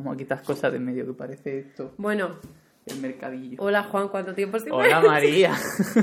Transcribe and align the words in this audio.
Vamos 0.00 0.14
a 0.14 0.16
quitar 0.16 0.42
cosas 0.42 0.72
de 0.72 0.78
en 0.78 0.84
medio 0.86 1.04
que 1.06 1.12
parece 1.12 1.58
esto. 1.58 1.92
Bueno, 1.98 2.36
El 2.86 3.00
mercadillo. 3.02 3.56
hola 3.62 3.82
Juan, 3.84 4.08
¿cuánto 4.08 4.34
tiempo 4.34 4.58
sin 4.58 4.72
Hola? 4.72 5.00
María. 5.02 5.52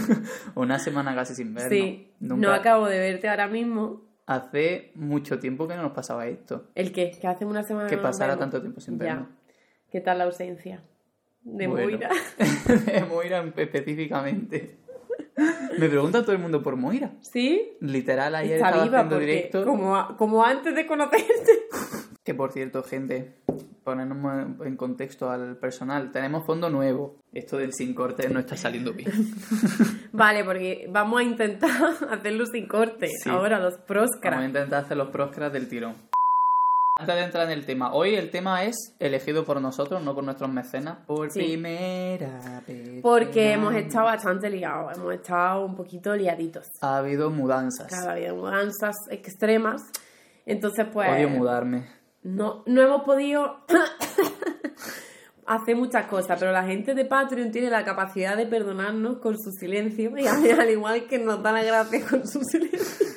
Una 0.55 0.77
semana 0.77 1.15
casi 1.15 1.33
sin 1.33 1.53
vernos. 1.55 1.71
Sí, 1.73 2.11
Nunca- 2.19 2.47
no 2.47 2.53
acabo 2.53 2.85
de 2.85 2.99
verte 2.99 3.27
ahora 3.27 3.47
mismo. 3.47 4.03
Hace 4.27 4.91
mucho 4.93 5.39
tiempo 5.39 5.67
que 5.67 5.75
no 5.75 5.81
nos 5.81 5.93
pasaba 5.93 6.27
esto. 6.27 6.67
¿El 6.75 6.91
qué? 6.91 7.09
Que 7.19 7.25
hace 7.27 7.43
una 7.45 7.63
semana 7.63 7.89
Que 7.89 7.97
pasara 7.97 8.37
tanto 8.37 8.61
tiempo 8.61 8.79
sin 8.81 8.99
Ya. 8.99 9.05
vernos. 9.05 9.27
¿Qué 9.91 9.99
tal 10.01 10.19
la 10.19 10.25
ausencia? 10.25 10.83
De 11.41 11.65
Bueno. 11.65 11.89
Moira. 11.89 12.09
de 12.85 13.03
Moira 13.05 13.43
específicamente. 13.55 14.77
Me 15.79 15.89
pregunta 15.89 16.21
todo 16.21 16.33
el 16.33 16.39
mundo 16.39 16.61
por 16.61 16.75
Moira. 16.75 17.13
¿Sí? 17.21 17.77
Literal, 17.79 18.35
ayer 18.35 18.57
Está 18.57 18.67
estaba 18.67 18.83
viva 18.83 18.97
haciendo 18.99 19.19
directo. 19.19 19.65
como, 19.65 19.95
a- 19.95 20.15
como 20.17 20.43
antes 20.45 20.75
de 20.75 20.85
conocerte. 20.85 21.51
Que 22.23 22.33
por 22.35 22.51
cierto, 22.51 22.83
gente, 22.83 23.35
ponernos 23.87 24.65
en 24.65 24.75
contexto 24.75 25.29
al 25.31 25.55
personal. 25.55 26.11
Tenemos 26.11 26.45
fondo 26.45 26.69
nuevo. 26.69 27.15
Esto 27.33 27.57
del 27.57 27.71
sin 27.71 27.93
corte 27.93 28.27
no 28.27 28.39
está 28.41 28.57
saliendo 28.57 28.91
bien. 28.91 29.09
Vale, 30.11 30.43
porque 30.43 30.87
vamos 30.91 31.21
a 31.21 31.23
intentar 31.23 31.69
hacerlo 32.11 32.45
sin 32.47 32.67
corte. 32.67 33.07
Sí. 33.23 33.29
Ahora 33.29 33.59
los 33.59 33.75
Vamos 33.75 33.83
a 33.83 33.85
proscras. 33.87 34.43
intentar 34.45 34.83
hacer 34.83 34.97
los 34.97 35.07
proscras 35.09 35.53
del 35.53 35.69
tirón. 35.69 35.95
Antes 36.99 37.15
de 37.15 37.23
entrar 37.23 37.45
en 37.45 37.51
el 37.51 37.65
tema, 37.65 37.93
hoy 37.93 38.15
el 38.15 38.29
tema 38.29 38.63
es 38.65 38.75
elegido 38.99 39.45
por 39.45 39.61
nosotros, 39.61 40.03
no 40.03 40.13
por 40.15 40.23
nuestros 40.25 40.49
mecenas, 40.51 40.97
por 41.05 41.31
Sí. 41.31 41.39
primera 41.39 42.61
vez. 42.67 43.01
Porque 43.01 43.53
hemos 43.53 43.73
estado 43.75 44.05
bastante 44.05 44.49
liados, 44.49 44.97
hemos 44.97 45.13
estado 45.13 45.63
un 45.65 45.75
poquito 45.75 46.13
liaditos. 46.15 46.67
Ha 46.81 46.97
habido 46.97 47.29
mudanzas. 47.29 47.87
Cada 47.87 48.15
día 48.15 48.33
mudanzas 48.33 48.95
extremas. 49.11 49.81
Entonces, 50.45 50.87
pues. 50.91 51.07
Odio 51.09 51.29
mudarme. 51.29 51.96
No, 52.27 52.63
no 52.65 52.81
hemos 52.81 53.03
podido 53.03 53.61
hacer 55.45 55.75
muchas 55.75 56.07
cosas, 56.07 56.37
pero 56.39 56.51
la 56.51 56.63
gente 56.63 56.93
de 56.93 57.05
Patreon 57.05 57.51
tiene 57.51 57.69
la 57.69 57.85
capacidad 57.85 58.35
de 58.35 58.45
perdonarnos 58.45 59.19
con 59.19 59.37
su 59.37 59.51
silencio, 59.51 60.11
y 60.17 60.27
al 60.27 60.59
al 60.59 60.69
igual 60.69 61.07
que 61.07 61.19
nos 61.19 61.41
da 61.41 61.51
la 61.53 61.63
gracia 61.63 62.05
con 62.09 62.27
su 62.27 62.41
silencio. 62.43 63.07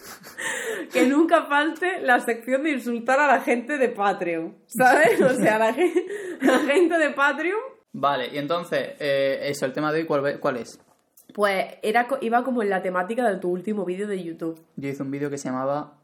Que 0.92 1.06
nunca 1.06 1.44
falte 1.46 2.00
la 2.02 2.20
sección 2.20 2.62
de 2.64 2.70
insultar 2.72 3.18
a 3.20 3.26
la 3.26 3.40
gente 3.40 3.78
de 3.78 3.88
Patreon, 3.88 4.56
¿sabes? 4.66 5.20
O 5.20 5.30
sea, 5.34 5.58
la, 5.58 5.72
gen- 5.74 5.92
la 6.40 6.58
gente 6.60 6.98
de 6.98 7.10
Patreon, 7.10 7.58
Vale, 7.92 8.28
y 8.32 8.38
entonces, 8.38 8.90
eh, 9.00 9.40
eso, 9.42 9.66
el 9.66 9.72
tema 9.72 9.92
de 9.92 10.00
hoy, 10.00 10.06
¿cuál, 10.06 10.38
cuál 10.40 10.56
es? 10.58 10.78
pues 11.34 11.64
era, 11.82 12.08
iba 12.22 12.42
como 12.44 12.62
en 12.62 12.70
la 12.70 12.82
temática 12.82 13.28
de 13.28 13.38
tu 13.38 13.50
último 13.50 13.84
vídeo 13.84 14.06
de 14.08 14.22
YouTube. 14.22 14.60
Yo 14.76 14.88
hice 14.88 15.02
un 15.02 15.10
vídeo 15.12 15.30
que 15.30 15.38
se 15.38 15.48
llamaba 15.48 15.99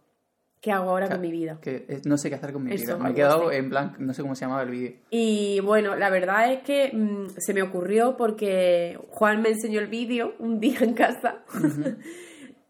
¿Qué 0.66 0.72
hago 0.72 0.90
ahora 0.90 1.08
con 1.08 1.20
mi 1.20 1.30
vida? 1.30 1.58
que 1.62 2.00
no 2.06 2.18
sé 2.18 2.28
qué 2.28 2.34
hacer 2.34 2.52
con 2.52 2.64
mi 2.64 2.74
Eso, 2.74 2.96
vida. 2.96 2.98
Me 2.98 3.10
he 3.10 3.14
quedado 3.14 3.52
en 3.52 3.70
plan, 3.70 3.94
no 4.00 4.12
sé 4.12 4.22
cómo 4.22 4.34
se 4.34 4.40
llamaba 4.46 4.62
el 4.64 4.70
vídeo. 4.70 4.96
Y 5.10 5.60
bueno, 5.60 5.94
la 5.94 6.10
verdad 6.10 6.52
es 6.52 6.62
que 6.62 6.90
mm, 6.92 7.26
se 7.38 7.54
me 7.54 7.62
ocurrió 7.62 8.16
porque 8.16 8.98
Juan 9.10 9.42
me 9.42 9.50
enseñó 9.50 9.78
el 9.78 9.86
vídeo 9.86 10.34
un 10.40 10.58
día 10.64 10.80
en 10.80 10.94
casa 10.94 11.44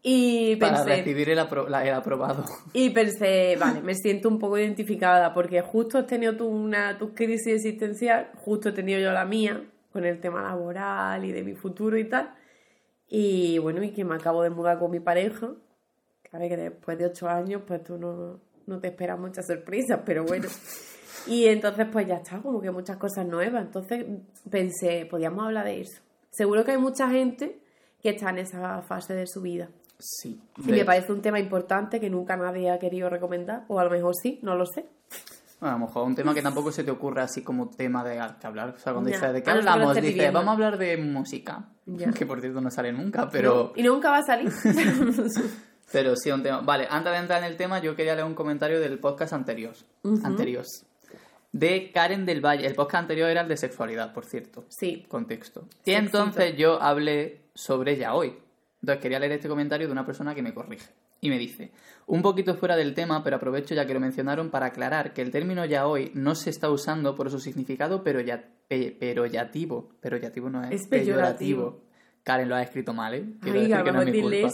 y 0.03 0.55
Para 0.57 0.83
recibir 0.85 1.29
el, 1.31 1.39
apro- 1.39 1.67
la- 1.67 1.85
el 1.87 1.93
aprobado. 1.95 2.45
y 2.73 2.91
pensé, 2.91 3.57
vale, 3.59 3.81
me 3.81 3.95
siento 3.95 4.29
un 4.29 4.39
poco 4.39 4.57
identificada 4.59 5.33
porque 5.33 5.61
justo 5.61 5.97
has 5.97 6.05
tenido 6.07 6.37
tú 6.37 6.47
una 6.47 6.97
tu 6.99 7.13
crisis 7.15 7.47
existencial, 7.55 8.29
justo 8.35 8.69
he 8.69 8.73
tenido 8.73 8.99
yo 8.99 9.11
la 9.11 9.25
mía 9.25 9.63
con 9.91 10.05
el 10.05 10.19
tema 10.19 10.43
laboral 10.43 11.25
y 11.25 11.31
de 11.31 11.43
mi 11.43 11.55
futuro 11.55 11.97
y 11.97 12.03
tal. 12.07 12.33
Y 13.09 13.57
bueno, 13.57 13.81
y 13.83 13.91
que 13.91 14.05
me 14.05 14.15
acabo 14.15 14.43
de 14.43 14.49
mudar 14.51 14.77
con 14.79 14.91
mi 14.91 14.99
pareja. 14.99 15.49
Claro 16.29 16.47
que 16.47 16.57
después 16.57 16.97
de 16.97 17.05
ocho 17.05 17.27
años, 17.29 17.61
pues 17.65 17.83
tú 17.83 17.97
no, 17.97 18.39
no 18.65 18.79
te 18.79 18.87
esperas 18.87 19.17
muchas 19.19 19.45
sorpresas, 19.47 20.01
pero 20.05 20.23
bueno. 20.23 20.47
Y 21.25 21.45
entonces, 21.47 21.85
pues 21.91 22.07
ya 22.07 22.15
está, 22.17 22.37
como 22.37 22.61
que 22.61 22.71
muchas 22.71 22.95
cosas 22.95 23.25
nuevas. 23.25 23.61
Entonces 23.65 24.05
pensé, 24.49 25.05
podíamos 25.09 25.45
hablar 25.45 25.65
de 25.65 25.81
eso. 25.81 25.99
Seguro 26.29 26.63
que 26.63 26.71
hay 26.71 26.77
mucha 26.77 27.09
gente 27.09 27.59
que 28.01 28.11
está 28.11 28.29
en 28.29 28.37
esa 28.37 28.81
fase 28.83 29.13
de 29.13 29.27
su 29.27 29.41
vida. 29.41 29.67
Sí. 29.99 30.39
Y 30.65 30.71
me 30.71 30.85
parece 30.85 31.11
un 31.11 31.21
tema 31.21 31.37
importante 31.39 31.99
que 31.99 32.09
nunca 32.09 32.37
nadie 32.37 32.69
ha 32.71 32.79
querido 32.79 33.09
recomendar, 33.09 33.65
o 33.67 33.77
a 33.79 33.83
lo 33.83 33.89
mejor 33.89 34.13
sí, 34.15 34.39
no 34.41 34.55
lo 34.55 34.65
sé. 34.67 34.85
Bueno, 35.59 35.75
a 35.75 35.79
lo 35.79 35.85
mejor 35.87 36.05
un 36.07 36.15
tema 36.15 36.33
que 36.33 36.41
tampoco 36.43 36.71
se 36.71 36.83
te 36.85 36.91
ocurra 36.91 37.23
así 37.23 37.41
como 37.41 37.67
tema 37.71 38.05
de 38.05 38.19
hablar. 38.19 38.75
O 38.77 38.79
sea, 38.79 38.93
cuando 38.93 39.09
dices, 39.09 39.33
¿de 39.33 39.43
qué 39.43 39.49
A 39.49 39.53
hablamos? 39.55 39.87
estés 39.89 40.03
Dices, 40.03 40.13
viviendo. 40.15 40.39
vamos 40.39 40.49
a 40.51 40.53
hablar 40.53 40.77
de 40.77 40.95
música. 40.97 41.65
Ya. 41.87 42.11
Que 42.13 42.25
por 42.25 42.39
cierto 42.39 42.61
no 42.61 42.69
sale 42.71 42.93
nunca, 42.93 43.27
pero... 43.29 43.73
¿No? 43.75 43.81
Y 43.81 43.83
nunca 43.83 44.11
va 44.11 44.19
a 44.19 44.23
salir. 44.23 44.49
Pero 45.91 46.15
sí, 46.15 46.31
un 46.31 46.43
tema. 46.43 46.61
Vale, 46.61 46.87
antes 46.89 47.13
de 47.13 47.19
entrar 47.19 47.43
en 47.43 47.49
el 47.49 47.57
tema, 47.57 47.79
yo 47.79 47.95
quería 47.95 48.13
leer 48.15 48.25
un 48.27 48.35
comentario 48.35 48.79
del 48.79 48.99
podcast 48.99 49.33
anterior. 49.33 49.73
Anterior. 50.23 50.65
De 51.51 51.91
Karen 51.93 52.25
del 52.25 52.41
Valle. 52.45 52.67
El 52.67 52.75
podcast 52.75 53.03
anterior 53.03 53.29
era 53.29 53.41
el 53.41 53.47
de 53.47 53.57
sexualidad, 53.57 54.13
por 54.13 54.25
cierto. 54.25 54.65
sí. 54.69 55.05
Contexto. 55.07 55.67
Y 55.85 55.91
entonces 55.93 56.55
yo 56.57 56.81
hablé 56.81 57.41
sobre 57.55 57.93
ella 57.93 58.13
hoy. 58.13 58.33
Entonces 58.81 59.01
quería 59.01 59.19
leer 59.19 59.31
este 59.33 59.47
comentario 59.47 59.87
de 59.87 59.91
una 59.93 60.05
persona 60.05 60.35
que 60.35 60.41
me 60.43 60.53
corrige. 60.53 60.89
Y 61.19 61.29
me 61.29 61.39
dice, 61.39 61.71
un 62.05 62.21
poquito 62.21 62.53
fuera 62.55 62.75
del 62.75 62.93
tema, 62.93 63.23
pero 63.23 63.37
aprovecho 63.37 63.73
ya 63.73 63.87
que 63.87 63.93
lo 63.95 63.99
mencionaron 63.99 64.51
para 64.51 64.67
aclarar 64.67 65.13
que 65.13 65.23
el 65.23 65.31
término 65.31 65.65
ya 65.65 65.87
hoy 65.87 66.11
no 66.13 66.35
se 66.35 66.51
está 66.51 66.69
usando 66.69 67.15
por 67.15 67.31
su 67.31 67.39
significado 67.39 68.03
pero 68.03 68.21
ya, 68.21 68.43
pe- 68.67 68.91
peroyativo. 68.99 69.89
Peroyativo 69.99 70.49
no 70.51 70.63
es, 70.63 70.81
Es 70.81 70.87
peyorativo. 70.87 71.81
Karen 72.27 72.49
lo 72.49 72.55
ha 72.55 72.61
escrito 72.61 72.93
mal, 72.93 73.13
¿eh? 73.13 73.25
Quiero 73.41 73.57
Ay, 73.57 73.69
decir 73.69 73.85
que 73.85 73.91
no 73.93 74.01
es 74.01 74.11
mi 74.11 74.21
culpa. 74.21 74.49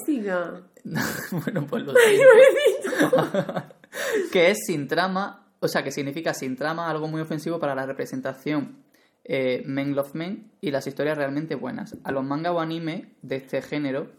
bueno, 1.31 1.65
pues 1.65 1.83
lo 1.83 1.93
que 4.31 4.51
es 4.51 4.59
sin 4.67 4.87
trama, 4.87 5.47
o 5.59 5.67
sea, 5.67 5.83
que 5.83 5.89
significa 5.89 6.35
sin 6.35 6.55
trama, 6.55 6.87
algo 6.87 7.07
muy 7.07 7.19
ofensivo 7.19 7.59
para 7.59 7.73
la 7.73 7.87
representación 7.87 8.83
eh, 9.23 9.63
Men 9.65 9.95
Love 9.95 10.13
Men 10.13 10.51
y 10.61 10.69
las 10.69 10.85
historias 10.85 11.17
realmente 11.17 11.55
buenas. 11.55 11.97
A 12.03 12.11
los 12.11 12.23
manga 12.23 12.51
o 12.51 12.59
anime 12.59 13.15
de 13.23 13.37
este 13.37 13.63
género 13.63 14.11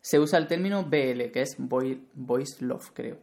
se 0.00 0.20
usa 0.20 0.38
el 0.38 0.46
término 0.46 0.84
BL, 0.84 1.32
que 1.32 1.42
es 1.42 1.56
boy, 1.58 2.06
Boys 2.14 2.62
Love, 2.62 2.92
creo. 2.94 3.16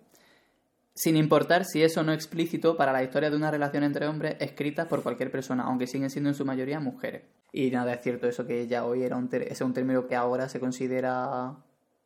Sin 0.96 1.16
importar 1.16 1.64
si 1.64 1.82
es 1.82 1.96
o 1.96 2.04
no 2.04 2.12
explícito 2.12 2.76
para 2.76 2.92
la 2.92 3.04
historia 3.04 3.30
de 3.30 3.38
una 3.38 3.52
relación 3.52 3.86
entre 3.86 4.06
hombres 4.06 4.36
escritas 4.42 4.86
por 4.88 5.02
cualquier 5.02 5.32
persona, 5.32 5.64
aunque 5.64 5.88
siguen 5.88 6.10
siendo 6.10 6.30
en 6.30 6.36
su 6.36 6.44
mayoría 6.44 6.82
mujeres. 6.82 7.24
Y 7.60 7.72
nada, 7.72 7.94
es 7.94 8.02
cierto 8.02 8.28
eso 8.28 8.46
que 8.46 8.68
ya 8.68 8.86
hoy 8.86 9.02
era 9.04 9.16
un, 9.18 9.30
ter- 9.30 9.42
es 9.52 9.60
un 9.62 9.74
término 9.74 10.06
que 10.06 10.16
ahora 10.16 10.48
se 10.48 10.60
considera, 10.60 11.56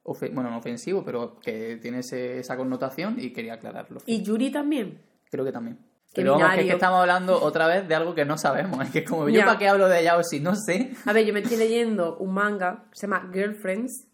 bueno, 0.06 0.50
no 0.50 0.58
ofensivo, 0.58 1.04
pero 1.04 1.40
que 1.42 1.78
tiene 1.82 2.00
ese- 2.00 2.40
esa 2.40 2.56
connotación 2.56 3.16
y 3.20 3.32
quería 3.34 3.56
aclararlo. 3.56 4.00
Y 4.06 4.24
Yuri 4.24 4.50
también. 4.52 5.02
Creo 5.30 5.44
que 5.44 5.52
también. 5.52 5.78
Pero 6.14 6.34
vamos, 6.38 6.56
que 6.56 6.62
es 6.62 6.68
que 6.68 6.74
estamos 6.74 7.00
hablando 7.02 7.42
otra 7.42 7.68
vez 7.68 7.88
de 7.88 7.96
algo 7.96 8.14
que 8.16 8.24
no 8.26 8.38
sabemos. 8.38 8.82
Es 8.86 8.92
que 8.92 9.04
como 9.04 9.28
yo 9.30 9.40
Ya. 9.40 9.46
para 9.46 9.58
qué 9.60 9.68
hablo 9.68 9.90
de 9.90 10.00
ella 10.02 10.18
o 10.18 10.24
si 10.24 10.40
no 10.40 10.56
sé. 10.56 10.92
A 11.06 11.12
ver, 11.14 11.26
yo 11.26 11.34
me 11.34 11.42
estoy 11.42 11.58
leyendo 11.58 12.18
un 12.18 12.34
manga, 12.34 12.86
se 12.94 13.08
llama 13.08 13.30
Girlfriends, 13.34 14.08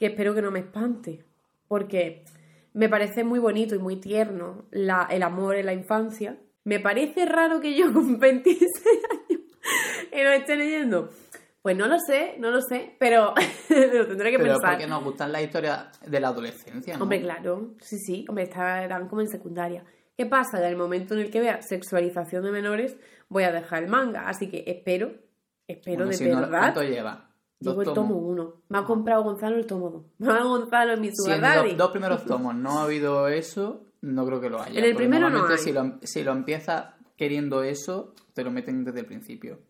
que 0.00 0.06
espero 0.06 0.34
que 0.34 0.42
no 0.42 0.50
me 0.50 0.60
espante, 0.60 1.24
porque 1.68 2.24
me 2.72 2.88
parece 2.88 3.22
muy 3.24 3.38
bonito 3.38 3.74
y 3.74 3.78
muy 3.78 3.96
tierno 3.96 4.64
la, 4.72 5.06
el 5.10 5.22
amor 5.22 5.54
en 5.56 5.66
la 5.66 5.72
infancia. 5.72 6.36
Me 6.64 6.80
parece 6.80 7.26
raro 7.26 7.60
que 7.60 7.76
yo 7.76 7.92
con 7.92 8.18
26 8.18 8.70
años 9.10 9.40
y 10.14 10.22
lo 10.22 10.30
esté 10.30 10.56
leyendo. 10.56 11.10
Pues 11.62 11.76
no 11.78 11.86
lo 11.86 11.98
sé, 11.98 12.36
no 12.38 12.50
lo 12.50 12.60
sé, 12.60 12.94
pero 12.98 13.32
lo 13.70 14.06
tendré 14.06 14.30
que 14.30 14.38
Pero 14.38 14.52
pensar. 14.52 14.72
porque 14.72 14.86
nos 14.86 15.02
gustan 15.02 15.32
las 15.32 15.42
historias 15.42 15.98
de 16.06 16.20
la 16.20 16.28
adolescencia, 16.28 16.96
¿no? 16.98 17.04
Hombre, 17.04 17.22
claro, 17.22 17.74
sí, 17.80 17.98
sí, 17.98 18.26
hombre, 18.28 18.44
estarán 18.44 19.08
como 19.08 19.22
en 19.22 19.28
secundaria. 19.28 19.82
¿Qué 20.16 20.26
pasa? 20.26 20.58
Que 20.58 20.64
en 20.66 20.72
el 20.72 20.76
momento 20.76 21.14
en 21.14 21.20
el 21.20 21.30
que 21.30 21.40
vea 21.40 21.62
sexualización 21.62 22.44
de 22.44 22.52
menores, 22.52 22.96
voy 23.30 23.44
a 23.44 23.52
dejar 23.52 23.82
el 23.82 23.88
manga. 23.88 24.28
Así 24.28 24.48
que 24.50 24.62
espero, 24.66 25.12
espero 25.66 26.04
Bueno, 26.04 26.10
de 26.10 26.16
si 26.16 26.28
no, 26.28 26.40
verdad. 26.40 26.58
¿Cuánto 26.58 26.82
lleva? 26.82 27.30
Llevo 27.60 27.82
el 27.82 27.92
tomo 27.94 28.16
uno. 28.16 28.62
Me 28.68 28.78
ha 28.78 28.84
comprado 28.84 29.22
Gonzalo 29.22 29.56
el 29.56 29.66
tomo 29.66 29.88
2. 29.88 30.04
Me 30.18 30.32
ha 30.32 30.42
Gonzalo 30.42 30.92
en 30.92 31.00
mi 31.00 31.08
los 31.08 31.76
dos 31.78 31.90
primeros 31.90 32.24
tomos 32.26 32.54
no 32.54 32.78
ha 32.78 32.84
habido 32.84 33.28
eso, 33.28 33.84
no 34.02 34.26
creo 34.26 34.40
que 34.40 34.50
lo 34.50 34.60
haya. 34.60 34.78
En 34.78 34.84
el 34.84 34.94
primero 34.94 35.30
no 35.30 35.46
hay. 35.46 35.58
Si 35.58 35.72
lo, 35.72 35.98
si 36.02 36.22
lo 36.22 36.32
empiezas 36.32 36.94
queriendo 37.16 37.62
eso, 37.62 38.14
te 38.34 38.44
lo 38.44 38.50
meten 38.50 38.84
desde 38.84 39.00
el 39.00 39.06
principio. 39.06 39.60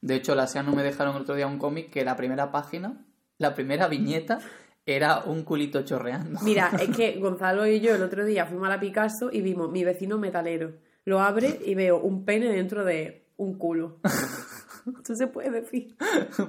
De 0.00 0.14
hecho, 0.14 0.34
la 0.34 0.46
SEA 0.46 0.62
no 0.62 0.72
me 0.72 0.82
dejaron 0.82 1.16
el 1.16 1.22
otro 1.22 1.34
día 1.34 1.46
un 1.46 1.58
cómic 1.58 1.90
que 1.90 2.04
la 2.04 2.16
primera 2.16 2.50
página, 2.50 3.04
la 3.38 3.54
primera 3.54 3.86
viñeta, 3.88 4.38
era 4.86 5.20
un 5.20 5.44
culito 5.44 5.82
chorreando. 5.82 6.40
Mira, 6.42 6.70
es 6.80 6.96
que 6.96 7.18
Gonzalo 7.18 7.66
y 7.66 7.80
yo 7.80 7.94
el 7.94 8.02
otro 8.02 8.24
día 8.24 8.46
fuimos 8.46 8.66
a 8.66 8.70
la 8.70 8.80
Picasso 8.80 9.30
y 9.32 9.42
vimos 9.42 9.70
mi 9.70 9.84
vecino 9.84 10.18
metalero. 10.18 10.72
Lo 11.04 11.20
abre 11.20 11.60
y 11.64 11.74
veo 11.74 11.98
un 11.98 12.24
pene 12.24 12.48
dentro 12.48 12.84
de 12.84 13.26
un 13.36 13.58
culo. 13.58 14.00
Eso 15.04 15.14
se 15.14 15.26
puede 15.26 15.50
decir. 15.50 15.94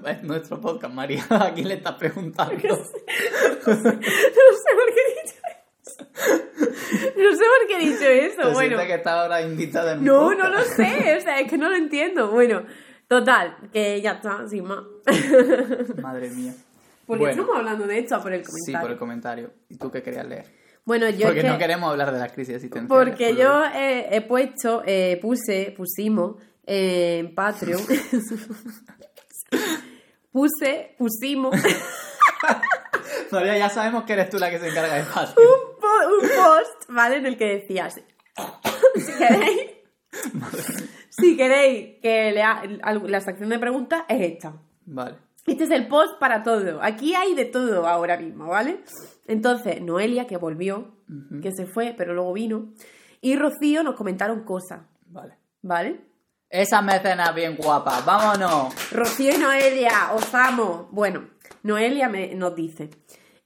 es 0.07 0.23
nuestro 0.23 0.59
podcast, 0.61 0.93
María. 0.93 1.25
¿A 1.29 1.53
quién 1.53 1.67
le 1.67 1.75
estás 1.75 1.95
preguntando? 1.95 2.53
No 2.55 2.59
sé 2.61 3.81
por 4.75 4.87
qué 4.93 5.01
he 5.01 5.21
dicho 5.21 5.35
eso. 5.83 6.05
No 7.17 7.35
sé 7.35 7.43
por 7.43 7.67
qué 7.67 7.75
he 7.75 7.79
dicho 7.79 8.05
eso. 8.05 8.41
¿Te 8.47 8.53
Bueno, 8.53 8.77
que 8.77 8.93
estás 8.93 9.13
ahora 9.13 9.41
invitada 9.41 9.93
en 9.93 10.03
no, 10.05 10.29
podcast? 10.29 10.39
no 10.39 10.49
lo 10.49 10.61
sé. 10.61 11.17
O 11.17 11.21
sea, 11.21 11.39
es 11.39 11.49
que 11.49 11.57
no 11.57 11.69
lo 11.69 11.75
entiendo. 11.75 12.31
Bueno, 12.31 12.65
total, 13.19 13.57
que 13.73 13.99
ya 14.01 14.11
está, 14.13 14.47
sin 14.47 14.63
más. 14.63 14.79
Madre 16.01 16.29
mía. 16.29 16.53
¿Por 17.05 17.17
qué 17.17 17.23
Bueno. 17.25 17.41
estamos 17.41 17.57
hablando 17.57 17.85
de 17.87 17.99
esto? 17.99 18.21
Por 18.21 18.31
el 18.33 18.45
Sí, 18.45 18.51
comentario. 18.51 18.81
por 18.81 18.91
el 18.91 18.97
comentario. 18.97 19.51
¿Y 19.67 19.75
tú 19.77 19.91
qué 19.91 20.01
querías 20.01 20.25
leer? 20.25 20.45
Bueno, 20.85 21.09
yo 21.09 21.25
Porque 21.27 21.39
es 21.39 21.45
que... 21.45 21.51
no 21.51 21.57
queremos 21.57 21.91
hablar 21.91 22.13
de 22.13 22.19
las 22.19 22.31
crisis 22.31 22.55
existenciales. 22.55 22.87
Porque 23.09 23.35
yo 23.35 23.63
he 23.73 24.21
puesto, 24.21 24.81
eh, 24.85 25.19
puse, 25.21 25.73
pusimos 25.75 26.35
eh, 26.65 27.17
en 27.19 27.35
Patreon. 27.35 27.81
puse, 30.31 30.95
pusimos 30.97 31.53
María, 33.31 33.57
ya 33.57 33.69
sabemos 33.69 34.03
que 34.05 34.13
eres 34.13 34.29
tú 34.29 34.39
la 34.39 34.49
que 34.49 34.59
se 34.59 34.69
encarga 34.69 34.93
de 34.95 35.03
Patreon. 35.03 35.47
un, 35.47 35.79
po- 35.79 36.15
un 36.15 36.21
post, 36.29 36.89
¿vale? 36.89 37.17
En 37.17 37.25
el 37.25 37.37
que 37.37 37.59
decías, 37.59 37.95
si 38.95 39.11
queréis, 39.17 39.71
si 41.11 41.35
queréis 41.35 41.99
que 42.01 42.31
lea 42.31 42.63
la 43.05 43.21
sección 43.21 43.49
de 43.49 43.59
preguntas 43.59 44.03
es 44.07 44.21
esta. 44.21 44.53
Vale. 44.85 45.17
Este 45.45 45.65
es 45.65 45.71
el 45.71 45.87
post 45.87 46.19
para 46.19 46.43
todo. 46.43 46.81
Aquí 46.81 47.13
hay 47.15 47.33
de 47.33 47.45
todo 47.45 47.87
ahora 47.87 48.17
mismo, 48.17 48.47
¿vale? 48.47 48.83
Entonces, 49.27 49.81
Noelia, 49.81 50.25
que 50.25 50.37
volvió, 50.37 50.95
que 51.41 51.51
se 51.51 51.65
fue, 51.65 51.93
pero 51.97 52.13
luego 52.13 52.31
vino, 52.33 52.73
y 53.21 53.35
Rocío 53.35 53.83
nos 53.83 53.95
comentaron 53.95 54.43
cosas, 54.43 54.81
Vale. 55.07 55.35
¿vale? 55.61 56.01
Esa 56.49 56.81
mecenas 56.81 57.33
bien 57.33 57.55
guapa. 57.55 58.01
¡Vámonos! 58.05 58.91
Rocío 58.91 59.33
y 59.35 59.37
Noelia, 59.37 60.11
os 60.13 60.33
amo. 60.33 60.89
Bueno, 60.91 61.29
Noelia 61.63 62.07
me, 62.07 62.35
nos 62.35 62.55
dice, 62.55 62.89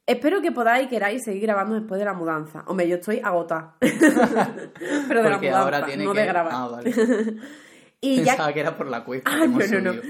espero 0.06 0.42
que 0.42 0.52
podáis 0.52 0.86
y 0.86 0.90
queráis 0.90 1.24
seguir 1.24 1.44
grabando 1.44 1.76
después 1.76 2.00
de 2.00 2.06
la 2.06 2.14
mudanza. 2.14 2.64
Hombre, 2.68 2.88
yo 2.88 2.96
estoy 2.96 3.20
agotada. 3.24 3.76
Pero 3.80 5.24
de 5.24 5.30
la 5.30 5.36
Porque 5.36 5.48
mudanza, 5.48 5.60
ahora 5.60 5.86
tiene 5.86 6.06
no 6.06 6.14
que... 6.14 6.20
de 6.20 6.26
grabar. 6.26 6.52
Ah, 6.54 6.68
vale. 6.68 6.92
y 8.02 8.18
ya 8.18 8.34
Pensaba 8.34 8.54
que 8.54 8.60
era 8.60 8.78
por 8.78 8.88
la 8.88 9.04
cuesta. 9.04 9.32
Ah, 9.32 9.48
no, 9.48 9.58
no, 9.58 9.94
no. 9.94 10.02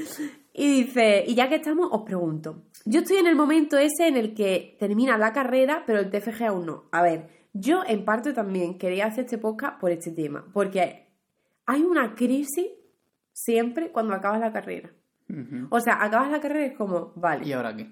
Y 0.54 0.84
dice, 0.84 1.24
y 1.28 1.36
ya 1.36 1.50
que 1.50 1.56
estamos, 1.56 1.90
os 1.92 2.04
pregunto. 2.04 2.64
Yo 2.86 3.02
estoy 3.02 3.18
en 3.18 3.28
el 3.28 3.36
momento 3.36 3.78
ese 3.78 4.08
en 4.08 4.16
el 4.16 4.34
que 4.34 4.78
termina 4.80 5.18
la 5.18 5.34
carrera, 5.34 5.84
pero 5.86 6.00
el 6.00 6.10
TFG 6.10 6.44
aún 6.44 6.66
no. 6.66 6.86
A 6.92 7.02
ver, 7.02 7.28
yo 7.52 7.84
en 7.86 8.06
parte 8.06 8.32
también 8.34 8.78
quería 8.78 9.08
hacer 9.08 9.26
este 9.26 9.38
podcast 9.38 9.80
por 9.80 9.92
este 9.92 10.12
tema, 10.12 10.46
porque 10.54 11.08
hay 11.66 11.82
una 11.82 12.16
crisis 12.16 12.68
siempre 13.34 13.92
cuando 13.92 14.14
acabas 14.14 14.40
la 14.40 14.52
carrera. 14.52 14.92
O 15.72 15.80
sea, 15.80 16.04
acabas 16.04 16.30
la 16.30 16.40
carrera 16.40 16.68
y 16.68 16.70
es 16.70 16.78
como, 16.78 17.12
vale. 17.16 17.46
¿Y 17.48 17.52
ahora 17.52 17.76
qué? 17.76 17.88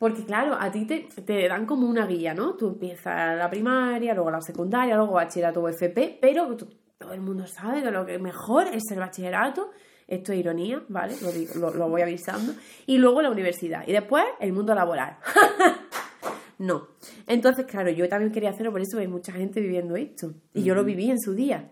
Porque 0.00 0.24
claro, 0.24 0.56
a 0.58 0.70
ti 0.72 0.86
te, 0.86 1.00
te 1.26 1.46
dan 1.46 1.66
como 1.66 1.86
una 1.86 2.06
guía, 2.06 2.32
¿no? 2.32 2.54
Tú 2.56 2.68
empiezas 2.68 3.36
la 3.36 3.50
primaria, 3.50 4.14
luego 4.14 4.30
la 4.30 4.40
secundaria, 4.40 4.96
luego 4.96 5.12
bachillerato 5.12 5.60
o 5.62 5.68
FP, 5.68 6.18
pero 6.22 6.56
tú- 6.56 6.68
todo 6.96 7.12
el 7.12 7.20
mundo 7.20 7.46
sabe 7.46 7.82
que 7.82 7.90
lo 7.90 8.06
que 8.06 8.18
mejor 8.18 8.66
es 8.68 8.82
el 8.90 8.98
bachillerato. 8.98 9.70
Esto 10.08 10.32
es 10.32 10.38
ironía, 10.40 10.82
¿vale? 10.88 11.14
Lo, 11.22 11.30
digo- 11.30 11.54
lo, 11.56 11.74
lo 11.74 11.88
voy 11.90 12.00
avisando. 12.02 12.54
Y 12.86 12.96
luego 12.98 13.20
la 13.22 13.30
universidad. 13.30 13.86
Y 13.86 13.92
después 13.92 14.24
el 14.40 14.52
mundo 14.54 14.74
laboral. 14.74 15.18
no. 16.58 16.88
Entonces, 17.26 17.66
claro, 17.66 17.90
yo 17.90 18.08
también 18.08 18.32
quería 18.32 18.50
hacerlo 18.50 18.72
por 18.72 18.80
eso, 18.80 18.98
hay 18.98 19.06
mucha 19.08 19.32
gente 19.32 19.60
viviendo 19.60 19.96
esto. 19.96 20.32
Y 20.54 20.62
yo 20.62 20.74
lo 20.74 20.82
viví 20.82 21.10
en 21.10 21.20
su 21.20 21.34
día. 21.34 21.70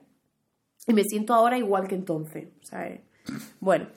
Y 0.86 0.92
me 0.94 1.02
siento 1.04 1.34
ahora 1.34 1.58
igual 1.58 1.88
que 1.88 1.94
entonces. 1.94 2.48
Eh, 2.72 3.04
bueno. 3.60 3.88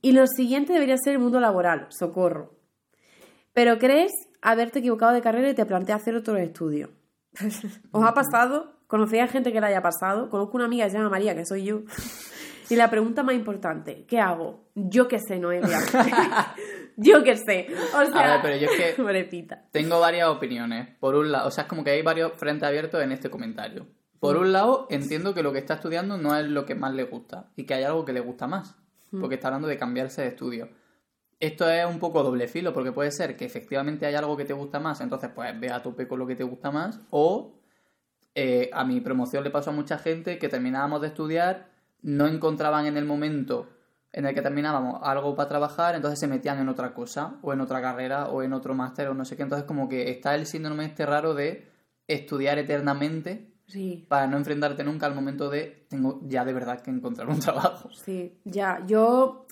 Y 0.00 0.12
lo 0.12 0.26
siguiente 0.26 0.72
debería 0.72 0.96
ser 0.96 1.14
el 1.14 1.18
mundo 1.18 1.40
laboral. 1.40 1.86
Socorro. 1.90 2.53
Pero 3.54 3.78
crees 3.78 4.12
haberte 4.42 4.80
equivocado 4.80 5.12
de 5.12 5.22
carrera 5.22 5.48
y 5.48 5.54
te 5.54 5.64
planteas 5.64 6.02
hacer 6.02 6.16
otro 6.16 6.36
estudio. 6.36 6.90
¿Os 7.92 8.04
ha 8.04 8.12
pasado? 8.12 8.74
¿Conocéis 8.86 9.22
a 9.22 9.28
gente 9.28 9.52
que 9.52 9.60
le 9.60 9.66
haya 9.66 9.80
pasado? 9.80 10.28
Conozco 10.28 10.56
una 10.56 10.66
amiga 10.66 10.84
que 10.84 10.90
se 10.90 10.98
llama 10.98 11.10
María, 11.10 11.34
que 11.34 11.46
soy 11.46 11.64
yo. 11.64 11.82
Y 12.70 12.76
la 12.76 12.88
pregunta 12.88 13.22
más 13.22 13.34
importante, 13.34 14.06
¿qué 14.08 14.18
hago? 14.18 14.68
Yo 14.74 15.06
qué 15.06 15.18
sé, 15.18 15.38
Noelia. 15.38 15.80
yo 16.96 17.22
qué 17.22 17.36
sé. 17.36 17.66
O 17.94 18.10
sea, 18.10 18.20
A 18.20 18.32
ver, 18.32 18.40
pero 18.42 18.56
yo 18.56 18.70
es 18.70 18.94
que 18.94 19.54
tengo 19.70 20.00
varias 20.00 20.28
opiniones. 20.28 20.88
Por 20.98 21.14
un 21.14 21.30
lado, 21.30 21.48
o 21.48 21.50
sea, 21.50 21.64
es 21.64 21.68
como 21.68 21.84
que 21.84 21.90
hay 21.90 22.02
varios 22.02 22.32
frentes 22.36 22.66
abiertos 22.66 23.02
en 23.02 23.12
este 23.12 23.28
comentario. 23.28 23.86
Por 24.18 24.38
un 24.38 24.52
lado, 24.52 24.86
entiendo 24.88 25.34
que 25.34 25.42
lo 25.42 25.52
que 25.52 25.58
está 25.58 25.74
estudiando 25.74 26.16
no 26.16 26.34
es 26.34 26.46
lo 26.46 26.64
que 26.64 26.74
más 26.74 26.94
le 26.94 27.04
gusta 27.04 27.50
y 27.56 27.66
que 27.66 27.74
hay 27.74 27.84
algo 27.84 28.06
que 28.06 28.14
le 28.14 28.20
gusta 28.20 28.46
más, 28.46 28.74
porque 29.10 29.34
está 29.34 29.48
hablando 29.48 29.68
de 29.68 29.76
cambiarse 29.76 30.22
de 30.22 30.28
estudio. 30.28 30.70
Esto 31.40 31.68
es 31.68 31.84
un 31.86 31.98
poco 31.98 32.22
doble 32.22 32.48
filo, 32.48 32.72
porque 32.72 32.92
puede 32.92 33.10
ser 33.10 33.36
que 33.36 33.44
efectivamente 33.44 34.06
hay 34.06 34.14
algo 34.14 34.36
que 34.36 34.44
te 34.44 34.52
gusta 34.52 34.80
más, 34.80 35.00
entonces 35.00 35.30
pues 35.34 35.58
ve 35.58 35.70
a 35.70 35.82
tope 35.82 36.06
con 36.08 36.18
lo 36.18 36.26
que 36.26 36.36
te 36.36 36.44
gusta 36.44 36.70
más, 36.70 37.00
o 37.10 37.54
eh, 38.34 38.70
a 38.72 38.84
mi 38.84 39.00
promoción 39.00 39.44
le 39.44 39.50
pasó 39.50 39.70
a 39.70 39.72
mucha 39.72 39.98
gente 39.98 40.38
que 40.38 40.48
terminábamos 40.48 41.00
de 41.00 41.08
estudiar, 41.08 41.68
no 42.02 42.26
encontraban 42.26 42.86
en 42.86 42.96
el 42.96 43.04
momento 43.04 43.68
en 44.12 44.26
el 44.26 44.34
que 44.34 44.42
terminábamos 44.42 45.00
algo 45.02 45.34
para 45.34 45.48
trabajar, 45.48 45.96
entonces 45.96 46.20
se 46.20 46.28
metían 46.28 46.60
en 46.60 46.68
otra 46.68 46.94
cosa, 46.94 47.36
o 47.42 47.52
en 47.52 47.60
otra 47.60 47.82
carrera, 47.82 48.28
o 48.28 48.42
en 48.42 48.52
otro 48.52 48.74
máster, 48.74 49.08
o 49.08 49.14
no 49.14 49.24
sé 49.24 49.36
qué. 49.36 49.42
Entonces 49.42 49.66
como 49.66 49.88
que 49.88 50.08
está 50.08 50.36
el 50.36 50.46
síndrome 50.46 50.84
este 50.84 51.04
raro 51.04 51.34
de 51.34 51.68
estudiar 52.06 52.58
eternamente 52.58 53.54
Sí, 53.66 54.04
para 54.08 54.26
no 54.26 54.36
enfrentarte 54.36 54.84
nunca 54.84 55.06
al 55.06 55.14
momento 55.14 55.48
de 55.48 55.86
tengo 55.88 56.20
ya 56.24 56.44
de 56.44 56.52
verdad 56.52 56.80
que 56.80 56.90
encontrar 56.90 57.28
un 57.28 57.40
trabajo. 57.40 57.88
sí. 57.92 58.38
Ya, 58.44 58.84
yo 58.86 59.43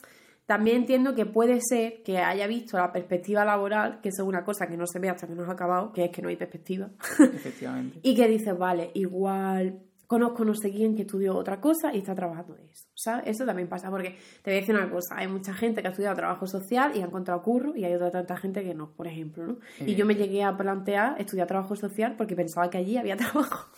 también 0.53 0.83
entiendo 0.83 1.15
que 1.15 1.25
puede 1.25 1.61
ser 1.63 2.03
que 2.03 2.19
haya 2.19 2.47
visto 2.47 2.77
la 2.77 2.93
perspectiva 2.93 3.43
laboral, 3.43 4.03
que 4.03 4.11
eso 4.11 4.23
es 4.23 4.29
una 4.29 4.45
cosa 4.45 4.67
que 4.67 4.77
no 4.77 4.87
se 4.87 4.99
ve 4.99 5.09
hasta 5.09 5.27
que 5.27 5.35
no 5.35 5.45
has 5.45 5.49
acabado, 5.49 5.95
que 5.95 6.05
es 6.05 6.11
que 6.11 6.21
no 6.21 6.29
hay 6.29 6.37
perspectiva. 6.37 6.91
Efectivamente. 7.19 8.01
Y 8.03 8.15
que 8.15 8.29
dices, 8.29 8.59
vale, 8.59 8.91
igual 8.93 9.81
conozco 10.07 10.45
no 10.45 10.55
sé 10.55 10.71
quién 10.71 10.95
que 10.95 11.03
estudió 11.03 11.35
otra 11.35 11.59
cosa 11.59 11.95
y 11.95 12.01
está 12.01 12.15
trabajando 12.15 12.53
de 12.53 12.67
eso. 12.67 12.87
¿Sabes? 12.95 13.29
Eso 13.29 13.47
también 13.47 13.67
pasa 13.67 13.89
porque 13.89 14.19
te 14.43 14.51
voy 14.51 14.59
a 14.59 14.61
decir 14.61 14.75
una 14.75 14.91
cosa, 14.91 15.17
hay 15.17 15.27
mucha 15.27 15.55
gente 15.55 15.81
que 15.81 15.89
ha 15.89 15.91
estudiado 15.93 16.17
trabajo 16.17 16.47
social 16.47 16.93
y 16.95 17.01
ha 17.01 17.07
encontrado 17.07 17.41
curro 17.41 17.75
y 17.75 17.85
hay 17.87 17.95
otra 17.95 18.11
tanta 18.11 18.37
gente 18.37 18.63
que 18.63 18.75
no, 18.75 18.93
por 18.93 19.07
ejemplo, 19.07 19.47
¿no? 19.47 19.57
Y 19.87 19.95
yo 19.95 20.05
me 20.05 20.17
llegué 20.17 20.43
a 20.43 20.55
plantear 20.55 21.19
estudiar 21.19 21.47
trabajo 21.49 21.77
social 21.77 22.15
porque 22.19 22.37
pensaba 22.37 22.69
que 22.69 22.77
allí 22.77 22.99
había 22.99 23.17
trabajo. 23.25 23.71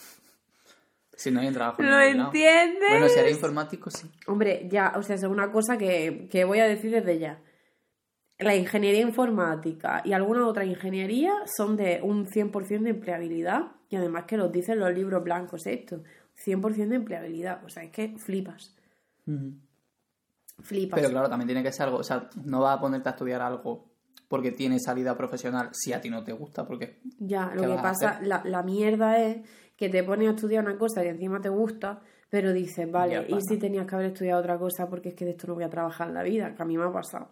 Si 1.17 1.31
no 1.31 1.41
hay 1.41 1.49
un 1.49 1.55
trabajo. 1.55 1.83
¿Lo 1.83 1.89
lado. 1.91 2.03
entiendes? 2.03 2.89
Bueno, 2.91 3.09
si 3.09 3.19
eres 3.19 3.33
informático, 3.33 3.91
sí. 3.91 4.09
Hombre, 4.27 4.67
ya, 4.71 4.95
o 4.97 5.03
sea, 5.03 5.17
es 5.17 5.23
una 5.25 5.51
cosa 5.51 5.79
que, 5.79 6.29
que 6.31 6.45
voy 6.45 6.61
a 6.61 6.67
decir 6.67 6.91
desde 6.91 7.19
ya. 7.19 7.41
La 8.39 8.57
ingeniería 8.57 9.03
informática 9.03 10.03
y 10.05 10.13
alguna 10.13 10.47
otra 10.47 10.65
ingeniería 10.65 11.33
son 11.57 11.77
de 11.77 12.01
un 12.03 12.27
100% 12.27 12.83
de 12.83 12.91
empleabilidad 12.91 13.73
y 13.89 13.97
además 13.97 14.25
que 14.25 14.37
los 14.37 14.51
dicen 14.51 14.81
los 14.81 14.93
libros 14.93 15.23
blancos 15.23 15.67
esto, 15.67 16.03
100% 16.45 16.89
de 16.89 16.97
empleabilidad, 16.97 17.65
o 17.65 17.69
sea, 17.69 17.85
es 17.85 17.93
que 17.93 18.17
flipas, 18.19 18.75
flipas. 20.63 20.99
Pero 20.99 21.11
claro, 21.11 21.29
también 21.29 21.47
tiene 21.47 21.63
que 21.63 21.73
ser 21.73 21.87
algo, 21.87 21.99
o 21.99 22.03
sea, 22.03 22.29
no 22.45 22.61
vas 22.61 22.77
a 22.77 22.81
ponerte 22.81 23.09
a 23.09 23.13
estudiar 23.13 23.41
algo 23.41 23.93
porque 24.29 24.51
tiene 24.51 24.81
salida 24.81 25.17
profesional 25.17 25.69
si 25.73 25.93
a 25.93 26.01
ti 26.01 26.11
no 26.11 26.25
te 26.25 26.33
gusta, 26.33 26.67
porque 26.67 27.01
Ya, 27.19 27.53
lo 27.55 27.63
¿Qué 27.63 27.69
que 27.69 27.75
pasa, 27.83 28.19
la, 28.23 28.43
la 28.45 28.63
mierda 28.65 29.19
es 29.19 29.47
que 29.77 29.89
te 29.89 30.03
pones 30.03 30.29
a 30.29 30.31
estudiar 30.33 30.65
una 30.65 30.79
cosa 30.79 31.03
que 31.03 31.11
encima 31.11 31.41
te 31.41 31.49
gusta, 31.49 32.01
pero 32.31 32.53
dices, 32.53 32.91
vale, 32.91 33.27
¿y 33.29 33.41
si 33.49 33.59
tenías 33.59 33.87
que 33.87 33.95
haber 33.95 34.09
estudiado 34.09 34.41
otra 34.41 34.59
cosa 34.59 34.89
porque 34.89 35.11
es 35.11 35.15
que 35.15 35.25
de 35.25 35.33
esto 35.33 35.47
no 35.49 35.55
voy 35.55 35.65
a 35.65 35.71
trabajar 35.71 36.09
en 36.09 36.15
la 36.15 36.23
vida? 36.23 36.55
Que 36.55 36.63
a 36.63 36.67
mí 36.67 36.77
me 36.77 36.85
ha 36.85 36.93
pasado. 36.93 37.29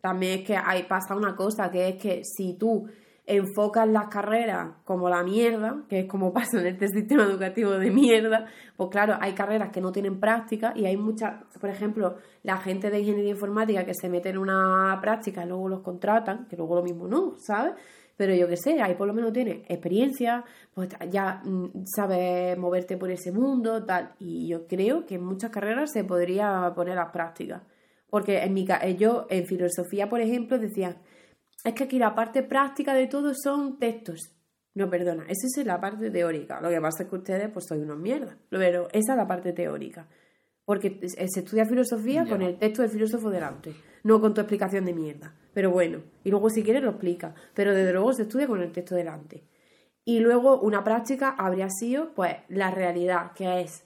También 0.00 0.40
es 0.40 0.46
que 0.46 0.56
hay 0.56 0.84
pasa 0.84 1.14
una 1.14 1.36
cosa, 1.36 1.70
que 1.70 1.88
es 1.88 1.96
que 2.00 2.22
si 2.24 2.54
tú 2.54 2.88
enfocas 3.24 3.88
las 3.88 4.08
carreras 4.08 4.74
como 4.84 5.08
la 5.08 5.22
mierda, 5.22 5.84
que 5.88 6.00
es 6.00 6.06
como 6.06 6.32
pasa 6.34 6.60
en 6.60 6.66
este 6.66 6.88
sistema 6.88 7.24
educativo 7.24 7.72
de 7.72 7.90
mierda, 7.90 8.46
pues 8.76 8.90
claro, 8.90 9.16
hay 9.20 9.32
carreras 9.32 9.70
que 9.70 9.80
no 9.80 9.92
tienen 9.92 10.18
práctica 10.18 10.72
y 10.74 10.86
hay 10.86 10.96
muchas, 10.96 11.44
por 11.60 11.70
ejemplo, 11.70 12.16
la 12.42 12.58
gente 12.58 12.90
de 12.90 13.00
ingeniería 13.00 13.30
informática 13.30 13.84
que 13.84 13.94
se 13.94 14.08
mete 14.08 14.30
en 14.30 14.38
una 14.38 14.98
práctica 15.00 15.44
y 15.44 15.48
luego 15.48 15.68
los 15.68 15.80
contratan, 15.80 16.46
que 16.46 16.56
luego 16.56 16.74
lo 16.76 16.82
mismo 16.82 17.06
no, 17.06 17.34
¿sabes? 17.38 17.74
Pero 18.16 18.34
yo 18.34 18.46
qué 18.48 18.56
sé, 18.56 18.80
ahí 18.80 18.94
por 18.94 19.06
lo 19.06 19.14
menos 19.14 19.32
tienes 19.32 19.64
experiencia, 19.68 20.44
pues 20.74 20.90
ya 21.10 21.42
mm, 21.44 21.84
sabes 21.84 22.56
moverte 22.58 22.96
por 22.96 23.10
ese 23.10 23.32
mundo, 23.32 23.84
tal. 23.84 24.14
Y 24.18 24.48
yo 24.48 24.66
creo 24.66 25.06
que 25.06 25.16
en 25.16 25.24
muchas 25.24 25.50
carreras 25.50 25.92
se 25.92 26.04
podría 26.04 26.72
poner 26.74 26.96
las 26.96 27.10
prácticas. 27.10 27.62
Porque 28.08 28.42
en 28.42 28.52
mi 28.52 28.66
eh, 28.82 28.96
yo 28.96 29.26
en 29.30 29.46
filosofía, 29.46 30.08
por 30.08 30.20
ejemplo, 30.20 30.58
decían, 30.58 30.98
es 31.64 31.74
que 31.74 31.84
aquí 31.84 31.98
la 31.98 32.14
parte 32.14 32.42
práctica 32.42 32.94
de 32.94 33.06
todo 33.06 33.32
son 33.34 33.78
textos. 33.78 34.36
No, 34.74 34.88
perdona, 34.88 35.24
esa 35.24 35.60
es 35.60 35.66
la 35.66 35.80
parte 35.80 36.10
teórica. 36.10 36.60
Lo 36.60 36.70
que 36.70 36.80
pasa 36.80 37.02
es 37.04 37.08
que 37.08 37.16
ustedes 37.16 37.50
pues 37.50 37.66
soy 37.68 37.80
unos 37.80 37.98
mierda. 37.98 38.36
Pero 38.48 38.88
esa 38.92 39.12
es 39.12 39.16
la 39.16 39.26
parte 39.26 39.52
teórica. 39.52 40.08
Porque 40.64 40.98
es- 41.02 41.14
se 41.32 41.40
estudia 41.40 41.64
filosofía 41.66 42.24
Ya. 42.24 42.30
con 42.30 42.42
el 42.42 42.56
texto 42.58 42.82
del 42.82 42.90
filósofo 42.90 43.30
delante, 43.30 43.74
no 44.04 44.20
con 44.20 44.32
tu 44.34 44.40
explicación 44.40 44.84
de 44.84 44.94
mierda. 44.94 45.34
Pero 45.54 45.70
bueno, 45.70 46.02
y 46.24 46.30
luego 46.30 46.48
si 46.50 46.62
quieres 46.62 46.82
lo 46.82 46.90
explica. 46.90 47.34
Pero 47.54 47.74
desde 47.74 47.92
luego 47.92 48.12
se 48.12 48.22
estudia 48.22 48.46
con 48.46 48.62
el 48.62 48.72
texto 48.72 48.94
delante. 48.94 49.44
Y 50.04 50.20
luego 50.20 50.60
una 50.60 50.82
práctica 50.82 51.30
habría 51.38 51.68
sido 51.68 52.12
pues 52.14 52.36
la 52.48 52.70
realidad, 52.70 53.32
que 53.34 53.60
es 53.60 53.84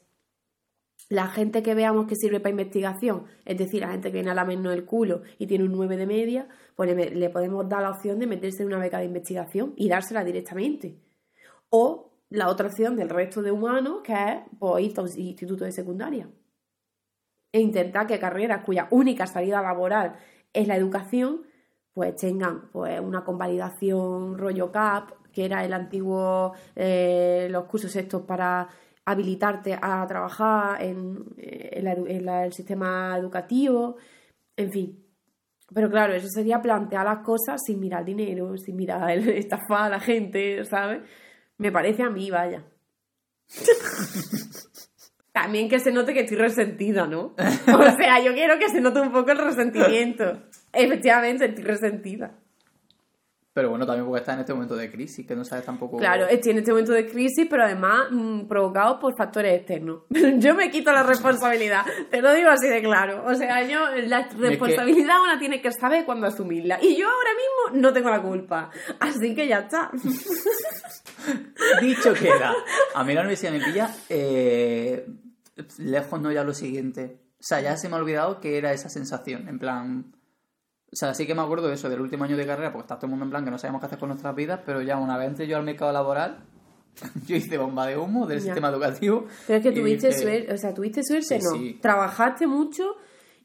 la 1.08 1.28
gente 1.28 1.62
que 1.62 1.74
veamos 1.74 2.06
que 2.06 2.16
sirve 2.16 2.40
para 2.40 2.50
investigación, 2.50 3.24
es 3.44 3.56
decir, 3.58 3.80
la 3.82 3.90
gente 3.92 4.08
que 4.08 4.14
viene 4.14 4.30
a 4.30 4.34
lamernos 4.34 4.74
el 4.74 4.84
culo 4.84 5.22
y 5.38 5.46
tiene 5.46 5.64
un 5.64 5.72
9 5.72 5.96
de 5.96 6.06
media, 6.06 6.48
pues 6.74 6.94
le, 6.94 7.10
le 7.10 7.30
podemos 7.30 7.68
dar 7.68 7.82
la 7.82 7.90
opción 7.90 8.18
de 8.18 8.26
meterse 8.26 8.62
en 8.62 8.68
una 8.68 8.78
beca 8.78 8.98
de 8.98 9.04
investigación 9.04 9.72
y 9.76 9.88
dársela 9.88 10.24
directamente. 10.24 10.98
O 11.70 12.12
la 12.30 12.48
otra 12.48 12.66
opción 12.68 12.96
del 12.96 13.08
resto 13.08 13.40
de 13.42 13.52
humanos, 13.52 14.00
que 14.02 14.12
es 14.14 14.38
pues, 14.58 14.84
ir 14.84 14.98
a 14.98 15.02
un 15.02 15.08
instituto 15.16 15.64
de 15.64 15.72
secundaria. 15.72 16.28
E 17.56 17.60
intentar 17.60 18.06
que 18.06 18.18
carreras 18.18 18.64
cuya 18.66 18.86
única 18.90 19.26
salida 19.26 19.62
laboral 19.62 20.18
es 20.52 20.68
la 20.68 20.76
educación, 20.76 21.46
pues 21.94 22.14
tengan 22.16 22.68
pues 22.70 23.00
una 23.00 23.24
convalidación 23.24 24.36
rollo 24.36 24.70
CAP, 24.70 25.12
que 25.32 25.46
era 25.46 25.64
el 25.64 25.72
antiguo, 25.72 26.52
eh, 26.74 27.48
los 27.50 27.64
cursos 27.64 27.96
estos 27.96 28.24
para 28.24 28.68
habilitarte 29.06 29.72
a 29.80 30.06
trabajar 30.06 30.82
en, 30.82 31.24
el 31.38 32.52
sistema 32.52 33.16
educativo, 33.16 33.96
en 34.54 34.70
fin. 34.70 35.06
Pero 35.72 35.88
claro, 35.88 36.12
eso 36.12 36.28
sería 36.28 36.60
plantear 36.60 37.06
las 37.06 37.24
cosas 37.24 37.62
sin 37.64 37.80
mirar 37.80 38.04
dinero, 38.04 38.54
sin 38.58 38.76
mirar 38.76 39.10
el 39.12 39.28
estafar 39.44 39.84
a 39.84 39.88
la 39.88 40.00
gente, 40.00 40.62
¿sabes? 40.66 41.00
Me 41.56 41.72
parece 41.72 42.02
a 42.02 42.10
mí, 42.10 42.30
vaya. 42.30 42.64
También 45.36 45.68
que 45.68 45.78
se 45.78 45.92
note 45.92 46.14
que 46.14 46.20
estoy 46.20 46.38
resentida, 46.38 47.06
¿no? 47.06 47.34
O 47.34 47.36
sea, 47.98 48.24
yo 48.24 48.32
quiero 48.32 48.58
que 48.58 48.70
se 48.70 48.80
note 48.80 49.02
un 49.02 49.12
poco 49.12 49.32
el 49.32 49.36
resentimiento. 49.36 50.24
Efectivamente, 50.72 51.44
estoy 51.44 51.62
resentida. 51.62 52.38
Pero 53.52 53.68
bueno, 53.68 53.84
también 53.84 54.06
porque 54.06 54.20
está 54.20 54.32
en 54.32 54.40
este 54.40 54.54
momento 54.54 54.76
de 54.76 54.90
crisis, 54.90 55.26
que 55.26 55.36
no 55.36 55.44
sabes 55.44 55.66
tampoco. 55.66 55.98
Claro, 55.98 56.26
estoy 56.26 56.52
en 56.52 56.58
este 56.58 56.70
momento 56.70 56.92
de 56.92 57.06
crisis, 57.06 57.46
pero 57.50 57.64
además 57.64 58.06
mm, 58.10 58.46
provocado 58.46 58.98
por 58.98 59.14
factores 59.14 59.58
externos. 59.58 60.04
yo 60.38 60.54
me 60.54 60.70
quito 60.70 60.90
la 60.90 61.02
responsabilidad, 61.02 61.82
te 62.10 62.22
lo 62.22 62.32
digo 62.32 62.48
así 62.48 62.68
de 62.68 62.80
claro. 62.80 63.22
O 63.26 63.34
sea, 63.34 63.62
yo 63.62 63.78
la 64.06 64.26
responsabilidad 64.38 65.16
una 65.22 65.38
tiene 65.38 65.60
que 65.60 65.70
saber 65.70 66.06
cuándo 66.06 66.26
asumirla. 66.26 66.78
Y 66.80 66.96
yo 66.96 67.06
ahora 67.06 67.30
mismo 67.34 67.82
no 67.82 67.92
tengo 67.92 68.08
la 68.08 68.22
culpa. 68.22 68.70
Así 69.00 69.34
que 69.34 69.46
ya 69.46 69.58
está. 69.58 69.90
Dicho 71.82 72.14
queda. 72.14 72.54
A 72.94 73.04
mí 73.04 73.12
la 73.12 73.20
universidad 73.20 73.52
me 73.52 73.60
pilla 73.60 73.90
eh, 74.08 75.06
lejos 75.78 76.20
no 76.20 76.32
ya 76.32 76.44
lo 76.44 76.54
siguiente. 76.54 77.20
O 77.38 77.42
sea, 77.42 77.60
ya 77.60 77.76
se 77.76 77.88
me 77.88 77.96
ha 77.96 77.98
olvidado 77.98 78.40
que 78.40 78.58
era 78.58 78.72
esa 78.72 78.88
sensación. 78.88 79.48
En 79.48 79.58
plan, 79.58 80.12
o 80.92 80.96
sea, 80.96 81.14
sí 81.14 81.26
que 81.26 81.34
me 81.34 81.42
acuerdo 81.42 81.68
de 81.68 81.74
eso, 81.74 81.88
del 81.88 82.00
último 82.00 82.24
año 82.24 82.36
de 82.36 82.46
carrera, 82.46 82.72
porque 82.72 82.84
está 82.84 82.96
todo 82.96 83.06
el 83.06 83.10
mundo 83.10 83.24
en 83.24 83.30
plan 83.30 83.44
que 83.44 83.50
no 83.50 83.58
sabemos 83.58 83.80
qué 83.80 83.86
hacer 83.86 83.98
con 83.98 84.08
nuestras 84.08 84.34
vidas, 84.34 84.60
pero 84.64 84.82
ya 84.82 84.96
una 84.96 85.18
vez 85.18 85.28
entré 85.28 85.46
yo 85.46 85.56
al 85.56 85.64
mercado 85.64 85.92
laboral, 85.92 86.44
yo 87.26 87.36
hice 87.36 87.58
bomba 87.58 87.86
de 87.86 87.96
humo 87.96 88.26
del 88.26 88.40
sistema 88.40 88.68
educativo. 88.68 89.26
Pero 89.46 89.58
es 89.58 89.62
que 89.62 89.72
tuviste 89.72 90.12
suerte, 90.12 90.52
o 90.52 90.56
sea, 90.56 90.72
tuviste 90.72 91.02
suerte, 91.02 91.38
no. 91.40 91.80
Trabajaste 91.80 92.46
mucho 92.46 92.96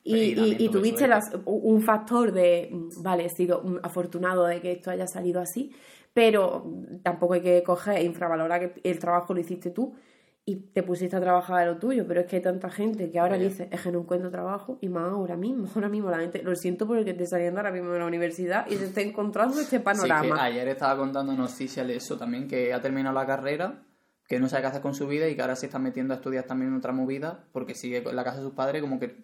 y, 0.04 0.70
tuviste 0.70 1.10
un 1.46 1.82
factor 1.82 2.32
de, 2.32 2.70
vale, 2.98 3.26
he 3.26 3.30
sido 3.30 3.64
afortunado 3.84 4.46
de 4.46 4.62
que 4.62 4.72
esto 4.72 4.90
haya 4.92 5.08
salido 5.08 5.42
así, 5.42 5.72
pero 6.14 6.66
tampoco 7.04 7.34
hay 7.34 7.42
que 7.42 7.64
coger 7.64 7.98
e 7.98 8.04
infravalorar 8.04 8.74
que 8.74 8.90
el 8.90 9.00
trabajo 9.00 9.34
lo 9.34 9.40
hiciste 9.40 9.72
tú 9.72 9.96
y 10.44 10.56
te 10.56 10.82
pusiste 10.82 11.16
a 11.16 11.20
trabajar 11.20 11.60
de 11.60 11.66
lo 11.68 11.78
tuyo, 11.78 12.06
pero 12.08 12.22
es 12.22 12.28
que 12.28 12.38
hay 12.38 12.42
tanta 12.42 12.70
gente 12.70 13.12
que 13.12 13.20
ahora 13.20 13.38
dice, 13.38 13.70
es 13.72 13.82
que 13.82 13.92
no 13.92 14.00
encuentro 14.00 14.32
trabajo, 14.32 14.80
y 14.82 14.90
más 14.90 15.12
ahora 15.12 15.38
mismo, 15.38 15.68
ahora 15.76 15.90
mismo 15.90 16.10
la 16.10 16.20
gente, 16.20 16.42
lo 16.42 16.56
siento 16.56 16.88
por 16.88 16.98
el 16.98 17.06
que 17.06 17.12
esté 17.12 17.28
saliendo 17.28 17.60
ahora 17.60 17.72
mismo 17.72 17.92
de 17.92 18.00
la 18.00 18.08
universidad 18.08 18.66
y 18.68 18.76
se 18.76 18.86
está 18.86 19.02
encontrando 19.02 19.60
este 19.60 19.80
panorama. 19.80 20.44
ayer 20.44 20.68
estaba 20.68 20.98
contando 20.98 21.34
noticias 21.34 21.86
de 21.86 21.96
eso 21.96 22.18
también, 22.18 22.48
que 22.48 22.74
ha 22.74 22.82
terminado 22.82 23.14
la 23.14 23.26
carrera, 23.26 23.84
que 24.28 24.40
no 24.40 24.50
sabe 24.50 24.64
qué 24.64 24.68
hacer 24.70 24.82
con 24.82 24.96
su 24.96 25.08
vida 25.08 25.28
y 25.28 25.36
que 25.36 25.42
ahora 25.42 25.56
se 25.56 25.68
está 25.68 25.78
metiendo 25.78 26.14
a 26.14 26.18
estudiar 26.18 26.46
también 26.46 26.72
en 26.72 26.78
otra 26.78 26.92
movida, 26.92 27.46
porque 27.52 27.76
sigue 27.76 27.98
en 27.98 28.16
la 28.16 28.24
casa 28.24 28.38
de 28.38 28.44
sus 28.44 28.54
padres 28.54 28.82
como 28.82 29.00
que 29.00 29.24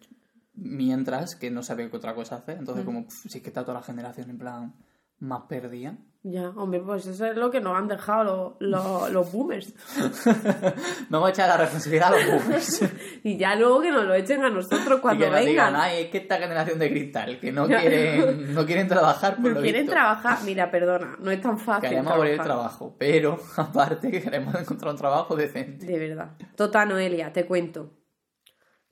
mientras 0.54 1.36
que 1.36 1.50
no 1.50 1.64
sabe 1.64 1.90
qué 1.90 1.98
otra 1.98 2.14
cosa 2.14 2.36
hacer, 2.36 2.58
entonces 2.58 2.84
mm. 2.84 2.86
como, 2.86 3.06
si 3.10 3.38
es 3.38 3.44
que 3.44 3.50
está 3.50 3.62
toda 3.62 3.76
la 3.80 3.84
generación 3.84 4.30
en 4.30 4.38
plan 4.38 4.76
más 5.20 5.44
perdida. 5.48 5.98
Ya, 6.30 6.50
hombre, 6.58 6.82
pues 6.82 7.08
eso 7.08 7.26
es 7.26 7.38
lo 7.38 7.50
que 7.50 7.62
nos 7.62 7.78
han 7.78 7.88
dejado 7.88 8.58
los, 8.60 9.10
los, 9.12 9.32
boomers. 9.32 9.74
Vamos 11.10 11.30
a 11.30 11.32
echar 11.32 11.48
la 11.48 11.56
responsabilidad 11.56 12.14
a 12.14 12.18
los 12.18 12.44
boomers. 12.44 12.82
y 13.24 13.38
ya 13.38 13.56
luego 13.56 13.80
que 13.80 13.92
nos 13.92 14.04
lo 14.04 14.14
echen 14.14 14.44
a 14.44 14.50
nosotros 14.50 15.00
cuando 15.00 15.24
y 15.24 15.30
que 15.30 15.34
vengan. 15.34 15.48
Digan, 15.48 15.76
Ay, 15.78 16.04
es 16.04 16.10
que 16.10 16.18
esta 16.18 16.38
generación 16.38 16.80
de 16.80 16.90
cristal, 16.90 17.40
que 17.40 17.54
no 17.54 17.66
quieren, 17.66 18.54
no 18.54 18.66
quieren 18.66 18.90
trabajar 18.90 19.38
por 19.38 19.54
no 19.54 19.62
quieren 19.62 19.88
trabajar, 19.88 20.40
mira, 20.44 20.70
perdona, 20.70 21.16
no 21.18 21.32
es 21.32 21.42
tan 21.42 21.58
fácil. 21.58 21.90
Queremos 21.90 22.12
abrir 22.12 22.34
el 22.34 22.42
trabajo, 22.42 22.94
pero 22.98 23.40
aparte 23.56 24.12
que 24.12 24.22
queremos 24.22 24.54
encontrar 24.56 24.92
un 24.92 24.98
trabajo 24.98 25.34
decente. 25.34 25.86
De 25.86 25.98
verdad. 25.98 26.32
Total, 26.58 26.90
Noelia, 26.90 27.32
te 27.32 27.46
cuento. 27.46 27.97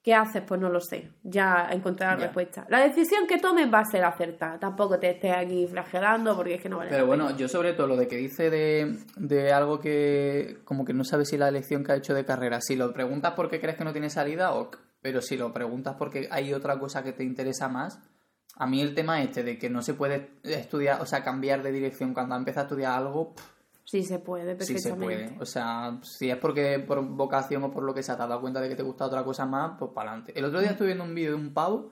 ¿Qué 0.05 0.13
haces? 0.13 0.43
Pues 0.47 0.61
no 0.61 0.69
lo 0.69 0.79
sé. 0.81 1.09
Ya 1.23 1.67
encontré 1.71 2.05
la 2.05 2.15
respuesta. 2.15 2.67
La 2.69 2.79
decisión 2.79 3.25
que 3.25 3.39
tomes 3.39 3.73
va 3.73 3.79
a 3.79 3.85
ser 3.85 4.03
acertada. 4.03 4.59
Tampoco 4.59 4.99
te 4.99 5.09
estés 5.09 5.35
aquí 5.35 5.65
flagelando 5.65 6.35
porque 6.35 6.53
es 6.53 6.61
que 6.61 6.69
no 6.69 6.77
vale. 6.77 6.91
Pero 6.91 7.07
bueno, 7.07 7.35
yo 7.35 7.47
sobre 7.47 7.73
todo 7.73 7.87
lo 7.87 7.95
de 7.95 8.07
que 8.07 8.17
dice 8.17 8.51
de, 8.51 8.99
de, 9.15 9.51
algo 9.51 9.79
que 9.79 10.59
como 10.63 10.85
que 10.85 10.93
no 10.93 11.03
sabes 11.03 11.29
si 11.29 11.39
la 11.39 11.47
elección 11.47 11.83
que 11.83 11.91
ha 11.91 11.95
hecho 11.95 12.13
de 12.13 12.23
carrera, 12.23 12.61
si 12.61 12.75
lo 12.75 12.93
preguntas 12.93 13.33
porque 13.35 13.59
crees 13.59 13.77
que 13.77 13.83
no 13.83 13.93
tiene 13.93 14.11
salida, 14.11 14.53
ok. 14.53 14.77
Pero 15.01 15.23
si 15.23 15.37
lo 15.37 15.51
preguntas 15.51 15.95
porque 15.97 16.27
hay 16.29 16.53
otra 16.53 16.77
cosa 16.77 17.03
que 17.03 17.11
te 17.11 17.23
interesa 17.23 17.67
más, 17.67 17.99
a 18.57 18.67
mí 18.67 18.81
el 18.81 18.93
tema 18.93 19.23
este 19.23 19.41
de 19.41 19.57
que 19.57 19.71
no 19.71 19.81
se 19.81 19.95
puede 19.95 20.29
estudiar, 20.43 21.01
o 21.01 21.07
sea, 21.07 21.23
cambiar 21.23 21.63
de 21.63 21.71
dirección 21.71 22.13
cuando 22.13 22.35
empieza 22.35 22.59
a 22.59 22.63
estudiar 22.65 22.91
algo, 22.91 23.33
Sí 23.85 24.03
se 24.03 24.17
puede, 24.17 24.55
perfectamente. 24.55 24.79
Sí 24.81 24.89
se 24.89 24.95
puede. 24.95 25.37
O 25.39 25.45
sea, 25.45 25.99
si 26.01 26.29
es 26.29 26.37
porque 26.37 26.79
por 26.79 27.05
vocación 27.05 27.63
o 27.63 27.71
por 27.71 27.83
lo 27.83 27.93
que 27.93 28.01
se 28.01 28.11
ha 28.11 28.15
dado 28.15 28.41
cuenta 28.41 28.59
de 28.59 28.67
que 28.67 28.75
te 28.75 28.83
gusta 28.83 29.05
otra 29.05 29.23
cosa 29.23 29.45
más, 29.45 29.77
pues 29.77 29.91
para 29.93 30.09
adelante. 30.09 30.33
El 30.37 30.45
otro 30.45 30.59
día 30.59 30.71
estuve 30.71 30.87
viendo 30.87 31.03
un 31.03 31.13
vídeo 31.13 31.31
de 31.31 31.37
un 31.37 31.53
pavo 31.53 31.91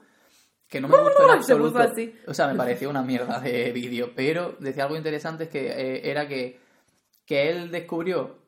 que 0.68 0.80
no 0.80 0.88
me 0.88 0.98
gustó 1.02 1.24
en 1.24 1.30
absoluto. 1.30 1.78
O 2.26 2.34
sea, 2.34 2.48
me 2.48 2.56
pareció 2.56 2.90
una 2.90 3.02
mierda 3.02 3.38
de 3.38 3.70
vídeo, 3.72 4.10
pero 4.14 4.56
decía 4.58 4.84
algo 4.84 4.96
interesante 4.96 5.44
es 5.44 5.50
que 5.50 5.68
eh, 5.68 6.10
era 6.10 6.26
que, 6.26 6.60
que 7.24 7.48
él 7.48 7.70
descubrió 7.70 8.42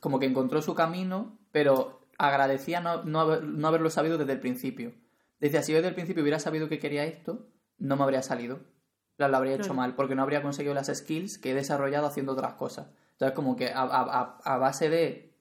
como 0.00 0.18
que 0.18 0.26
encontró 0.26 0.60
su 0.60 0.74
camino, 0.74 1.38
pero 1.52 2.08
agradecía 2.18 2.80
no, 2.80 3.04
no, 3.04 3.20
haberlo 3.68 3.90
sabido 3.90 4.18
desde 4.18 4.32
el 4.32 4.40
principio. 4.40 4.92
Decía, 5.38 5.62
si 5.62 5.72
yo 5.72 5.78
desde 5.78 5.90
el 5.90 5.94
principio 5.94 6.22
hubiera 6.22 6.40
sabido 6.40 6.68
que 6.68 6.78
quería 6.78 7.04
esto, 7.04 7.48
no 7.78 7.96
me 7.96 8.02
habría 8.02 8.22
salido 8.22 8.60
lo 9.18 9.36
habría 9.36 9.56
hecho 9.56 9.74
mal, 9.74 9.94
porque 9.94 10.14
no 10.14 10.22
habría 10.22 10.42
conseguido 10.42 10.74
las 10.74 10.88
skills 10.92 11.38
que 11.38 11.50
he 11.50 11.54
desarrollado 11.54 12.06
haciendo 12.06 12.32
otras 12.32 12.54
cosas. 12.54 12.88
Entonces, 13.12 13.34
como 13.34 13.56
que 13.56 13.72
a, 13.74 14.58
base 14.58 14.90
de 14.90 15.34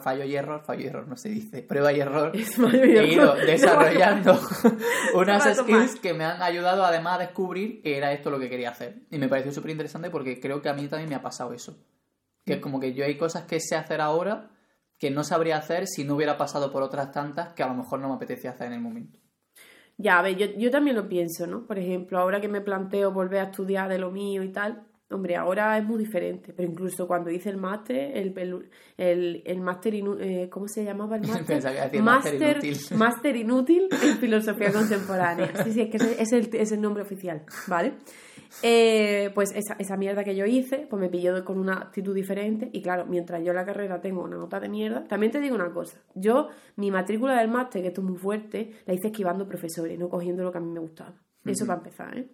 fallo 0.00 0.24
y 0.24 0.36
error, 0.36 0.62
fallo 0.64 0.82
y 0.82 0.86
error 0.86 1.06
no 1.08 1.16
se 1.16 1.28
dice, 1.28 1.62
prueba 1.62 1.92
y 1.92 2.00
error, 2.00 2.32
he 2.34 3.12
ido 3.12 3.34
desarrollando 3.34 4.38
unas 5.14 5.56
skills 5.56 5.96
que 5.96 6.14
me 6.14 6.24
han 6.24 6.40
ayudado 6.40 6.84
además 6.84 7.16
a 7.16 7.24
descubrir 7.24 7.82
que 7.82 7.96
era 7.96 8.12
esto 8.12 8.30
lo 8.30 8.38
que 8.38 8.48
quería 8.48 8.70
hacer. 8.70 9.02
Y 9.10 9.18
me 9.18 9.28
pareció 9.28 9.52
súper 9.52 9.72
interesante 9.72 10.08
porque 10.10 10.40
creo 10.40 10.62
que 10.62 10.68
a 10.68 10.74
mí 10.74 10.86
también 10.86 11.08
me 11.08 11.16
ha 11.16 11.22
pasado 11.22 11.52
eso. 11.52 11.76
Que 12.44 12.54
es 12.54 12.60
como 12.60 12.80
que 12.80 12.94
yo 12.94 13.04
hay 13.04 13.18
cosas 13.18 13.44
que 13.44 13.60
sé 13.60 13.76
hacer 13.76 14.00
ahora 14.00 14.50
que 14.98 15.10
no 15.10 15.24
sabría 15.24 15.56
hacer 15.56 15.86
si 15.86 16.04
no 16.04 16.14
hubiera 16.14 16.36
pasado 16.36 16.70
por 16.70 16.82
otras 16.82 17.10
tantas 17.10 17.54
que 17.54 17.62
a 17.62 17.66
lo 17.66 17.74
mejor 17.74 18.00
no 18.00 18.08
me 18.08 18.14
apetecía 18.14 18.50
hacer 18.50 18.68
en 18.68 18.74
el 18.74 18.80
momento. 18.80 19.19
Ya, 20.02 20.18
a 20.18 20.22
ver, 20.22 20.36
yo, 20.36 20.46
yo 20.56 20.70
también 20.70 20.96
lo 20.96 21.08
pienso, 21.08 21.46
¿no? 21.46 21.66
Por 21.66 21.78
ejemplo, 21.78 22.18
ahora 22.18 22.40
que 22.40 22.48
me 22.48 22.62
planteo 22.62 23.12
volver 23.12 23.40
a 23.40 23.44
estudiar 23.50 23.88
de 23.90 23.98
lo 23.98 24.10
mío 24.10 24.42
y 24.42 24.50
tal, 24.50 24.86
hombre, 25.10 25.36
ahora 25.36 25.76
es 25.78 25.84
muy 25.84 25.98
diferente, 25.98 26.52
pero 26.52 26.70
incluso 26.70 27.06
cuando 27.06 27.30
hice 27.30 27.50
el 27.50 27.56
máster, 27.56 28.16
el, 28.16 28.34
el, 28.96 29.42
el 29.44 29.60
máster, 29.60 29.94
eh, 29.94 30.48
¿cómo 30.50 30.68
se 30.68 30.84
llamaba 30.84 31.16
el 31.16 31.22
máster? 31.26 32.02
máster 32.02 32.56
inútil. 32.56 32.76
Máster 32.96 33.36
inútil 33.36 33.88
en 34.02 34.16
filosofía 34.18 34.72
contemporánea. 34.72 35.64
Sí, 35.64 35.72
sí, 35.72 35.80
es 35.82 35.90
que 35.90 35.96
es 35.96 36.32
el, 36.32 36.50
es 36.54 36.72
el 36.72 36.80
nombre 36.80 37.02
oficial, 37.02 37.44
¿vale? 37.66 37.94
Eh, 38.62 39.30
pues 39.34 39.52
esa, 39.54 39.74
esa, 39.78 39.96
mierda 39.96 40.24
que 40.24 40.34
yo 40.34 40.44
hice, 40.44 40.86
pues 40.90 41.00
me 41.00 41.08
pilló 41.08 41.44
con 41.44 41.58
una 41.58 41.74
actitud 41.74 42.14
diferente 42.14 42.68
y 42.72 42.82
claro, 42.82 43.06
mientras 43.06 43.42
yo 43.44 43.50
en 43.50 43.56
la 43.56 43.64
carrera 43.64 44.00
tengo 44.00 44.24
una 44.24 44.36
nota 44.36 44.58
de 44.58 44.68
mierda, 44.68 45.06
también 45.06 45.30
te 45.30 45.40
digo 45.40 45.54
una 45.54 45.72
cosa, 45.72 46.00
yo 46.14 46.48
mi 46.74 46.90
matrícula 46.90 47.38
del 47.38 47.48
máster, 47.48 47.82
que 47.82 47.88
esto 47.88 48.00
es 48.00 48.08
muy 48.08 48.18
fuerte, 48.18 48.72
la 48.86 48.94
hice 48.94 49.08
esquivando 49.08 49.46
profesores, 49.46 49.96
no 49.98 50.08
cogiendo 50.08 50.42
lo 50.42 50.50
que 50.50 50.58
a 50.58 50.60
mí 50.60 50.70
me 50.70 50.80
gustaba. 50.80 51.14
Eso 51.44 51.64
para 51.64 51.78
empezar, 51.78 52.18
¿eh? 52.18 52.28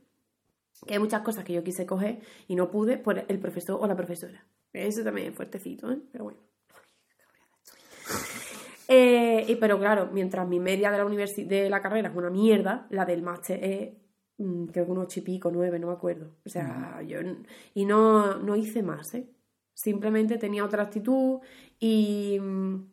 Que 0.87 0.95
hay 0.95 1.01
muchas 1.01 1.23
cosas 1.23 1.45
que 1.45 1.53
yo 1.53 1.63
quise 1.63 1.87
coger 1.87 2.21
y 2.49 2.57
no 2.57 2.71
pude 2.71 2.99
por 2.99 3.25
el 3.29 3.39
profesor 3.39 3.79
o 3.81 3.87
la 3.87 3.97
profesora. 3.97 4.45
Eso 4.73 5.03
también 5.03 5.29
es 5.29 5.35
fuertecito, 5.35 5.91
¿eh? 5.91 5.99
Pero 6.13 6.25
bueno. 6.25 6.41
Eh, 8.89 9.45
y, 9.49 9.57
pero 9.57 9.81
claro, 9.81 10.11
mientras 10.13 10.47
mi 10.47 10.61
media 10.61 10.93
de 10.93 10.99
la, 10.99 11.05
de 11.05 11.69
la 11.69 11.83
carrera 11.83 12.09
es 12.09 12.15
una 12.15 12.31
mierda, 12.31 12.87
la 12.91 13.05
del 13.05 13.21
máster 13.21 13.65
es 13.65 13.89
Mm, 14.39 14.67
creo 14.67 14.85
que 14.85 14.93
un 14.93 14.99
ocho 14.99 15.21
y 15.21 15.23
pico, 15.23 15.51
nueve, 15.51 15.79
no 15.79 15.89
me 15.89 15.95
acuerdo. 15.95 16.31
O 16.45 16.49
sea, 16.49 17.03
yo. 17.03 17.19
Y 17.75 17.85
no, 17.85 18.37
no 18.37 18.57
hice 18.57 18.83
más, 18.83 19.15
¿eh? 19.15 19.29
Simplemente 19.73 20.39
tenía 20.39 20.65
otra 20.65 20.83
actitud 20.83 21.41
y, 21.79 22.39
mm, 22.41 22.93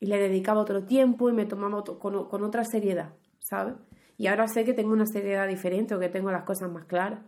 y 0.00 0.06
le 0.06 0.18
dedicaba 0.18 0.60
otro 0.60 0.84
tiempo 0.84 1.28
y 1.30 1.32
me 1.32 1.46
tomaba 1.46 1.82
con, 1.84 2.28
con, 2.28 2.44
otra 2.44 2.64
seriedad, 2.64 3.14
¿sabes? 3.38 3.74
Y 4.16 4.26
ahora 4.26 4.46
sé 4.48 4.64
que 4.64 4.74
tengo 4.74 4.92
una 4.92 5.06
seriedad 5.06 5.48
diferente 5.48 5.94
o 5.94 6.00
que 6.00 6.08
tengo 6.08 6.30
las 6.30 6.44
cosas 6.44 6.70
más 6.70 6.84
claras. 6.84 7.20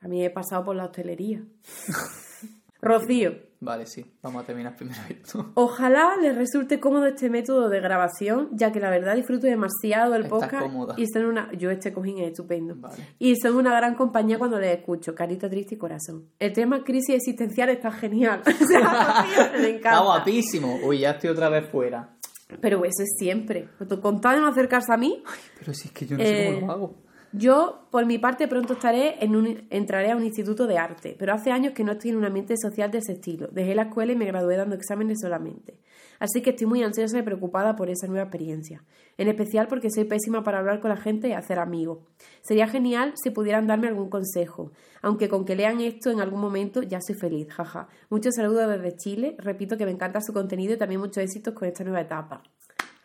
También 0.00 0.26
he 0.26 0.30
pasado 0.30 0.64
por 0.64 0.76
la 0.76 0.84
hostelería. 0.84 1.42
Rocío. 2.80 3.46
Vale, 3.58 3.86
sí, 3.86 4.04
vamos 4.22 4.42
a 4.42 4.46
terminar 4.46 4.76
primero 4.76 5.00
esto. 5.08 5.50
Ojalá 5.54 6.16
les 6.20 6.36
resulte 6.36 6.78
cómodo 6.78 7.06
este 7.06 7.30
método 7.30 7.70
de 7.70 7.80
grabación, 7.80 8.50
ya 8.52 8.70
que 8.70 8.80
la 8.80 8.90
verdad 8.90 9.16
disfruto 9.16 9.46
demasiado 9.46 10.14
el 10.14 10.28
podcast. 10.28 10.68
Y 10.98 11.06
son 11.06 11.24
una. 11.24 11.50
Yo 11.52 11.70
este 11.70 11.92
cojín 11.92 12.18
es 12.18 12.28
estupendo. 12.28 12.76
Y 13.18 13.34
son 13.36 13.56
una 13.56 13.74
gran 13.74 13.94
compañía 13.94 14.38
cuando 14.38 14.60
les 14.60 14.76
escucho, 14.76 15.14
carita 15.14 15.48
triste 15.48 15.76
y 15.76 15.78
corazón. 15.78 16.28
El 16.38 16.52
tema 16.52 16.84
crisis 16.84 17.16
existencial 17.16 17.70
está 17.70 17.90
genial. 17.90 18.42
o 18.46 18.66
sea, 18.66 19.24
me 19.58 19.68
encanta. 19.70 19.90
Está 19.90 20.00
guapísimo. 20.00 20.78
Uy, 20.84 21.00
ya 21.00 21.12
estoy 21.12 21.30
otra 21.30 21.48
vez 21.48 21.66
fuera. 21.70 22.15
Pero 22.60 22.84
eso 22.84 23.02
es 23.02 23.16
siempre. 23.18 23.68
Con 24.00 24.20
tal 24.20 24.36
de 24.36 24.40
no 24.42 24.48
acercarse 24.48 24.92
a 24.92 24.96
mí. 24.96 25.22
pero 25.58 25.74
si 25.74 25.88
es 25.88 25.94
que 25.94 26.06
yo 26.06 26.16
no 26.16 26.24
sé 26.24 26.46
cómo 26.46 26.60
lo 26.60 26.66
eh, 26.66 26.70
hago. 26.70 27.05
Yo, 27.32 27.86
por 27.90 28.06
mi 28.06 28.18
parte, 28.18 28.48
pronto 28.48 28.74
estaré 28.74 29.22
en 29.22 29.36
un, 29.36 29.66
entraré 29.70 30.10
a 30.10 30.16
un 30.16 30.24
instituto 30.24 30.66
de 30.66 30.78
arte, 30.78 31.16
pero 31.18 31.34
hace 31.34 31.50
años 31.50 31.74
que 31.74 31.84
no 31.84 31.92
estoy 31.92 32.10
en 32.10 32.16
un 32.16 32.24
ambiente 32.24 32.54
social 32.56 32.90
de 32.90 32.98
ese 32.98 33.12
estilo. 33.12 33.48
Dejé 33.48 33.74
la 33.74 33.82
escuela 33.82 34.12
y 34.12 34.16
me 34.16 34.24
gradué 34.26 34.56
dando 34.56 34.74
exámenes 34.74 35.18
solamente. 35.20 35.78
Así 36.18 36.40
que 36.40 36.50
estoy 36.50 36.66
muy 36.66 36.82
ansiosa 36.82 37.18
y 37.18 37.22
preocupada 37.22 37.76
por 37.76 37.90
esa 37.90 38.06
nueva 38.06 38.22
experiencia. 38.22 38.82
En 39.18 39.28
especial 39.28 39.66
porque 39.68 39.90
soy 39.90 40.04
pésima 40.04 40.42
para 40.44 40.58
hablar 40.58 40.80
con 40.80 40.90
la 40.90 40.96
gente 40.96 41.28
y 41.28 41.32
hacer 41.32 41.58
amigos. 41.58 41.98
Sería 42.42 42.68
genial 42.68 43.12
si 43.22 43.30
pudieran 43.30 43.66
darme 43.66 43.88
algún 43.88 44.08
consejo. 44.08 44.72
Aunque 45.02 45.28
con 45.28 45.44
que 45.44 45.56
lean 45.56 45.80
esto 45.80 46.10
en 46.10 46.20
algún 46.20 46.40
momento 46.40 46.82
ya 46.82 47.00
soy 47.00 47.16
feliz, 47.16 47.52
jaja. 47.52 47.88
Muchos 48.08 48.34
saludos 48.34 48.68
desde 48.68 48.96
Chile. 48.96 49.36
Repito 49.38 49.76
que 49.76 49.84
me 49.84 49.92
encanta 49.92 50.20
su 50.20 50.32
contenido 50.32 50.74
y 50.74 50.78
también 50.78 51.00
muchos 51.00 51.18
éxitos 51.18 51.54
con 51.54 51.68
esta 51.68 51.84
nueva 51.84 52.00
etapa. 52.00 52.42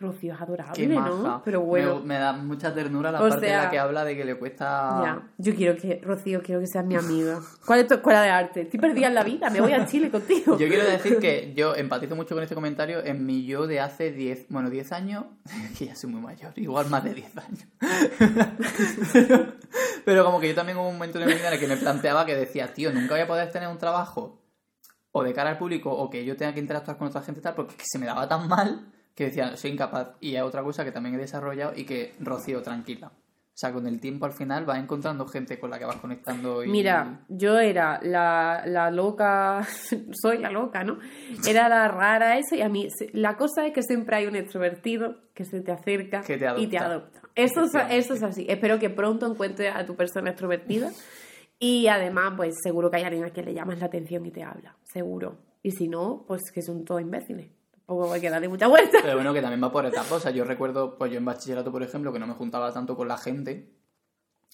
Rocío 0.02 0.34
es 0.34 0.42
adorable, 0.42 0.74
Qué 0.74 0.88
¿no? 0.88 1.00
maja. 1.00 1.42
Pero 1.46 1.62
bueno. 1.62 2.00
Me, 2.00 2.08
me 2.08 2.14
da 2.16 2.34
mucha 2.34 2.74
ternura 2.74 3.12
la 3.12 3.20
O 3.20 3.30
parte 3.30 3.46
en 3.46 3.52
sea, 3.52 3.64
la 3.64 3.70
que 3.70 3.80
habla 3.80 4.04
de 4.04 4.18
que 4.18 4.26
le 4.26 4.36
cuesta. 4.36 5.02
Ya, 5.04 5.22
yo 5.38 5.56
quiero 5.56 5.78
que, 5.80 6.02
Rocío, 6.04 6.42
quiero 6.42 6.60
que 6.60 6.68
seas 6.68 6.86
mi 6.86 6.96
amiga. 6.96 7.40
¿Cuál 7.66 7.82
es 7.82 7.88
tu 7.88 7.94
escuela 7.94 8.22
de 8.24 8.30
arte? 8.30 8.62
Estoy 8.62 8.80
perdida 8.80 9.08
en 9.08 9.16
la 9.16 9.24
vida, 9.24 9.50
me 9.50 9.62
voy 9.62 9.74
a 9.74 9.86
Chile 9.86 10.10
contigo. 10.10 10.58
Yo 10.58 10.68
quiero 10.68 10.84
decir 10.84 11.20
que 11.20 11.54
yo 11.56 11.76
empatizo 11.76 12.16
mucho 12.16 12.34
con 12.36 12.44
este 12.44 12.56
comentario 12.56 13.04
en 13.06 13.26
mi 13.26 13.46
yo 13.46 13.68
de 13.68 13.80
hace 13.80 14.12
10, 14.12 14.48
bueno, 14.50 14.70
10 14.70 14.92
años, 14.92 15.26
que 15.78 15.86
ya 15.86 15.96
soy 15.96 16.10
muy 16.10 16.22
mayor, 16.22 16.52
igual 16.56 16.90
más 16.90 17.04
de 17.04 17.14
10 17.14 17.38
años. 17.38 17.68
pero, 19.14 19.46
pero 20.04 20.26
como 20.26 20.40
que 20.40 20.50
yo 20.50 20.56
también 20.56 20.78
hubo 20.78 20.88
un 20.88 20.96
momento 20.96 21.20
en 21.20 21.28
mi 21.28 21.34
vida 21.34 21.48
en 21.48 21.54
el 21.54 21.60
que 21.60 21.68
me 21.68 21.78
planteaba 21.78 22.26
que 22.26 22.36
decía, 22.36 22.74
tío, 22.74 22.92
nunca 22.92 23.14
voy 23.14 23.22
a 23.22 23.28
poder 23.28 23.52
tener 23.52 23.70
un 23.70 23.78
trabajo 23.78 24.42
o 25.12 25.24
de 25.24 25.34
cara 25.34 25.52
al 25.52 25.58
público 25.58 25.92
o 25.92 26.10
que 26.10 26.26
yo 26.26 26.36
tenga 26.38 26.54
que 26.54 26.60
interactuar 26.60 26.98
con 26.98 27.08
otra 27.08 27.22
gente 27.22 27.40
y 27.40 27.44
tal, 27.44 27.54
porque 27.54 27.72
es 27.74 27.78
que 27.78 27.86
se 27.86 28.00
me 28.00 28.06
daba 28.06 28.28
tan 28.28 28.48
mal 28.48 28.88
que 29.16 29.26
decía, 29.26 29.56
soy 29.58 29.72
incapaz. 29.72 30.12
Y 30.20 30.36
es 30.36 30.42
otra 30.42 30.64
cosa 30.64 30.84
que 30.84 30.92
también 30.92 31.16
he 31.16 31.18
desarrollado 31.18 31.74
y 31.76 31.86
que 31.86 32.14
Rocío, 32.20 32.62
tranquila. 32.62 33.12
O 33.54 33.58
sea, 33.62 33.74
con 33.74 33.86
el 33.86 34.00
tiempo 34.00 34.26
al 34.26 34.32
final 34.32 34.66
vas 34.66 34.80
encontrando 34.80 35.28
gente 35.28 35.60
con 35.60 35.70
la 35.70 35.78
que 35.78 35.86
vas 35.86 35.98
conectando 35.98 36.64
y... 36.64 36.70
Mira, 36.70 37.26
yo 37.28 37.60
era 37.60 38.00
la, 38.02 38.64
la 38.66 38.90
loca, 38.90 39.68
soy 40.14 40.38
la 40.38 40.50
loca, 40.50 40.84
¿no? 40.84 40.98
Era 41.48 41.68
la 41.68 41.88
rara 41.90 42.38
eso 42.38 42.56
y 42.56 42.62
a 42.62 42.70
mí, 42.70 42.88
la 43.12 43.36
cosa 43.36 43.68
es 43.68 43.74
que 43.74 43.84
siempre 43.84 44.16
hay 44.16 44.26
un 44.26 44.38
extrovertido 44.38 45.18
que 45.34 45.44
se 45.44 45.60
te 45.62 45.72
acerca 45.72 46.22
te 46.22 46.40
y 46.58 46.68
te 46.68 46.78
adopta. 46.78 47.22
Eso 47.36 47.64
es, 47.64 47.72
eso 47.90 48.14
es 48.14 48.24
así. 48.24 48.46
Espero 48.50 48.80
que 48.80 48.90
pronto 48.90 49.30
encuentres 49.30 49.76
a 49.76 49.86
tu 49.86 49.96
persona 49.96 50.32
extrovertida 50.32 50.92
y 51.60 51.88
además, 51.88 52.34
pues 52.38 52.56
seguro 52.64 52.90
que 52.90 52.98
hay 52.98 53.04
alguien 53.04 53.26
a 53.26 53.30
quien 53.30 53.46
le 53.46 53.54
llamas 53.54 53.80
la 53.80 53.86
atención 53.86 54.26
y 54.26 54.32
te 54.32 54.44
habla, 54.44 54.78
seguro. 54.92 55.38
Y 55.62 55.72
si 55.72 55.88
no, 55.88 56.24
pues 56.28 56.42
que 56.52 56.62
son 56.62 56.86
todos 56.86 57.02
imbéciles. 57.02 57.52
Tampoco 57.92 58.14
hay 58.14 58.22
que 58.22 58.30
darle 58.30 58.48
mucha 58.48 58.68
vuelta. 58.68 59.00
Pero 59.02 59.16
bueno, 59.16 59.34
que 59.34 59.42
también 59.42 59.62
va 59.62 59.70
por 59.72 59.86
etapas. 59.86 60.12
O 60.14 60.20
sea, 60.22 60.32
yo 60.32 60.46
recuerdo, 60.46 60.98
pues 60.98 61.12
yo 61.12 61.18
en 61.18 61.26
bachillerato, 61.26 61.72
por 61.74 61.84
ejemplo, 61.84 62.14
que 62.14 62.20
no 62.20 62.28
me 62.28 62.36
juntaba 62.36 62.72
tanto 62.72 62.96
con 62.96 63.08
la 63.10 63.18
gente. 63.18 63.70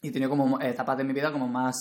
Y 0.01 0.09
tenía 0.09 0.27
como 0.27 0.59
etapas 0.59 0.97
de 0.97 1.03
mi 1.03 1.13
vida 1.13 1.31
como 1.31 1.47
más, 1.47 1.75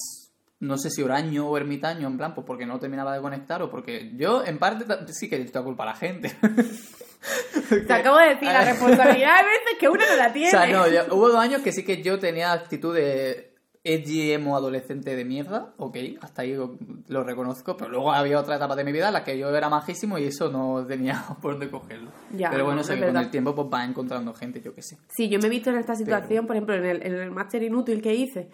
no 0.60 0.76
sé 0.76 0.90
si 0.90 1.02
huraño 1.02 1.48
o 1.48 1.56
ermitaño, 1.56 2.08
en 2.08 2.18
plan, 2.18 2.34
pues 2.34 2.46
porque 2.46 2.66
no 2.66 2.78
terminaba 2.78 3.14
de 3.14 3.22
conectar 3.22 3.62
o 3.62 3.70
porque 3.70 4.12
yo, 4.16 4.44
en 4.44 4.58
parte, 4.58 4.84
sí 5.14 5.30
que 5.30 5.38
le 5.38 5.50
culpa 5.50 5.84
a 5.84 5.86
la 5.86 5.94
gente. 5.94 6.36
Te 7.86 7.92
acabo 7.92 8.18
de 8.18 8.28
decir 8.34 8.48
la 8.48 8.64
responsabilidad 8.70 9.36
de 9.38 9.44
veces 9.48 9.78
que 9.80 9.88
uno 9.88 10.04
no 10.08 10.16
la 10.16 10.32
tiene. 10.32 10.48
O 10.48 10.50
sea, 10.50 10.66
no, 10.66 10.86
yo- 10.88 11.14
hubo 11.14 11.28
dos 11.30 11.38
años 11.40 11.62
que 11.62 11.72
sí 11.72 11.84
que 11.84 12.02
yo 12.02 12.18
tenía 12.18 12.52
actitud 12.52 12.94
de 12.94 13.45
edgy 13.86 14.32
emo 14.32 14.56
adolescente 14.56 15.14
de 15.14 15.24
mierda, 15.24 15.72
ok, 15.78 15.96
hasta 16.20 16.42
ahí 16.42 16.54
lo, 16.54 16.76
lo 17.08 17.22
reconozco, 17.24 17.76
pero 17.76 17.88
luego 17.90 18.12
había 18.12 18.40
otra 18.40 18.56
etapa 18.56 18.74
de 18.74 18.84
mi 18.84 18.90
vida 18.92 19.06
en 19.08 19.12
la 19.14 19.22
que 19.24 19.38
yo 19.38 19.48
era 19.54 19.68
majísimo 19.68 20.18
y 20.18 20.24
eso 20.24 20.50
no 20.50 20.84
tenía 20.86 21.22
por 21.40 21.52
dónde 21.52 21.70
cogerlo. 21.70 22.10
Ya, 22.36 22.50
pero 22.50 22.64
bueno, 22.64 22.82
no, 22.82 22.94
o 22.94 23.06
con 23.06 23.16
el 23.16 23.30
tiempo 23.30 23.54
pues 23.54 23.68
vas 23.70 23.88
encontrando 23.88 24.34
gente, 24.34 24.60
yo 24.60 24.74
qué 24.74 24.82
sé. 24.82 24.98
Sí, 25.16 25.28
yo 25.28 25.38
me 25.38 25.46
he 25.46 25.50
visto 25.50 25.70
en 25.70 25.76
esta 25.76 25.94
situación, 25.94 26.46
por 26.46 26.56
ejemplo, 26.56 26.74
en 26.74 26.84
el, 26.84 27.06
en 27.06 27.14
el 27.14 27.30
máster 27.30 27.62
inútil 27.62 28.02
que 28.02 28.14
hice, 28.14 28.48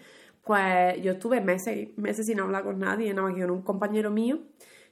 pues 0.45 1.01
yo 1.01 1.13
estuve 1.13 1.41
meses, 1.41 1.89
meses 1.97 2.25
sin 2.25 2.39
hablar 2.39 2.63
con 2.63 2.77
nadie, 2.79 3.13
nada 3.13 3.27
más 3.27 3.35
que 3.35 3.41
con 3.41 3.51
un 3.51 3.61
compañero 3.63 4.11
mío, 4.11 4.39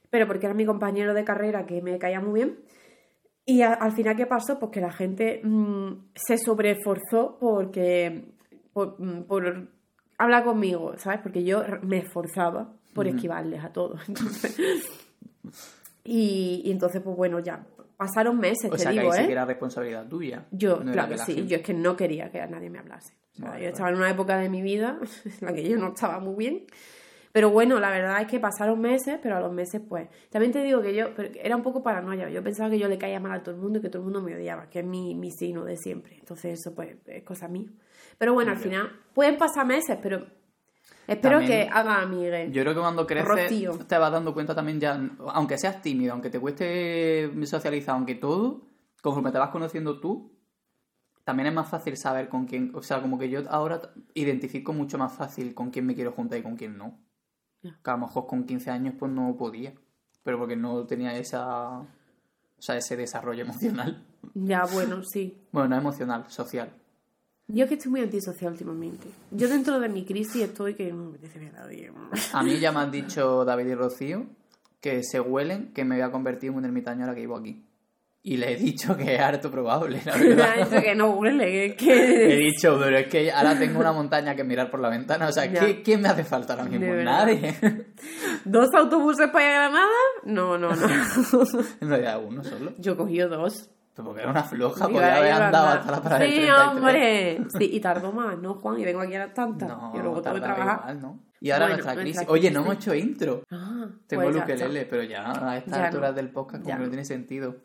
pero 0.10 0.26
porque 0.28 0.46
era 0.48 0.56
mi 0.56 0.66
compañero 0.66 1.14
de 1.14 1.24
carrera 1.24 1.66
que 1.66 1.82
me 1.82 1.98
caía 2.00 2.20
muy 2.20 2.34
bien. 2.42 2.60
Y 3.46 3.62
a- 3.64 3.74
al 3.74 3.92
final, 3.92 4.16
¿qué 4.16 4.26
pasó? 4.26 4.60
Pues 4.60 4.72
que 4.72 4.82
la 4.82 4.92
gente 4.92 5.42
mm, 5.44 6.12
se 6.16 6.38
sobreesforzó 6.38 7.38
porque, 7.40 8.26
por, 8.74 9.00
mm, 9.02 9.24
por 9.24 9.68
hablar 10.24 10.44
conmigo, 10.44 10.94
¿sabes? 10.98 11.20
Porque 11.22 11.44
yo 11.44 11.64
me 11.82 12.00
esforzaba 12.00 12.74
por 12.94 13.08
esquivarles 13.08 13.64
a 13.64 13.72
todos. 13.72 14.02
Entonces, 14.08 14.58
y, 16.04 16.62
y 16.66 16.72
entonces, 16.72 17.02
pues 17.02 17.16
bueno, 17.16 17.40
ya 17.40 17.64
pasaron 17.98 18.40
meses, 18.40 18.66
O 18.72 18.76
te 18.76 18.80
sea, 18.80 18.92
que 18.92 19.00
digo, 19.00 19.12
ahí 19.12 19.20
sí 19.20 19.24
¿eh? 19.24 19.28
que 19.28 19.32
era 19.34 19.46
responsabilidad 19.46 20.08
tuya. 20.08 20.46
Yo, 20.52 20.84
No 20.84 20.92
claro 20.92 21.10
que 21.10 21.18
sí, 21.20 21.36
gente. 21.36 21.48
yo 21.48 21.58
es 21.58 21.64
que 21.64 21.74
no 21.74 21.96
quería 21.96 22.32
que 22.32 22.46
nadie 22.48 22.70
me 22.70 22.80
hablase. 22.80 23.14
O 23.34 23.36
sea, 23.36 23.50
Vale, 23.52 23.64
yo 23.64 23.70
estaba 23.70 23.90
en 23.90 23.98
una 23.98 24.10
época 24.10 24.38
de 24.38 24.50
mi 24.50 24.62
vida 24.62 24.98
en 25.26 25.46
la 25.46 25.54
que 25.54 25.68
yo 25.70 25.78
no 25.78 25.90
estaba 25.90 26.20
muy 26.20 26.36
bien. 26.36 26.66
Pero 27.32 27.50
bueno, 27.50 27.80
la 27.80 27.92
verdad 27.92 28.20
es 28.22 28.28
que 28.28 28.40
pasaron 28.40 28.82
meses, 28.82 29.20
pero 29.22 29.38
a 29.38 29.40
los 29.40 29.54
meses, 29.54 29.82
pues. 29.88 30.10
También 30.30 30.52
te 30.52 30.62
digo 30.64 30.82
que 30.82 30.94
yo 30.94 31.14
pero 31.16 31.30
era 31.42 31.56
un 31.56 31.62
poco 31.62 31.82
paranoia. 31.82 32.30
Yo 32.30 32.44
pensaba 32.44 32.70
que 32.70 32.78
yo 32.78 32.90
le 32.90 32.98
caía 32.98 33.20
mal 33.20 33.40
a 33.40 33.44
todo 33.44 33.56
el 33.56 33.62
mundo 33.62 33.80
y 33.80 33.82
que 33.82 33.90
todo 33.90 34.00
el 34.00 34.06
mundo 34.06 34.22
me 34.22 34.36
odiaba, 34.36 34.68
que 34.70 34.80
es 34.80 34.86
mi, 34.86 35.16
mi 35.16 35.32
signo 35.32 35.64
de 35.64 35.78
siempre. 35.78 36.18
Entonces, 36.20 36.60
eso, 36.60 36.76
pues, 36.76 36.98
es 37.06 37.24
cosa 37.24 37.48
mía. 37.48 37.70
Pero 38.22 38.36
bueno, 38.36 38.52
al 38.52 38.58
final, 38.58 38.92
pueden 39.16 39.36
pasar 39.40 39.66
meses, 39.66 39.98
pero 40.00 40.28
espero 41.08 41.40
También- 41.40 41.68
que 41.68 41.70
haga 41.74 42.02
amigues. 42.04 42.52
Yo 42.54 42.62
creo 42.62 42.76
que 42.76 42.80
cuando 42.80 43.08
creces 43.08 43.28
Rocío. 43.28 43.80
te 43.88 43.98
vas 43.98 44.12
dando 44.12 44.32
cuenta 44.36 44.54
también 44.54 44.80
ya, 44.80 45.02
aunque 45.34 45.58
seas 45.58 45.82
tímido, 45.82 46.14
aunque 46.14 46.30
te 46.30 46.40
cueste 46.40 47.32
socializar, 47.48 47.96
aunque 47.96 48.14
todo, 48.14 48.62
conforme 49.02 49.32
te 49.32 49.40
vas 49.40 49.50
conociendo 49.50 50.00
tú, 50.00 50.38
también 51.24 51.48
es 51.48 51.54
más 51.56 51.68
fácil 51.68 51.98
saber 51.98 52.30
con 52.30 52.46
quién, 52.46 52.72
o 52.76 52.84
sea, 52.84 53.02
como 53.02 53.18
que 53.18 53.28
yo 53.28 53.42
ahora 53.50 53.82
identifico 54.14 54.72
mucho 54.72 55.00
más 55.00 55.14
fácil 55.14 55.56
con 55.56 55.72
quién 55.72 55.88
me 55.88 55.96
quiero 55.96 56.12
juntar 56.12 56.38
y 56.38 56.44
con 56.44 56.56
quién 56.56 56.78
no. 56.78 57.00
Que 57.64 57.90
a 57.90 57.94
lo 57.94 57.98
mejor 58.06 58.28
con 58.28 58.44
15 58.44 58.70
años 58.70 58.94
pues 59.00 59.12
no 59.12 59.36
podía, 59.36 59.74
pero 60.22 60.38
porque 60.38 60.56
no 60.56 60.86
tenía 60.86 61.18
esa, 61.18 61.80
o 61.80 61.88
sea, 62.60 62.78
ese 62.78 62.96
desarrollo 62.96 63.42
emocional. 63.46 64.06
Ya, 64.36 64.64
bueno, 64.74 65.04
sí. 65.04 65.42
Bueno, 65.52 65.70
no 65.70 65.78
emocional, 65.78 66.26
social. 66.30 66.72
Yo 67.54 67.64
es 67.64 67.70
que 67.70 67.76
estoy 67.76 67.92
muy 67.92 68.02
antisocial 68.02 68.52
últimamente. 68.54 69.08
Yo 69.32 69.48
dentro 69.50 69.80
de 69.80 69.90
mi 69.90 70.06
crisis 70.06 70.44
estoy 70.44 70.74
que 70.76 70.92
no 70.92 70.98
me 71.06 71.10
apetece 71.10 71.40
ver 71.40 71.56
a 71.56 71.62
nadie. 71.62 71.92
A 72.34 72.44
mí 72.44 72.60
ya 72.60 72.72
me 72.72 72.80
han 72.80 72.92
dicho 72.92 73.44
David 73.46 73.68
y 73.68 73.76
Rocío 73.76 74.26
que 74.80 75.04
se 75.04 75.20
huelen 75.20 75.74
que 75.74 75.84
me 75.86 75.96
voy 75.96 76.04
a 76.04 76.12
convertir 76.12 76.50
en 76.52 76.58
un 76.58 76.66
ermitaño 76.66 77.02
ahora 77.02 77.14
que 77.16 77.22
vivo 77.22 77.38
aquí. 77.38 77.66
Y 78.24 78.38
le 78.38 78.54
he 78.54 78.56
dicho 78.56 78.96
que 78.96 79.16
es 79.16 79.20
harto 79.20 79.50
probable, 79.50 80.00
la 80.06 80.16
Me 80.16 80.26
ha 80.26 80.28
verdad. 80.36 80.56
dicho 80.70 80.82
que 80.84 80.94
no 80.96 81.10
huele, 81.16 81.66
He 81.72 81.76
que... 81.76 82.36
dicho, 82.36 82.78
pero 82.80 83.00
es 83.00 83.08
que 83.08 83.32
ahora 83.32 83.58
tengo 83.58 83.80
una 83.80 83.92
montaña 83.94 84.36
que 84.36 84.44
mirar 84.44 84.70
por 84.70 84.80
la 84.80 84.90
ventana. 84.90 85.28
O 85.28 85.32
sea, 85.32 85.46
Ya. 85.48 85.60
¿qué, 85.60 85.82
¿quién 85.82 86.02
me 86.02 86.08
hace 86.10 86.24
falta 86.24 86.54
ahora 86.54 86.66
mismo? 86.66 86.86
Verdad. 86.86 87.26
Nadie. 87.26 87.56
¿Dos 88.46 88.70
autobuses 88.78 89.28
para 89.32 89.46
ir 89.46 89.52
a 89.52 89.54
Granada? 89.70 89.88
No, 90.26 90.56
no, 90.60 90.70
no. 90.76 90.88
en 91.82 91.90
realidad, 91.90 92.22
uno 92.24 92.44
solo. 92.44 92.74
Yo 92.78 92.92
he 92.94 92.96
cogido 92.96 93.28
dos. 93.28 93.71
Porque 93.96 94.22
era 94.22 94.32
una 94.32 94.44
floja, 94.44 94.88
podía 94.88 95.18
haber 95.18 95.32
andado 95.34 95.68
andar. 95.68 95.80
hasta 95.80 95.92
la 95.92 96.02
parada 96.02 96.26
Sí, 96.26 96.40
del 96.40 96.52
hombre. 96.52 97.40
Sí, 97.58 97.70
y 97.74 97.80
tardó 97.80 98.12
más, 98.12 98.38
¿no, 98.40 98.56
Juan? 98.56 98.80
Y 98.80 98.86
vengo 98.86 99.02
aquí 99.02 99.16
a 99.16 99.20
las 99.20 99.34
tantas. 99.34 99.68
No, 99.70 99.92
y 99.94 100.00
luego 100.00 100.22
tengo 100.22 100.36
que 100.36 100.42
trabajar. 100.42 100.80
Igual, 100.80 101.02
¿no? 101.02 101.20
Y 101.42 101.52
ahora 101.52 101.66
bueno, 101.66 101.84
nuestra, 101.84 102.02
crisis. 102.02 102.28
Oye, 102.28 102.52
no 102.52 102.62
hemos 102.62 102.76
hecho 102.76 102.94
intro. 102.96 103.44
Ah, 103.50 103.88
pues 103.88 104.08
tengo 104.08 104.24
pues 104.24 104.36
el 104.36 104.42
ukelele, 104.44 104.86
pero 104.86 105.04
ya 105.04 105.32
a 105.32 105.58
estas 105.58 105.80
alturas 105.80 106.12
no. 106.12 106.16
del 106.16 106.30
podcast 106.30 106.64
como 106.64 106.76
no. 106.78 106.84
no 106.84 106.90
tiene 106.90 107.06
sentido. 107.06 107.56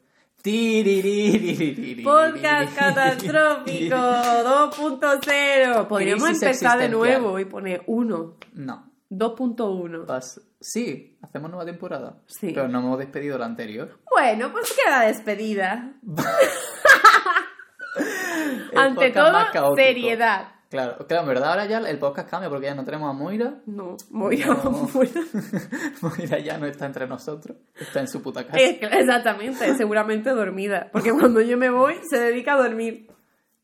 Podcast 2.04 2.76
catastrófico 2.76 3.96
2.0. 3.96 5.86
Podríamos 5.88 6.30
empezar 6.30 6.78
de 6.78 6.88
nuevo 6.88 7.38
y 7.40 7.44
poner 7.44 7.82
uno. 7.86 8.34
No. 8.54 8.90
2.1. 9.10 10.06
Paso. 10.06 10.42
Sí, 10.68 11.16
hacemos 11.22 11.48
nueva 11.48 11.64
temporada. 11.64 12.16
Sí. 12.26 12.50
Pero 12.52 12.66
no 12.66 12.80
hemos 12.80 12.98
despedido 12.98 13.38
la 13.38 13.46
anterior. 13.46 14.00
Bueno, 14.10 14.50
pues 14.50 14.74
queda 14.74 15.02
despedida. 15.02 15.92
Ante 18.74 19.12
todo, 19.12 19.76
seriedad. 19.76 20.54
Claro, 20.68 21.06
claro, 21.06 21.22
en 21.22 21.28
verdad 21.28 21.50
ahora 21.50 21.66
ya 21.66 21.78
el 21.78 21.98
podcast 22.00 22.28
cambia 22.28 22.50
porque 22.50 22.66
ya 22.66 22.74
no 22.74 22.84
tenemos 22.84 23.08
a 23.08 23.12
Moira. 23.12 23.62
No, 23.66 23.96
voy 24.10 24.42
a... 24.42 24.48
No. 24.48 24.90
Moira 26.02 26.40
ya 26.40 26.58
no 26.58 26.66
está 26.66 26.86
entre 26.86 27.06
nosotros. 27.06 27.58
Está 27.78 28.00
en 28.00 28.08
su 28.08 28.20
puta 28.20 28.44
casa. 28.44 28.58
Exactamente, 28.58 29.72
seguramente 29.76 30.30
dormida. 30.30 30.88
Porque 30.90 31.12
cuando 31.12 31.42
yo 31.42 31.56
me 31.56 31.70
voy, 31.70 31.94
se 32.10 32.18
dedica 32.18 32.54
a 32.54 32.56
dormir. 32.56 33.08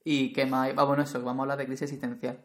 ¿Y 0.04 0.32
qué 0.32 0.46
más? 0.46 0.70
Ah, 0.76 0.84
bueno, 0.84 1.02
eso, 1.02 1.20
vamos 1.20 1.40
a 1.40 1.42
hablar 1.42 1.58
de 1.58 1.66
crisis 1.66 1.82
existencial. 1.82 2.38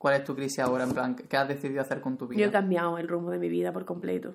¿Cuál 0.00 0.14
es 0.14 0.24
tu 0.24 0.34
crisis 0.34 0.60
ahora? 0.60 0.84
En 0.84 0.92
plan, 0.94 1.14
¿qué 1.14 1.36
has 1.36 1.46
decidido 1.46 1.82
hacer 1.82 2.00
con 2.00 2.16
tu 2.16 2.24
Yo 2.26 2.32
he 2.32 2.36
vida? 2.36 2.50
cambiado 2.50 2.96
el 2.96 3.06
rumbo 3.06 3.30
de 3.32 3.38
mi 3.38 3.50
vida 3.50 3.70
por 3.70 3.84
completo. 3.84 4.34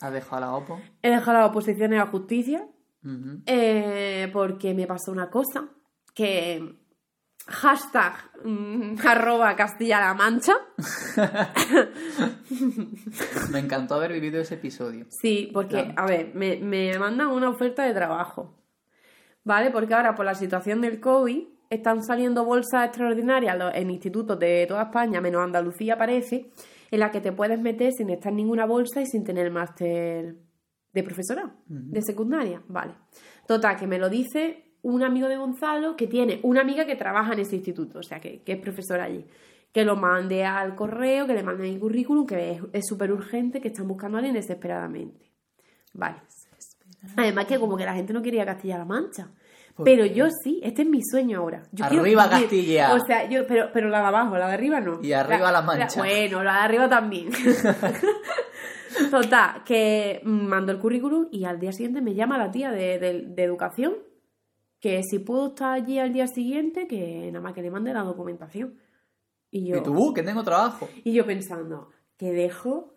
¿Has 0.00 0.12
dejado 0.12 0.40
la 0.40 0.54
OPO? 0.54 0.80
He 1.02 1.10
dejado 1.10 1.38
las 1.38 1.50
oposiciones 1.50 2.00
a 2.00 2.06
justicia 2.06 2.64
Ujú. 3.04 3.42
eh, 3.46 4.30
porque 4.32 4.72
me 4.72 4.86
pasó 4.86 5.10
una 5.10 5.30
cosa 5.30 5.68
que 6.14 6.76
hashtag 7.48 8.14
mm, 8.44 8.94
arroba 9.04 9.56
Castilla-La 9.56 10.14
Mancha. 10.14 10.54
Me 13.50 13.58
encantó 13.58 13.96
haber 13.96 14.12
vivido 14.12 14.40
ese 14.40 14.54
episodio. 14.54 15.06
Sí, 15.10 15.50
porque, 15.52 15.82
Claro. 15.82 15.94
a 15.96 16.06
ver, 16.06 16.30
me, 16.34 16.56
me 16.58 16.96
mandan 17.00 17.28
una 17.28 17.48
oferta 17.50 17.82
de 17.84 17.94
trabajo. 17.94 18.54
¿Vale? 19.42 19.70
Porque 19.70 19.92
ahora 19.94 20.14
por 20.14 20.24
la 20.24 20.34
situación 20.36 20.80
del 20.80 21.00
COVID 21.00 21.48
están 21.74 22.02
saliendo 22.02 22.44
bolsas 22.44 22.86
extraordinarias 22.86 23.56
en 23.74 23.90
institutos 23.90 24.38
de 24.38 24.64
toda 24.66 24.84
España, 24.84 25.20
menos 25.20 25.42
Andalucía 25.42 25.96
parece, 25.98 26.50
en 26.90 27.00
la 27.00 27.10
que 27.10 27.20
te 27.20 27.32
puedes 27.32 27.58
meter 27.60 27.92
sin 27.92 28.10
estar 28.10 28.30
en 28.30 28.36
ninguna 28.36 28.66
bolsa 28.66 29.00
y 29.00 29.06
sin 29.06 29.24
tener 29.24 29.50
máster 29.50 30.36
de 30.92 31.02
profesorado, 31.02 31.52
de 31.66 32.02
secundaria. 32.02 32.62
Vale. 32.68 32.94
Total, 33.46 33.76
que 33.76 33.86
me 33.86 33.98
lo 33.98 34.08
dice 34.08 34.72
un 34.82 35.02
amigo 35.02 35.28
de 35.28 35.36
Gonzalo 35.36 35.96
que 35.96 36.06
tiene 36.06 36.40
una 36.42 36.60
amiga 36.60 36.84
que 36.86 36.94
trabaja 36.96 37.32
en 37.32 37.40
ese 37.40 37.56
instituto, 37.56 37.98
o 37.98 38.02
sea, 38.02 38.20
que, 38.20 38.42
que 38.42 38.52
es 38.52 38.58
profesora 38.60 39.04
allí. 39.04 39.26
Que 39.72 39.84
lo 39.84 39.96
mande 39.96 40.44
al 40.44 40.76
correo, 40.76 41.26
que 41.26 41.34
le 41.34 41.42
manden 41.42 41.66
el 41.72 41.80
currículum, 41.80 42.26
que 42.26 42.52
es- 42.52 42.62
es 42.72 42.86
súper 42.86 43.10
urgente, 43.10 43.60
que 43.60 43.68
están 43.68 43.88
buscando 43.88 44.16
a 44.16 44.20
alguien 44.20 44.34
desesperadamente. 44.34 45.32
Vale. 45.94 46.16
Además 47.16 47.46
que 47.46 47.58
como 47.58 47.76
que 47.76 47.84
la 47.84 47.94
gente 47.94 48.12
no 48.12 48.22
quería 48.22 48.46
Castilla-La 48.46 48.84
Mancha. 48.84 49.30
¿Por 49.74 49.84
Pero 49.84 50.06
yo 50.06 50.26
sí, 50.42 50.60
este 50.62 50.82
es 50.82 50.88
mi 50.88 51.00
sueño 51.02 51.40
ahora. 51.40 51.62
Yo 51.72 51.84
Arriba 51.84 52.30
Castilla. 52.30 52.94
O 52.94 53.00
sea, 53.04 53.28
yo, 53.28 53.44
pero, 53.46 53.70
pero 53.72 53.88
la 53.88 54.00
de 54.00 54.06
abajo, 54.06 54.36
la 54.38 54.46
de 54.48 54.54
arriba 54.54 54.80
no. 54.80 55.00
Y 55.02 55.12
arriba 55.12 55.50
La 55.50 55.62
Mancha. 55.62 55.98
bueno, 56.00 56.44
la 56.44 56.52
de 56.54 56.58
arriba 56.60 56.88
también. 56.88 57.30
Total, 59.10 59.64
que 59.64 60.20
mando 60.24 60.70
el 60.70 60.78
currículum 60.78 61.26
y 61.32 61.44
al 61.44 61.58
día 61.58 61.72
siguiente 61.72 62.00
me 62.00 62.14
llama 62.14 62.38
la 62.38 62.50
tía 62.52 62.70
de, 62.70 62.98
de- 63.00 63.22
de 63.26 63.42
educación 63.42 63.94
que 64.78 65.02
si 65.02 65.18
puedo 65.18 65.48
estar 65.48 65.72
allí 65.72 65.98
al 65.98 66.12
día 66.12 66.26
siguiente, 66.28 66.86
que 66.86 67.28
nada 67.32 67.40
más 67.42 67.54
que 67.54 67.62
le 67.62 67.70
mande 67.70 67.92
la 67.92 68.02
documentación. 68.02 68.78
Y 69.50 69.66
yo, 69.66 69.78
Y 69.78 69.82
tú, 69.82 69.94
"Uh, 69.96 70.12
que 70.14 70.22
tengo 70.22 70.44
trabajo. 70.44 70.88
y 71.02 71.12
yo 71.14 71.24
pensando, 71.26 71.88
que 72.18 72.30
dejo, 72.32 72.92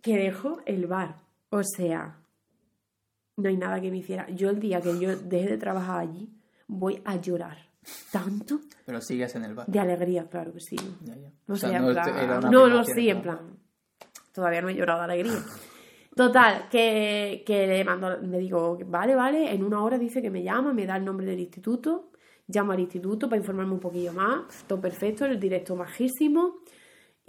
que 0.00 0.16
dejo 0.16 0.60
el 0.64 0.86
bar. 0.86 1.16
O 1.50 1.62
sea, 1.64 2.20
no 3.38 3.48
hay 3.48 3.56
nada 3.56 3.80
que 3.80 3.90
me 3.90 3.96
hiciera. 3.98 4.28
Yo 4.30 4.50
el 4.50 4.60
día 4.60 4.80
que 4.80 4.98
yo 4.98 5.16
deje 5.16 5.48
de 5.48 5.56
trabajar 5.58 6.00
allí, 6.00 6.28
voy 6.66 7.00
a 7.04 7.16
llorar 7.16 7.56
tanto 8.12 8.60
Pero 8.84 9.00
sigues 9.00 9.34
en 9.36 9.44
el 9.44 9.54
bar. 9.54 9.66
de 9.66 9.78
alegría, 9.80 10.28
claro 10.28 10.52
que 10.52 10.60
sí. 10.60 10.76
Ya, 11.04 11.16
ya. 11.16 11.30
No 11.46 11.54
O 11.54 11.56
sea, 11.56 11.70
sé, 11.70 11.76
en 11.76 11.82
no, 11.86 11.92
plan- 11.92 12.50
No, 12.50 12.68
no, 12.68 12.84
sí, 12.84 13.08
en 13.08 13.22
plan. 13.22 13.38
Todavía 14.34 14.60
no 14.60 14.68
he 14.68 14.74
llorado 14.74 14.98
de 15.00 15.04
alegría. 15.14 15.38
Total, 16.14 16.68
que, 16.68 17.44
que 17.46 17.66
le 17.66 17.84
mando, 17.84 18.16
le 18.18 18.38
digo, 18.38 18.76
vale, 18.86 19.14
vale, 19.14 19.52
en 19.54 19.62
una 19.62 19.82
hora 19.82 19.98
dice 19.98 20.20
que 20.20 20.30
me 20.30 20.42
llama, 20.42 20.72
me 20.72 20.84
da 20.84 20.96
el 20.96 21.04
nombre 21.04 21.24
del 21.26 21.38
instituto, 21.38 22.10
llamo 22.48 22.72
al 22.72 22.80
instituto 22.80 23.28
para 23.28 23.38
informarme 23.40 23.72
un 23.74 23.80
poquillo 23.80 24.12
más, 24.12 24.64
todo 24.66 24.80
perfecto, 24.80 25.24
el 25.26 25.38
directo 25.38 25.76
majísimo, 25.76 26.56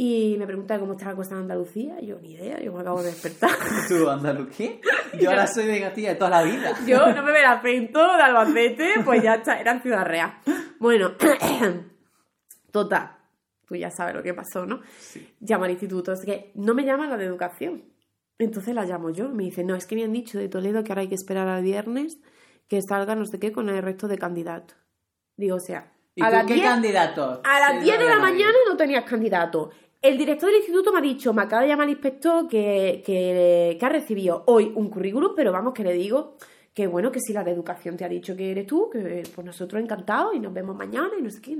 y 0.01 0.37
me 0.37 0.47
pregunta 0.47 0.79
cómo 0.79 0.93
está 0.93 1.07
la 1.07 1.15
cosa 1.17 1.35
en 1.35 1.41
Andalucía, 1.41 1.99
yo 1.99 2.19
ni 2.21 2.31
idea, 2.31 2.57
yo 2.61 2.71
me 2.71 2.79
acabo 2.79 3.03
de 3.03 3.09
despertar. 3.09 3.49
¿Tú, 3.89 4.09
andaluz 4.09 4.47
qué? 4.55 4.79
Yo 5.19 5.29
ahora 5.29 5.45
soy 5.45 5.65
de 5.65 5.77
Gatilla 5.77 6.11
de 6.11 6.15
toda 6.15 6.29
la 6.29 6.43
vida. 6.43 6.71
Yo 6.87 7.05
no 7.13 7.21
me 7.21 7.33
ve 7.33 7.39
el 7.39 7.45
acento 7.45 7.99
de 7.99 8.21
Albacete, 8.21 8.93
pues 9.03 9.21
ya 9.21 9.33
está, 9.33 9.59
era 9.59 9.73
en 9.73 9.81
Ciudad 9.81 10.05
Real. 10.05 10.39
Bueno, 10.79 11.17
total, 12.71 13.17
tú 13.67 13.75
ya 13.75 13.91
sabes 13.91 14.15
lo 14.15 14.23
que 14.23 14.33
pasó, 14.33 14.65
¿no? 14.65 14.79
Llamo 15.41 15.65
al 15.65 15.71
instituto, 15.71 16.13
es 16.13 16.23
que 16.23 16.53
no 16.55 16.73
me 16.73 16.85
llama 16.85 17.05
la 17.05 17.17
de 17.17 17.25
educación. 17.25 17.83
Entonces 18.37 18.73
la 18.73 18.85
llamo 18.85 19.09
yo, 19.09 19.27
me 19.27 19.43
dice, 19.43 19.65
no, 19.65 19.75
es 19.75 19.85
que 19.85 19.97
me 19.97 20.05
han 20.05 20.13
dicho 20.13 20.37
de 20.37 20.47
Toledo 20.47 20.81
que 20.81 20.93
ahora 20.93 21.01
hay 21.01 21.09
que 21.09 21.15
esperar 21.15 21.49
al 21.49 21.61
viernes 21.61 22.19
que 22.69 22.79
salga 22.81 23.15
no 23.15 23.25
sé 23.25 23.37
qué 23.37 23.51
con 23.51 23.67
el 23.67 23.83
resto 23.83 24.07
de 24.07 24.17
candidatos. 24.17 24.77
Digo, 25.35 25.57
o 25.57 25.59
sea, 25.59 25.91
¿Y 26.15 26.23
a 26.23 26.41
tú 26.41 26.47
qué 26.47 26.53
10 26.55 26.65
candidato? 26.65 27.41
a 27.43 27.59
las 27.59 27.79
Sí, 27.79 27.83
10 27.85 27.99
de 27.99 28.05
la 28.05 28.19
mañana 28.19 28.57
no 28.67 28.75
tenías 28.75 29.03
candidato. 29.03 29.71
El 30.01 30.17
director 30.17 30.49
del 30.49 30.59
instituto 30.59 30.93
me 30.93 30.99
ha 30.99 31.01
dicho, 31.01 31.33
me 31.33 31.41
acaba 31.41 31.63
de 31.63 31.67
llamar 31.67 31.87
el 31.87 31.93
inspector 31.93 32.47
que, 32.47 33.03
que, 33.05 33.75
que 33.77 33.85
ha 33.85 33.89
recibido 33.89 34.43
hoy 34.47 34.71
un 34.75 34.89
currículum, 34.89 35.33
pero 35.35 35.51
vamos, 35.51 35.73
que 35.73 35.83
le 35.83 35.93
digo 35.93 36.37
que 36.73 36.87
bueno, 36.87 37.11
que 37.11 37.19
si 37.19 37.33
la 37.33 37.43
de 37.43 37.51
educación 37.51 37.97
te 37.97 38.05
ha 38.05 38.09
dicho 38.09 38.37
que 38.37 38.51
eres 38.51 38.65
tú, 38.65 38.89
que 38.89 39.23
pues 39.35 39.45
nosotros 39.45 39.83
encantados 39.83 40.33
y 40.35 40.39
nos 40.39 40.53
vemos 40.53 40.77
mañana 40.77 41.11
y 41.19 41.21
no 41.21 41.29
sé 41.29 41.41
qué. 41.41 41.57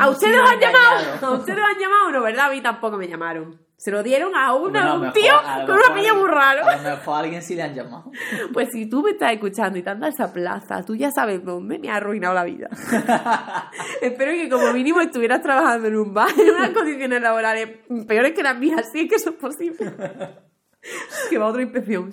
¿A 0.00 0.08
ustedes 0.08 0.40
os 0.40 0.50
han 0.50 0.58
llamado? 0.60 1.26
¿A 1.26 1.32
ustedes 1.32 1.58
os 1.58 1.64
han 1.64 1.78
llamado? 1.78 2.10
No, 2.12 2.22
¿verdad? 2.22 2.46
A 2.46 2.50
mí 2.50 2.62
tampoco 2.62 2.96
me 2.96 3.06
llamaron. 3.06 3.67
Se 3.78 3.92
lo 3.92 4.02
dieron 4.02 4.34
a, 4.34 4.54
una, 4.54 4.70
Bueno, 4.80 4.90
a 4.90 4.94
un 4.94 5.00
mejor- 5.02 5.14
tío 5.14 5.32
a 5.36 5.64
con 5.64 5.76
una 5.76 5.88
mejor 5.90 5.94
pilla 5.94 6.14
muy 6.14 6.28
raro. 6.28 6.66
A 6.66 6.76
lo 6.76 6.82
mejor 6.82 7.14
a 7.14 7.18
alguien 7.20 7.42
sí 7.42 7.54
le 7.54 7.62
han 7.62 7.74
llamado. 7.74 8.10
Pues 8.52 8.68
si 8.72 8.86
tú 8.90 9.02
me 9.02 9.10
estás 9.12 9.32
escuchando 9.32 9.78
y 9.78 9.82
te 9.82 9.90
andas 9.90 10.08
a 10.18 10.24
esa 10.24 10.32
plaza, 10.32 10.82
tú 10.84 10.96
ya 10.96 11.12
sabes 11.12 11.44
dónde 11.44 11.78
me 11.78 11.88
ha 11.88 11.94
arruinado 11.96 12.34
la 12.34 12.42
vida. 12.44 12.68
Espero 14.02 14.32
que 14.32 14.48
como 14.48 14.72
mínimo 14.72 15.00
estuvieras 15.00 15.42
trabajando 15.42 15.86
en 15.88 15.96
un 15.96 16.12
bar 16.12 16.28
en 16.36 16.50
unas 16.56 16.70
condiciones 16.70 17.22
laborales 17.22 17.68
peores 18.08 18.32
que 18.32 18.42
las 18.42 18.58
mías, 18.58 18.84
sí 18.92 19.02
es 19.02 19.08
que 19.08 19.14
eso 19.14 19.30
es 19.30 19.36
posible. 19.36 19.78
que 21.30 21.38
va 21.38 21.46
otra 21.46 21.62
inspección. 21.62 22.10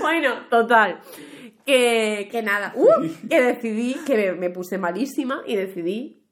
bueno, 0.00 0.46
total. 0.48 1.00
Que, 1.64 2.28
que 2.30 2.42
nada, 2.42 2.72
uh, 2.76 3.02
que 3.28 3.40
decidí, 3.40 3.94
que 4.06 4.16
me, 4.16 4.32
me 4.34 4.50
puse 4.50 4.78
malísima 4.78 5.42
y 5.46 5.56
decidí 5.56 6.22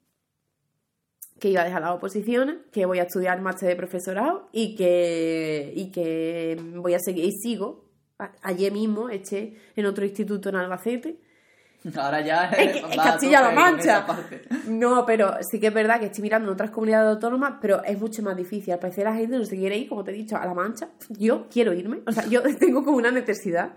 que 1.39 1.49
iba 1.49 1.61
a 1.61 1.65
dejar 1.65 1.81
las 1.81 1.91
oposiciones, 1.91 2.57
que 2.71 2.85
voy 2.85 2.99
a 2.99 3.03
estudiar 3.03 3.41
máster 3.41 3.69
de 3.69 3.75
profesorado 3.75 4.49
y 4.51 4.75
que, 4.75 5.73
y 5.75 5.91
que 5.91 6.57
voy 6.75 6.93
a 6.93 6.99
seguir, 6.99 7.25
y 7.25 7.31
sigo. 7.31 7.85
Ayer 8.41 8.71
mismo 8.71 9.09
eché 9.09 9.55
en 9.75 9.85
otro 9.85 10.05
instituto 10.05 10.49
en 10.49 10.55
Albacete. 10.55 11.19
Ahora 11.97 12.21
ya 12.21 12.45
Es 12.49 12.71
que- 12.73 12.79
es 12.89 12.95
Castilla-La 12.97 13.51
Mancha. 13.51 14.05
No, 14.67 15.05
pero 15.05 15.35
sí 15.41 15.59
que 15.59 15.67
es 15.67 15.73
verdad 15.73 15.99
que 15.99 16.07
estoy 16.07 16.21
mirando 16.23 16.47
en 16.49 16.53
otras 16.53 16.71
comunidades 16.71 17.09
autónomas, 17.15 17.55
pero 17.61 17.83
es 17.83 17.99
mucho 17.99 18.21
más 18.23 18.35
difícil. 18.35 18.73
Al 18.73 18.79
parecer 18.79 19.03
la 19.05 19.13
gente 19.15 19.37
no 19.37 19.45
se 19.45 19.55
quiere 19.55 19.77
ir, 19.77 19.89
como 19.89 20.03
te 20.03 20.11
he 20.11 20.13
dicho, 20.13 20.35
a 20.37 20.45
La 20.45 20.53
Mancha. 20.53 20.89
Yo 21.09 21.47
quiero 21.51 21.73
irme, 21.73 21.99
o 22.07 22.11
sea, 22.11 22.25
yo 22.25 22.41
tengo 22.59 22.83
como 22.83 22.97
una 22.97 23.11
necesidad. 23.11 23.73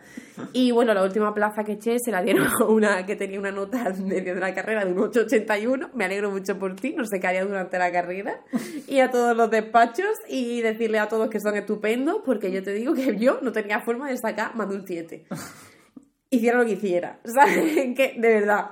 Y 0.52 0.70
bueno, 0.70 0.94
la 0.94 1.02
última 1.02 1.34
plaza 1.34 1.64
que 1.64 1.72
eché 1.72 1.98
se 1.98 2.10
la 2.10 2.22
dieron 2.22 2.46
a 2.46 2.64
una 2.64 3.04
que 3.04 3.16
tenía 3.16 3.38
una 3.38 3.50
nota 3.52 3.92
medio 4.02 4.34
de 4.34 4.40
la 4.40 4.54
carrera 4.54 4.84
de 4.84 4.92
un 4.92 4.98
881. 5.00 5.90
Me 5.94 6.04
alegro 6.04 6.30
mucho 6.30 6.58
por 6.58 6.74
ti, 6.76 6.94
no 6.96 7.04
sé 7.04 7.20
qué 7.20 7.26
haría 7.26 7.44
durante 7.44 7.78
la 7.78 7.90
carrera. 7.92 8.40
Y 8.86 9.00
a 9.00 9.10
todos 9.10 9.36
los 9.36 9.50
despachos 9.50 10.06
y 10.28 10.60
decirle 10.62 10.98
a 10.98 11.08
todos 11.08 11.28
que 11.28 11.40
son 11.40 11.56
estupendos, 11.56 12.22
porque 12.24 12.50
yo 12.50 12.62
te 12.62 12.72
digo 12.72 12.94
que 12.94 13.16
yo 13.16 13.38
no 13.42 13.52
tenía 13.52 13.80
forma 13.80 14.08
de 14.08 14.16
sacar 14.16 14.54
más 14.56 14.68
de 14.68 14.76
un 14.76 14.86
7 14.86 15.24
hiciera 16.30 16.58
lo 16.58 16.64
que 16.64 16.72
hiciera. 16.72 17.20
¿Sabes? 17.24 17.94
que, 17.96 18.14
de 18.18 18.28
verdad. 18.40 18.70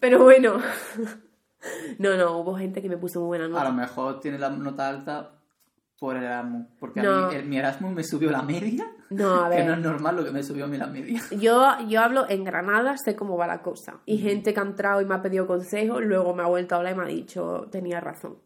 Pero 0.00 0.22
bueno. 0.22 0.58
No, 1.98 2.16
no, 2.16 2.38
hubo 2.38 2.56
gente 2.56 2.82
que 2.82 2.88
me 2.88 2.98
puso 2.98 3.20
muy 3.20 3.28
buena 3.38 3.44
A 3.46 3.48
lo 3.48 3.54
nota. 3.54 3.72
mejor 3.72 4.20
tiene 4.20 4.38
la 4.38 4.50
nota 4.50 4.88
alta 4.88 5.30
por 5.98 6.16
el 6.16 6.24
Erasmus. 6.24 6.66
Porque 6.78 7.00
No. 7.02 7.10
a 7.26 7.28
mí 7.30 7.36
el- 7.36 7.46
mi 7.46 7.56
Erasmus 7.58 7.92
me 7.94 8.04
subió 8.04 8.30
la 8.30 8.42
media. 8.42 8.86
No, 9.10 9.44
a 9.44 9.48
Que 9.50 9.56
ver. 9.56 9.66
no 9.68 9.72
es 9.74 9.78
normal 9.80 10.16
lo 10.16 10.24
que 10.24 10.30
me 10.30 10.42
subió 10.42 10.64
a 10.66 10.68
mí 10.68 10.76
la 10.76 10.88
media. 10.88 11.22
Yo, 11.30 11.64
yo 11.88 12.00
hablo 12.02 12.28
en 12.28 12.44
Granada, 12.44 12.96
sé 13.02 13.16
cómo 13.16 13.36
va 13.38 13.46
la 13.46 13.62
cosa. 13.62 14.00
Y 14.04 14.18
gente 14.18 14.52
que 14.52 14.60
ha 14.60 14.64
entrado 14.64 15.00
y 15.00 15.06
me 15.06 15.14
ha 15.14 15.22
pedido 15.22 15.46
consejos, 15.46 16.02
luego 16.02 16.34
me 16.34 16.42
ha 16.42 16.46
vuelto 16.46 16.74
a 16.74 16.78
hablar 16.78 16.92
y 16.94 16.96
me 16.98 17.04
ha 17.04 17.08
dicho, 17.08 17.68
tenía 17.70 17.98
razón. 18.00 18.36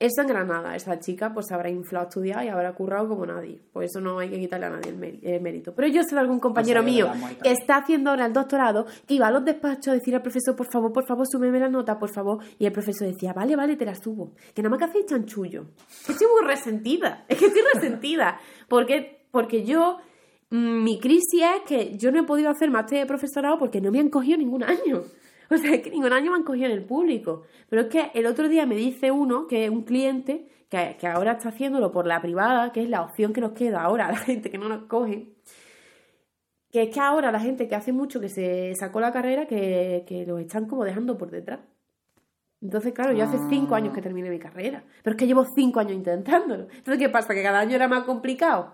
Eso 0.00 0.20
en 0.22 0.28
Granada, 0.28 0.76
esa 0.76 1.00
chica 1.00 1.34
pues 1.34 1.50
habrá 1.50 1.70
inflado 1.70 2.04
a 2.04 2.08
estudiar 2.08 2.44
y 2.44 2.48
habrá 2.48 2.72
currado 2.72 3.08
como 3.08 3.26
nadie. 3.26 3.60
Por 3.72 3.82
eso 3.82 4.00
no 4.00 4.20
hay 4.20 4.30
que 4.30 4.38
quitarle 4.38 4.66
a 4.66 4.70
nadie 4.70 4.90
el, 4.90 4.96
méri- 5.00 5.18
el 5.24 5.40
mérito. 5.40 5.74
Pero 5.74 5.88
yo 5.88 6.02
sé 6.04 6.14
de 6.14 6.20
algún 6.20 6.38
compañero 6.38 6.82
le 6.82 6.86
mío 6.92 7.06
que 7.42 7.50
está 7.50 7.78
haciendo 7.78 8.10
ahora 8.10 8.26
el 8.26 8.32
doctorado, 8.32 8.86
que 9.08 9.14
iba 9.14 9.26
a 9.26 9.32
los 9.32 9.44
despachos 9.44 9.88
a 9.88 9.92
decir 9.94 10.14
al 10.14 10.22
profesor, 10.22 10.54
por 10.54 10.70
favor, 10.70 10.92
por 10.92 11.04
favor, 11.04 11.26
súbeme 11.28 11.58
la 11.58 11.68
nota, 11.68 11.98
por 11.98 12.14
favor. 12.14 12.38
Y 12.60 12.66
el 12.66 12.70
profesor 12.72 13.08
decía, 13.08 13.32
vale, 13.32 13.56
vale, 13.56 13.74
te 13.74 13.84
la 13.84 13.96
subo. 13.96 14.34
Que 14.54 14.62
nada 14.62 14.70
más 14.70 14.78
que 14.78 14.84
hacéis 14.84 15.06
chanchullo. 15.06 15.64
Estoy 16.08 16.28
muy 16.28 16.46
resentida. 16.46 17.24
Es 17.28 17.36
que 17.36 17.46
estoy 17.46 17.62
resentida. 17.74 18.38
Porque, 18.68 19.26
porque 19.32 19.64
yo, 19.64 19.96
mm, 20.50 20.84
mi 20.84 21.00
crisis 21.00 21.42
es 21.42 21.62
que 21.66 21.96
yo 21.98 22.12
no 22.12 22.20
he 22.20 22.22
podido 22.22 22.50
hacer 22.50 22.70
máster 22.70 23.00
de 23.00 23.06
profesorado 23.06 23.58
porque 23.58 23.80
no 23.80 23.90
me 23.90 23.98
han 23.98 24.10
cogido 24.10 24.38
ningún 24.38 24.62
año. 24.62 25.02
O 25.54 25.56
sea, 25.56 25.72
es 25.74 25.80
que 25.82 25.90
ningún 25.90 26.12
año 26.12 26.30
me 26.30 26.36
han 26.36 26.42
cogido 26.44 26.66
en 26.66 26.72
el 26.72 26.84
público. 26.84 27.42
Pero 27.70 27.82
es 27.82 27.88
que 27.88 28.10
el 28.14 28.26
otro 28.26 28.48
día 28.48 28.66
me 28.66 28.76
dice 28.76 29.10
uno, 29.10 29.46
que 29.46 29.64
es 29.64 29.70
un 29.70 29.82
cliente, 29.82 30.46
que, 30.68 30.96
que 31.00 31.06
ahora 31.06 31.32
está 31.32 31.48
haciéndolo 31.48 31.90
por 31.90 32.06
la 32.06 32.20
privada, 32.20 32.70
que 32.72 32.82
es 32.82 32.88
la 32.90 33.02
opción 33.02 33.32
que 33.32 33.40
nos 33.40 33.52
queda 33.52 33.82
ahora 33.82 34.08
a 34.08 34.12
la 34.12 34.18
gente 34.18 34.50
que 34.50 34.58
no 34.58 34.68
nos 34.68 34.84
coge, 34.84 35.32
que 36.70 36.82
es 36.82 36.88
que 36.90 37.00
ahora 37.00 37.32
la 37.32 37.40
gente 37.40 37.66
que 37.66 37.74
hace 37.74 37.92
mucho 37.92 38.20
que 38.20 38.28
se 38.28 38.74
sacó 38.78 39.00
la 39.00 39.10
carrera, 39.12 39.46
que, 39.46 40.04
que 40.06 40.26
los 40.26 40.40
están 40.40 40.66
como 40.66 40.84
dejando 40.84 41.16
por 41.16 41.30
detrás. 41.30 41.60
Entonces, 42.60 42.92
claro, 42.92 43.12
yo 43.12 43.24
hace 43.24 43.38
cinco 43.48 43.74
Ah. 43.74 43.78
años 43.78 43.94
que 43.94 44.02
terminé 44.02 44.28
mi 44.30 44.38
carrera, 44.40 44.82
pero 45.02 45.14
es 45.14 45.18
que 45.18 45.26
llevo 45.26 45.44
cinco 45.54 45.80
años 45.80 45.92
intentándolo. 45.92 46.64
Entonces, 46.64 46.98
¿qué 46.98 47.08
pasa? 47.08 47.32
¿Que 47.32 47.42
cada 47.42 47.60
año 47.60 47.76
era 47.76 47.88
más 47.88 48.02
complicado? 48.02 48.72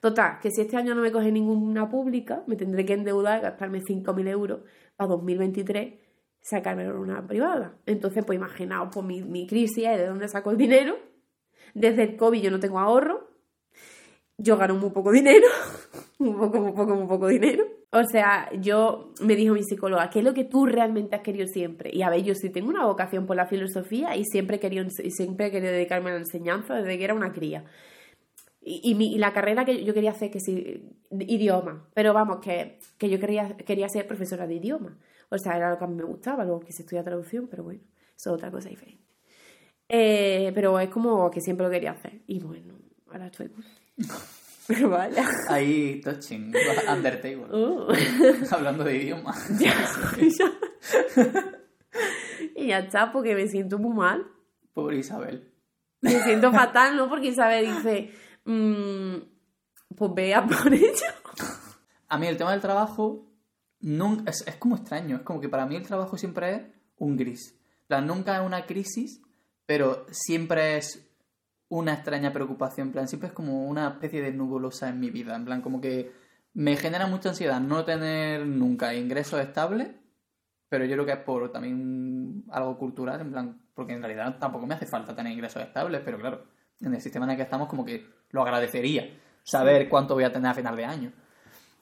Total, 0.00 0.38
que 0.40 0.50
si 0.50 0.60
este 0.62 0.76
año 0.76 0.94
no 0.94 1.02
me 1.02 1.10
coge 1.10 1.32
ninguna 1.32 1.88
pública, 1.90 2.44
me 2.46 2.56
tendré 2.56 2.84
que 2.86 2.92
endeudar, 2.94 3.40
gastarme 3.42 3.80
5.000 3.80 4.28
euros 4.28 4.60
para 4.96 5.08
2023, 5.08 5.94
sacarme 6.44 6.92
una 6.92 7.26
privada. 7.26 7.74
Entonces, 7.86 8.24
pues 8.24 8.36
imaginaos, 8.36 8.90
pues 8.92 9.04
mi, 9.06 9.22
mi 9.22 9.46
crisis 9.46 9.84
de 9.84 10.06
dónde 10.06 10.28
saco 10.28 10.50
el 10.50 10.58
dinero. 10.58 10.96
Desde 11.74 12.02
el 12.04 12.16
COVID 12.16 12.42
yo 12.42 12.50
no 12.50 12.60
tengo 12.60 12.78
ahorro. 12.78 13.28
Yo 14.36 14.56
gano 14.56 14.74
muy 14.74 14.90
poco 14.90 15.10
dinero. 15.12 15.46
muy 16.18 16.32
poco, 16.34 16.60
muy 16.60 16.72
poco, 16.72 16.94
muy 16.94 17.06
poco 17.06 17.28
dinero. 17.28 17.64
O 17.92 18.02
sea, 18.10 18.50
yo 18.60 19.12
me 19.20 19.36
dijo 19.36 19.54
mi 19.54 19.62
psicóloga, 19.62 20.10
¿qué 20.10 20.18
es 20.18 20.24
lo 20.24 20.34
que 20.34 20.44
tú 20.44 20.66
realmente 20.66 21.14
has 21.14 21.22
querido 21.22 21.46
siempre? 21.46 21.90
Y 21.92 22.02
a 22.02 22.10
ver, 22.10 22.22
yo 22.24 22.34
sí 22.34 22.50
tengo 22.50 22.68
una 22.68 22.84
vocación 22.86 23.24
por 23.26 23.36
la 23.36 23.46
filosofía 23.46 24.16
y 24.16 24.24
siempre 24.24 24.56
he 24.56 24.60
querido, 24.60 24.84
siempre 24.90 25.52
querido 25.52 25.72
dedicarme 25.72 26.10
a 26.10 26.14
la 26.14 26.18
enseñanza 26.20 26.74
desde 26.74 26.98
que 26.98 27.04
era 27.04 27.14
una 27.14 27.32
cría. 27.32 27.64
Y, 28.60 28.80
y 28.90 28.94
mi- 28.96 29.14
y 29.14 29.18
la 29.18 29.32
carrera 29.32 29.64
que 29.64 29.84
yo 29.84 29.94
quería 29.94 30.10
hacer, 30.10 30.30
que 30.30 30.40
sí, 30.40 30.90
idioma. 31.20 31.88
Pero 31.94 32.12
vamos, 32.14 32.38
que, 32.42 32.78
que 32.98 33.08
yo 33.10 33.20
quería, 33.20 33.56
quería 33.58 33.88
ser 33.88 34.06
profesora 34.08 34.46
de 34.48 34.54
idioma. 34.54 34.98
O 35.34 35.38
sea, 35.38 35.56
era 35.56 35.70
lo 35.70 35.78
que 35.78 35.84
a 35.84 35.88
mí 35.88 35.96
me 35.96 36.04
gustaba. 36.04 36.44
Luego 36.44 36.60
quise 36.60 36.82
estudiar 36.82 37.04
traducción, 37.04 37.48
pero 37.48 37.64
bueno, 37.64 37.80
eso 38.16 38.30
es 38.30 38.34
otra 38.36 38.52
cosa 38.52 38.68
diferente. 38.68 39.02
Eh, 39.88 40.52
pero 40.54 40.78
es 40.78 40.88
como 40.90 41.28
que 41.28 41.40
siempre 41.40 41.66
lo 41.66 41.72
quería 41.72 41.90
hacer. 41.90 42.22
Y 42.28 42.38
bueno, 42.38 42.74
ahora 43.10 43.26
estoy. 43.26 43.50
Pero 44.68 44.88
vaya. 44.90 45.28
Ahí, 45.48 46.00
touching, 46.00 46.52
Undertable. 46.88 47.46
Uh. 47.52 47.88
Hablando 48.50 48.84
de 48.84 48.96
idioma. 48.96 49.34
Ya, 49.58 49.74
y 52.54 52.68
ya 52.68 52.78
está, 52.78 53.10
porque 53.10 53.34
me 53.34 53.48
siento 53.48 53.78
muy 53.78 53.96
mal. 53.96 54.26
Pobre 54.72 54.98
Isabel. 54.98 55.52
Me 56.00 56.10
siento 56.22 56.52
fatal, 56.52 56.96
¿no? 56.96 57.08
Porque 57.08 57.28
Isabel 57.28 57.66
dice, 57.74 58.10
mm, 58.44 59.94
pues 59.96 60.14
vea 60.14 60.46
por 60.46 60.72
ello. 60.72 61.06
A 62.08 62.18
mí 62.18 62.26
el 62.26 62.36
tema 62.36 62.52
del 62.52 62.60
trabajo 62.60 63.33
nunca, 63.84 64.30
es, 64.30 64.44
es 64.46 64.56
como 64.56 64.76
extraño. 64.76 65.16
Es 65.16 65.22
como 65.22 65.40
que 65.40 65.48
para 65.48 65.66
mí 65.66 65.76
el 65.76 65.86
trabajo 65.86 66.16
siempre 66.16 66.54
es 66.54 66.62
un 66.96 67.16
gris. 67.16 67.56
Plan, 67.86 68.06
nunca 68.06 68.36
es 68.40 68.46
una 68.46 68.66
crisis, 68.66 69.22
pero 69.66 70.06
siempre 70.10 70.78
es 70.78 71.06
una 71.68 71.94
extraña 71.94 72.32
preocupación. 72.32 72.88
En 72.88 72.92
plan, 72.92 73.08
siempre 73.08 73.28
es 73.28 73.34
como 73.34 73.66
una 73.66 73.88
especie 73.88 74.22
de 74.22 74.32
nubulosa 74.32 74.88
en 74.88 75.00
mi 75.00 75.10
vida. 75.10 75.36
En 75.36 75.44
plan, 75.44 75.60
como 75.60 75.80
que 75.80 76.12
me 76.54 76.76
genera 76.76 77.06
mucha 77.06 77.28
ansiedad 77.30 77.60
no 77.60 77.84
tener 77.84 78.46
nunca 78.46 78.94
ingresos 78.94 79.40
estables, 79.40 79.90
pero 80.68 80.84
yo 80.86 80.94
creo 80.94 81.06
que 81.06 81.12
es 81.12 81.18
por 81.18 81.52
también 81.52 82.44
algo 82.50 82.78
cultural, 82.78 83.20
en 83.20 83.30
plan, 83.32 83.62
porque 83.74 83.92
en 83.92 84.02
realidad 84.02 84.38
tampoco 84.38 84.66
me 84.66 84.74
hace 84.74 84.86
falta 84.86 85.14
tener 85.14 85.32
ingresos 85.32 85.62
estables, 85.62 86.00
pero 86.04 86.18
claro, 86.18 86.44
en 86.80 86.94
el 86.94 87.00
sistema 87.00 87.26
en 87.26 87.32
el 87.32 87.36
que 87.36 87.42
estamos 87.42 87.68
como 87.68 87.84
que 87.84 88.06
lo 88.30 88.42
agradecería 88.42 89.18
saber 89.42 89.88
cuánto 89.88 90.14
voy 90.14 90.24
a 90.24 90.32
tener 90.32 90.50
a 90.50 90.54
final 90.54 90.76
de 90.76 90.84
año. 90.84 91.12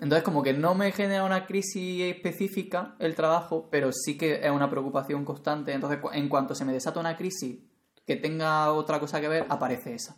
Entonces, 0.02 0.24
como 0.24 0.42
que 0.42 0.52
no 0.52 0.74
me 0.74 0.90
genera 0.90 1.22
una 1.22 1.46
crisis 1.46 2.02
específica 2.02 2.96
el 2.98 3.14
trabajo, 3.14 3.68
pero 3.70 3.92
sí 3.92 4.18
que 4.18 4.44
es 4.44 4.50
una 4.50 4.68
preocupación 4.68 5.24
constante. 5.24 5.72
Entonces, 5.72 6.00
en 6.12 6.28
cuanto 6.28 6.56
se 6.56 6.64
me 6.64 6.72
desata 6.72 6.98
una 6.98 7.16
crisis 7.16 7.60
que 8.04 8.16
tenga 8.16 8.72
otra 8.72 8.98
cosa 8.98 9.20
que 9.20 9.28
ver, 9.28 9.46
aparece 9.48 9.94
esa. 9.94 10.16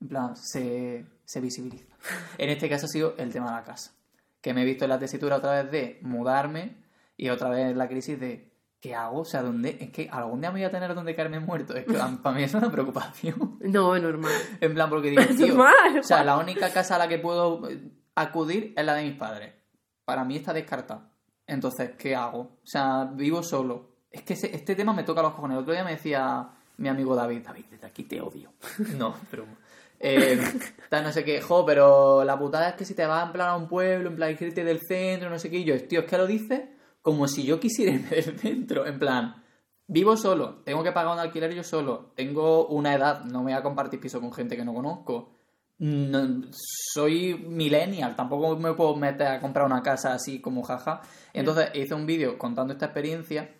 En 0.00 0.06
plan, 0.06 0.36
se, 0.36 1.04
se 1.24 1.40
visibiliza. 1.40 1.96
En 2.38 2.48
este 2.48 2.68
caso 2.68 2.86
ha 2.86 2.88
sido 2.88 3.14
el 3.18 3.32
tema 3.32 3.46
de 3.46 3.56
la 3.56 3.64
casa. 3.64 3.92
Que 4.40 4.54
me 4.54 4.62
he 4.62 4.64
visto 4.64 4.84
en 4.84 4.90
la 4.90 5.00
tesitura 5.00 5.36
otra 5.36 5.62
vez 5.62 5.72
de 5.72 5.98
mudarme 6.02 6.76
y 7.16 7.28
otra 7.28 7.48
vez 7.48 7.72
en 7.72 7.76
la 7.76 7.88
crisis 7.88 8.20
de 8.20 8.52
¿qué 8.80 8.94
hago? 8.94 9.22
O 9.22 9.24
sea, 9.24 9.42
¿dónde? 9.42 9.78
Es 9.80 9.90
que 9.90 10.08
algún 10.12 10.42
día 10.42 10.52
me 10.52 10.60
voy 10.60 10.64
a 10.64 10.70
tener 10.70 10.94
donde 10.94 11.16
caerme 11.16 11.40
muerto. 11.40 11.74
Es 11.74 11.86
que 11.86 11.94
para 11.94 12.36
mí 12.36 12.44
es 12.44 12.54
una 12.54 12.70
preocupación. 12.70 13.58
No, 13.62 13.96
es 13.96 14.02
normal. 14.02 14.30
En 14.60 14.74
plan, 14.74 14.88
porque 14.88 15.10
digo, 15.10 15.22
tío, 15.36 15.48
normal. 15.48 15.98
o 15.98 16.02
sea, 16.04 16.22
la 16.22 16.36
única 16.36 16.70
casa 16.70 16.94
a 16.94 16.98
la 16.98 17.08
que 17.08 17.18
puedo 17.18 17.68
eh, 17.68 17.80
acudir 18.14 18.72
es 18.76 18.84
la 18.84 18.94
de 18.94 19.04
mis 19.04 19.16
padres. 19.16 19.52
Para 20.04 20.24
mí 20.24 20.36
está 20.36 20.52
descartada. 20.52 21.10
Entonces, 21.46 21.92
¿qué 21.98 22.14
hago? 22.14 22.40
O 22.40 22.66
sea, 22.66 23.04
vivo 23.04 23.42
solo. 23.42 23.94
Es 24.10 24.22
que 24.22 24.34
este 24.34 24.74
tema 24.74 24.92
me 24.92 25.02
toca 25.02 25.22
los 25.22 25.34
cojones. 25.34 25.56
El 25.56 25.62
otro 25.62 25.74
día 25.74 25.84
me 25.84 25.92
decía 25.92 26.48
mi 26.76 26.88
amigo 26.88 27.14
David, 27.14 27.42
David, 27.44 27.64
desde 27.70 27.86
aquí 27.86 28.04
te 28.04 28.20
odio. 28.20 28.52
No, 28.96 29.14
pero... 29.30 29.44
Eh, 30.00 30.38
no 30.90 31.12
sé 31.12 31.24
qué, 31.24 31.40
jo, 31.40 31.64
pero 31.64 32.24
la 32.24 32.38
putada 32.38 32.68
es 32.68 32.74
que 32.74 32.84
si 32.84 32.94
te 32.94 33.06
vas 33.06 33.24
en 33.24 33.32
plan 33.32 33.48
a 33.48 33.56
un 33.56 33.68
pueblo, 33.68 34.10
en 34.10 34.16
plan 34.16 34.36
irte 34.38 34.62
del 34.62 34.80
centro, 34.86 35.30
no 35.30 35.38
sé 35.38 35.50
qué, 35.50 35.58
y 35.58 35.64
yo, 35.64 35.80
tío, 35.86 36.00
es 36.00 36.06
que 36.06 36.18
lo 36.18 36.26
dices 36.26 36.60
como 37.00 37.26
si 37.26 37.44
yo 37.44 37.58
quisiera 37.58 37.92
irme 37.92 38.08
del 38.10 38.38
centro, 38.38 38.86
en 38.86 38.98
plan, 38.98 39.44
Vivo 39.86 40.16
solo, 40.16 40.62
tengo 40.64 40.82
que 40.82 40.92
pagar 40.92 41.12
un 41.12 41.20
alquiler 41.20 41.54
yo 41.54 41.62
solo, 41.62 42.12
tengo 42.14 42.66
una 42.68 42.94
edad, 42.94 43.24
no 43.24 43.40
me 43.40 43.52
voy 43.52 43.52
a 43.52 43.62
compartir 43.62 44.00
piso 44.00 44.18
con 44.18 44.32
gente 44.32 44.56
que 44.56 44.64
no 44.64 44.72
conozco. 44.72 45.33
No- 45.78 46.42
soy 46.52 47.34
millennial, 47.34 48.14
tampoco 48.16 48.56
me 48.56 48.72
puedo 48.74 48.94
meter 48.96 49.26
a 49.26 49.40
comprar 49.40 49.66
una 49.66 49.82
casa 49.82 50.14
así 50.14 50.40
como 50.40 50.62
jaja. 50.62 51.00
Entonces 51.32 51.70
hice 51.74 51.94
un 51.94 52.06
vídeo 52.06 52.38
contando 52.38 52.72
esta 52.72 52.86
experiencia 52.86 53.50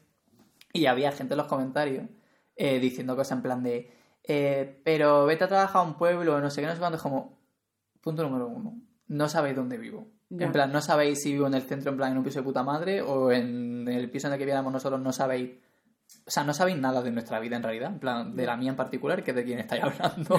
y 0.72 0.86
había 0.86 1.12
gente 1.12 1.34
en 1.34 1.38
los 1.38 1.46
comentarios 1.48 2.08
eh, 2.56 2.78
diciendo 2.78 3.16
cosas 3.16 3.38
en 3.38 3.42
plan 3.42 3.62
de, 3.62 3.90
eh, 4.22 4.80
pero 4.84 5.26
vete 5.26 5.44
a 5.44 5.48
trabajar 5.48 5.82
a 5.82 5.84
un 5.84 5.94
pueblo, 5.96 6.40
no 6.40 6.50
sé 6.50 6.60
qué, 6.60 6.66
no 6.68 6.72
sé 6.74 6.78
cuándo, 6.78 6.96
es 6.96 7.02
como, 7.02 7.38
punto 8.00 8.22
número 8.22 8.46
uno, 8.46 8.80
no 9.08 9.28
sabéis 9.28 9.56
dónde 9.56 9.76
vivo. 9.76 10.08
Ya. 10.30 10.46
En 10.46 10.52
plan, 10.52 10.72
no 10.72 10.80
sabéis 10.80 11.20
si 11.22 11.32
vivo 11.32 11.46
en 11.46 11.54
el 11.54 11.62
centro, 11.62 11.90
en 11.90 11.96
plan, 11.96 12.12
en 12.12 12.18
un 12.18 12.24
piso 12.24 12.40
de 12.40 12.44
puta 12.44 12.62
madre, 12.62 13.02
o 13.02 13.30
en 13.30 13.86
el 13.88 14.10
piso 14.10 14.26
en 14.26 14.32
el 14.32 14.38
que 14.38 14.44
vivíamos 14.44 14.72
nosotros, 14.72 15.00
no 15.00 15.12
sabéis 15.12 15.50
o 16.26 16.30
sea, 16.30 16.44
no 16.44 16.54
sabéis 16.54 16.78
nada 16.78 17.02
de 17.02 17.10
nuestra 17.10 17.40
vida 17.40 17.56
en 17.56 17.62
realidad, 17.62 17.90
en 17.92 17.98
plan, 17.98 18.36
de 18.36 18.46
la 18.46 18.56
mía 18.56 18.70
en 18.70 18.76
particular, 18.76 19.22
que 19.24 19.30
es 19.32 19.36
de 19.36 19.44
quien 19.44 19.58
estáis 19.58 19.82
hablando. 19.84 20.38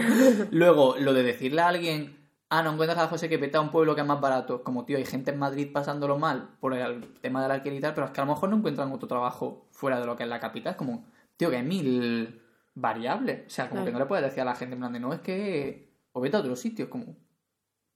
Luego, 0.51 0.95
lo 0.97 1.13
de 1.13 1.23
decirle 1.23 1.61
a 1.61 1.67
alguien, 1.69 2.17
ah, 2.49 2.63
no 2.63 2.73
encuentras 2.73 2.99
a 2.99 3.07
José 3.07 3.29
que 3.29 3.37
vete 3.37 3.57
a 3.57 3.61
un 3.61 3.69
pueblo 3.71 3.95
que 3.95 4.01
es 4.01 4.07
más 4.07 4.21
barato, 4.21 4.63
como 4.63 4.85
tío, 4.85 4.97
hay 4.97 5.05
gente 5.05 5.31
en 5.31 5.39
Madrid 5.39 5.69
pasándolo 5.73 6.17
mal 6.17 6.49
por 6.59 6.73
el 6.73 7.13
tema 7.21 7.41
del 7.41 7.51
alquiler 7.51 7.77
y 7.79 7.81
tal, 7.81 7.93
pero 7.93 8.07
es 8.07 8.13
que 8.13 8.21
a 8.21 8.25
lo 8.25 8.33
mejor 8.33 8.49
no 8.49 8.57
encuentran 8.57 8.91
otro 8.91 9.07
trabajo 9.07 9.67
fuera 9.71 9.99
de 9.99 10.05
lo 10.05 10.15
que 10.15 10.23
es 10.23 10.29
la 10.29 10.39
capital, 10.39 10.71
es 10.71 10.77
como, 10.77 11.05
tío, 11.37 11.49
que 11.49 11.57
hay 11.57 11.63
mil 11.63 12.41
variables, 12.73 13.45
o 13.47 13.49
sea, 13.49 13.69
como 13.69 13.81
Claro. 13.81 13.85
que 13.85 13.91
no 13.93 13.99
le 13.99 14.05
puedes 14.05 14.25
decir 14.25 14.41
a 14.41 14.45
la 14.45 14.55
gente 14.55 14.73
en 14.73 14.79
plan 14.79 14.93
de, 14.93 14.99
no, 14.99 15.13
es 15.13 15.21
que, 15.21 15.89
o 16.11 16.21
vete 16.21 16.37
a 16.37 16.39
otro 16.39 16.55
sitio, 16.55 16.85
es 16.85 16.91
como. 16.91 17.15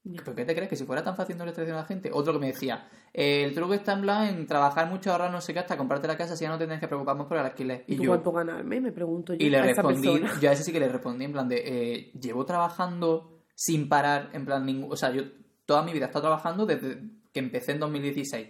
¿Pero 0.02 0.34
qué 0.34 0.44
te 0.46 0.54
crees? 0.54 0.68
Que 0.70 0.76
si 0.76 0.84
fuera 0.84 1.04
tan 1.04 1.14
fácil 1.14 1.36
no 1.36 1.44
le 1.44 1.50
diciendo 1.50 1.74
a 1.76 1.82
la 1.82 1.84
gente. 1.86 2.10
Otro 2.12 2.32
que 2.32 2.38
me 2.38 2.46
decía, 2.48 2.88
eh, 3.12 3.44
el 3.44 3.54
truco 3.54 3.74
está 3.74 3.92
en 3.92 4.00
plan 4.00 4.26
en 4.28 4.46
trabajar 4.46 4.88
mucho, 4.88 5.12
ahorrar 5.12 5.30
no 5.30 5.40
sé 5.42 5.52
qué, 5.52 5.58
hasta 5.60 5.76
comprarte 5.76 6.08
la 6.08 6.16
casa, 6.16 6.36
si 6.36 6.44
ya 6.44 6.48
no 6.50 6.56
te 6.56 6.64
tienes 6.64 6.80
que 6.80 6.88
preocupar 6.88 7.16
más 7.16 7.26
por 7.26 7.36
el 7.36 7.44
alquiler. 7.44 7.84
¿Y 7.86 7.94
Y 7.94 7.96
tú 7.98 8.02
yo, 8.04 8.10
cuánto 8.12 8.32
ganarme? 8.32 8.80
Me 8.80 8.92
pregunto 8.92 9.34
yo. 9.34 9.44
y 9.46 9.50
le 9.50 9.58
a 9.58 9.62
respondí, 9.62 10.22
yo 10.40 10.48
a 10.48 10.52
ese 10.54 10.64
sí 10.64 10.72
que 10.72 10.80
le 10.80 10.88
respondí 10.88 11.24
en 11.26 11.32
plan 11.32 11.48
de, 11.48 11.62
eh, 11.64 12.12
llevo 12.18 12.46
trabajando 12.46 13.42
sin 13.54 13.88
parar, 13.90 14.30
en 14.32 14.46
plan, 14.46 14.64
ningún, 14.64 14.90
o 14.90 14.96
sea, 14.96 15.10
yo 15.10 15.22
toda 15.66 15.82
mi 15.82 15.92
vida 15.92 16.06
he 16.06 16.08
estado 16.08 16.22
trabajando 16.22 16.64
desde 16.64 17.02
que 17.32 17.40
empecé 17.40 17.72
en 17.72 17.80
2016. 17.80 18.48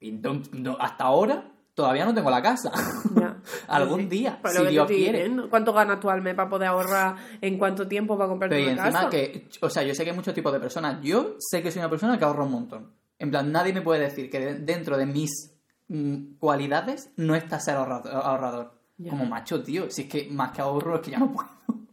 Y 0.00 0.12
no- 0.12 0.40
no- 0.52 0.76
hasta 0.80 1.04
ahora 1.04 1.52
todavía 1.74 2.06
no 2.06 2.14
tengo 2.14 2.30
la 2.30 2.40
casa. 2.40 2.72
Algún 3.68 4.00
Sí. 4.02 4.06
día, 4.06 4.40
si 4.44 4.66
Dios 4.66 4.86
quiere. 4.86 5.18
diciendo. 5.18 5.48
¿Cuánto 5.50 5.76
al 5.78 6.22
mes 6.22 6.34
para 6.34 6.48
poder 6.48 6.68
ahorrar 6.68 7.16
en 7.40 7.58
cuánto 7.58 7.86
tiempo 7.88 8.16
para 8.16 8.28
comprarte 8.28 8.56
Pero 8.56 8.70
y 8.70 8.72
una 8.72 8.82
encima 8.86 8.98
casa? 9.04 9.10
que, 9.10 9.48
o 9.60 9.70
sea, 9.70 9.82
yo 9.82 9.94
sé 9.94 10.04
que 10.04 10.10
hay 10.10 10.16
muchos 10.16 10.34
tipos 10.34 10.52
de 10.52 10.60
personas. 10.60 11.00
Yo 11.02 11.36
sé 11.38 11.62
que 11.62 11.70
soy 11.70 11.80
una 11.80 11.90
persona 11.90 12.18
que 12.18 12.24
ahorra 12.24 12.44
un 12.44 12.52
montón. 12.52 12.92
En 13.18 13.30
plan, 13.30 13.50
nadie 13.50 13.72
me 13.72 13.82
puede 13.82 14.00
decir 14.00 14.28
que 14.30 14.38
de- 14.40 14.54
dentro 14.60 14.96
de 14.98 15.06
mis 15.06 15.30
mm, 15.88 16.34
cualidades 16.38 17.10
no 17.16 17.34
está 17.34 17.60
ser 17.60 17.76
ahorra- 17.76 18.02
ahorrador. 18.10 18.72
Ya. 18.98 19.10
Como 19.10 19.26
macho, 19.26 19.62
tío. 19.62 19.90
Si 19.90 20.02
es 20.02 20.08
que 20.08 20.28
más 20.30 20.50
que 20.52 20.62
ahorro 20.62 20.96
es 20.96 21.00
que 21.02 21.10
ya 21.12 21.18
no 21.18 21.32
puedo. 21.32 21.48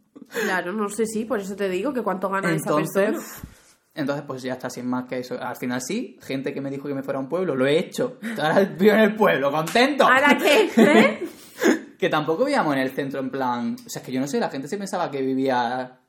Claro, 0.44 0.72
no 0.72 0.88
sé, 0.88 1.06
sí, 1.06 1.26
por 1.26 1.38
eso 1.38 1.54
te 1.54 1.68
digo 1.68 1.92
que 1.92 2.02
cuánto 2.02 2.28
gana 2.28 2.48
esa 2.48 2.56
Entonces, 2.70 3.12
persona. 3.14 3.48
entonces, 3.94 4.24
pues 4.26 4.42
ya 4.42 4.54
está, 4.54 4.68
sin 4.68 4.86
más 4.88 5.04
que 5.04 5.18
eso. 5.18 5.38
Al 5.40 5.54
final 5.54 5.80
sí, 5.80 6.18
gente 6.22 6.52
que 6.52 6.60
me 6.60 6.70
dijo 6.70 6.88
que 6.88 6.94
me 6.94 7.04
fuera 7.04 7.20
a 7.20 7.22
un 7.22 7.28
pueblo, 7.28 7.54
lo 7.54 7.66
he 7.66 7.78
hecho. 7.78 8.18
Ahora 8.40 8.60
vivo 8.78 8.94
en 8.94 9.00
el 9.00 9.14
pueblo, 9.14 9.52
contento. 9.52 10.04
¿Ahora 10.04 10.36
qué? 10.36 10.70
¿Eh? 10.76 11.28
Que 12.04 12.10
tampoco 12.10 12.44
vivíamos 12.44 12.74
en 12.74 12.80
el 12.82 12.90
centro, 12.90 13.18
en 13.18 13.30
plan. 13.30 13.76
O 13.86 13.88
sea, 13.88 14.02
es 14.02 14.06
que 14.06 14.12
yo 14.12 14.20
no 14.20 14.26
sé, 14.26 14.38
la 14.38 14.50
gente 14.50 14.68
se 14.68 14.76
pensaba 14.76 15.10
que 15.10 15.22
vivía 15.22 16.00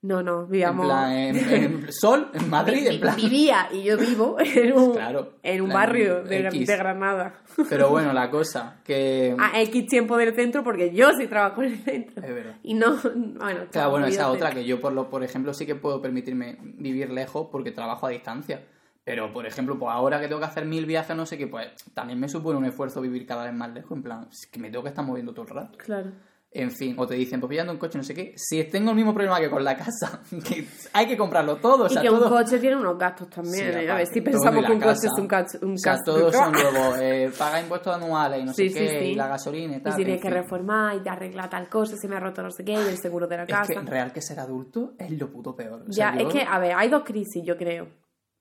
No, 0.00 0.22
no, 0.22 0.44
en 0.44 0.50
vivíamos... 0.50 0.86
plan 0.86 1.12
en, 1.12 1.36
en 1.36 1.92
Sol, 1.92 2.30
en 2.32 2.48
Madrid, 2.48 2.86
en 2.86 2.98
plan. 2.98 3.14
Vivía 3.16 3.68
y 3.70 3.82
yo 3.82 3.98
vivo 3.98 4.38
en 4.40 4.72
un, 4.72 4.94
Claro, 4.94 5.34
en 5.42 5.60
un 5.60 5.68
barrio 5.68 6.22
de, 6.22 6.64
Granada. 6.64 7.34
Pero 7.68 7.90
bueno, 7.90 8.14
la 8.14 8.30
cosa, 8.30 8.80
que. 8.82 9.36
A 9.38 9.60
X 9.60 9.88
tiempo 9.88 10.16
del 10.16 10.34
centro 10.34 10.64
porque 10.64 10.94
yo 10.94 11.10
sí 11.12 11.26
trabajo 11.26 11.62
en 11.62 11.72
el 11.72 11.78
centro. 11.80 12.26
Es 12.26 12.34
verdad. 12.34 12.56
Y 12.62 12.72
no, 12.72 12.96
bueno, 13.04 13.66
Claro, 13.70 13.90
bueno, 13.90 14.06
esa 14.06 14.30
otra 14.30 14.52
que 14.52 14.64
yo, 14.64 14.80
por, 14.80 14.94
lo, 14.94 15.10
por 15.10 15.22
ejemplo, 15.22 15.52
sí 15.52 15.66
que 15.66 15.74
puedo 15.74 16.00
permitirme 16.00 16.56
vivir 16.62 17.10
lejos 17.10 17.48
porque 17.52 17.72
trabajo 17.72 18.06
a 18.06 18.08
distancia. 18.08 18.62
Pero, 19.04 19.32
por 19.32 19.46
ejemplo, 19.46 19.78
pues 19.78 19.90
ahora 19.92 20.20
que 20.20 20.28
tengo 20.28 20.38
que 20.40 20.46
hacer 20.46 20.64
mil 20.64 20.86
viajes, 20.86 21.16
no 21.16 21.26
sé 21.26 21.36
qué, 21.36 21.48
pues 21.48 21.68
también 21.92 22.20
me 22.20 22.28
supone 22.28 22.58
un 22.58 22.64
esfuerzo 22.66 23.00
vivir 23.00 23.26
cada 23.26 23.44
vez 23.44 23.52
más 23.54 23.72
lejos. 23.72 23.96
En 23.96 24.02
plan, 24.02 24.28
es 24.30 24.46
que 24.46 24.60
me 24.60 24.70
tengo 24.70 24.82
que 24.84 24.90
estar 24.90 25.04
moviendo 25.04 25.32
todo 25.32 25.42
el 25.46 25.50
rato. 25.50 25.76
Claro. 25.78 26.10
En 26.54 26.70
fin, 26.70 26.94
o 26.98 27.06
te 27.06 27.14
dicen, 27.14 27.40
pues 27.40 27.48
pillando 27.48 27.72
un 27.72 27.78
coche, 27.78 27.96
no 27.96 28.04
sé 28.04 28.12
qué. 28.14 28.34
Si 28.36 28.62
tengo 28.64 28.90
el 28.90 28.96
mismo 28.96 29.14
problema 29.14 29.40
que 29.40 29.48
con 29.48 29.64
la 29.64 29.74
casa, 29.74 30.20
que 30.46 30.68
hay 30.92 31.06
que 31.06 31.16
comprarlo 31.16 31.56
todo, 31.56 31.84
o 31.84 31.88
sea, 31.88 32.02
y 32.02 32.04
que 32.04 32.10
todo. 32.10 32.24
un 32.26 32.30
coche 32.30 32.58
tiene 32.58 32.76
unos 32.76 32.98
gastos 32.98 33.30
también. 33.30 33.72
Sí, 33.72 33.78
¿eh? 33.80 33.90
A 33.90 33.94
ver, 33.96 34.06
si 34.06 34.20
pensamos 34.20 34.62
y 34.62 34.66
que 34.66 34.72
un 34.72 34.80
coche 34.80 35.06
es 35.06 35.18
un, 35.18 35.26
cacho, 35.26 35.58
un 35.62 35.72
O 35.72 35.78
sea, 35.78 35.92
gasto. 35.94 36.14
todos 36.14 36.32
son 36.36 36.52
luego, 36.52 36.96
eh, 37.00 37.32
paga 37.38 37.58
impuestos 37.58 37.96
anuales 37.96 38.42
y 38.42 38.44
no 38.44 38.52
Sí, 38.52 38.68
sé 38.68 38.78
sí, 38.88 38.98
qué, 38.98 39.04
y 39.06 39.14
la 39.14 39.28
gasolina 39.28 39.72
y 39.72 39.76
Y 39.78 39.80
tal. 39.80 39.92
si 39.94 39.96
tienes 40.04 40.16
en 40.16 40.20
que 40.22 40.28
fin. 40.28 40.36
reformar 40.42 40.94
y 40.96 41.00
te 41.00 41.08
arregla 41.08 41.48
tal 41.48 41.68
cosa, 41.70 41.96
se 41.96 42.06
me 42.06 42.16
ha 42.16 42.20
roto 42.20 42.42
no 42.42 42.50
sé 42.50 42.64
qué, 42.64 42.72
y 42.74 42.76
el 42.76 42.98
seguro 42.98 43.26
de 43.26 43.36
la 43.38 43.42
Es 43.44 43.48
casa. 43.48 43.72
que 43.72 43.78
en 43.80 43.86
real 43.86 44.12
que 44.12 44.20
ser 44.20 44.38
adulto 44.38 44.92
es 44.98 45.10
lo 45.10 45.32
puto 45.32 45.56
peor. 45.56 45.86
O 45.88 45.92
sea, 45.92 46.12
Ya, 46.12 46.20
yo- 46.20 46.28
es 46.28 46.34
que, 46.34 46.42
a 46.42 46.58
ver, 46.58 46.74
hay 46.76 46.90
dos 46.90 47.02
crisis, 47.02 47.42
yo 47.44 47.56
creo, 47.56 47.88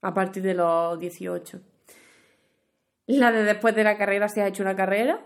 a 0.02 0.14
partir 0.14 0.44
de 0.44 0.54
los 0.54 1.00
18. 1.00 1.62
La 3.08 3.32
de 3.32 3.44
después 3.44 3.76
de 3.76 3.84
la 3.84 3.98
carrera, 3.98 4.30
si 4.30 4.40
has 4.40 4.50
hecho 4.50 4.64
una 4.64 4.76
carrera. 4.76 5.26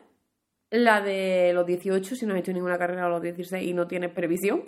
La 0.72 1.02
de 1.02 1.52
los 1.54 1.66
18, 1.66 2.16
si 2.16 2.26
no 2.26 2.34
has 2.34 2.40
hecho 2.40 2.52
ninguna 2.52 2.78
carrera 2.78 3.06
a 3.06 3.10
los 3.10 3.22
16 3.22 3.68
y 3.68 3.74
no 3.74 3.88
tienes 3.88 4.12
previsión. 4.12 4.64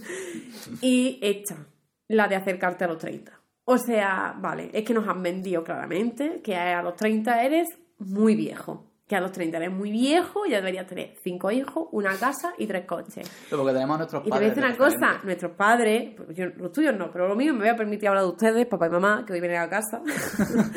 y 0.80 1.18
esta, 1.22 1.66
la 2.08 2.28
de 2.28 2.36
acercarte 2.36 2.84
a 2.84 2.88
los 2.88 2.98
30. 2.98 3.40
O 3.64 3.78
sea, 3.78 4.34
vale, 4.38 4.70
es 4.72 4.84
que 4.84 4.92
nos 4.92 5.06
han 5.08 5.22
vendido 5.22 5.62
claramente 5.62 6.40
que 6.42 6.56
a 6.56 6.82
los 6.82 6.96
30 6.96 7.44
eres 7.44 7.68
muy 7.98 8.34
viejo. 8.34 8.91
Que 9.12 9.16
a 9.16 9.20
los 9.20 9.32
30 9.32 9.58
eres 9.58 9.70
muy 9.70 9.90
viejo, 9.90 10.46
ya 10.46 10.56
deberías 10.56 10.86
tener 10.86 11.12
cinco 11.22 11.50
hijos, 11.50 11.86
una 11.92 12.16
casa 12.16 12.54
y 12.56 12.66
tres 12.66 12.86
coches. 12.86 13.30
Pero 13.50 13.60
porque 13.60 13.74
tenemos 13.74 13.96
a 13.96 13.98
nuestros 13.98 14.22
Y 14.22 14.24
te 14.24 14.30
voy 14.30 14.38
a 14.38 14.40
padres. 14.40 14.56
decir 14.56 14.64
una 14.70 14.76
cosa, 14.78 15.20
nuestros 15.22 15.52
padres, 15.52 16.14
pues 16.16 16.34
yo, 16.34 16.46
los 16.56 16.72
tuyos 16.72 16.96
no, 16.96 17.10
pero 17.12 17.28
los 17.28 17.36
míos 17.36 17.52
me 17.54 17.60
voy 17.60 17.68
a 17.68 17.76
permitir 17.76 18.08
hablar 18.08 18.24
de 18.24 18.30
ustedes, 18.30 18.66
papá 18.66 18.86
y 18.86 18.90
mamá, 18.90 19.24
que 19.26 19.34
hoy 19.34 19.40
vienen 19.40 19.60
a 19.60 19.68
casa. 19.68 20.00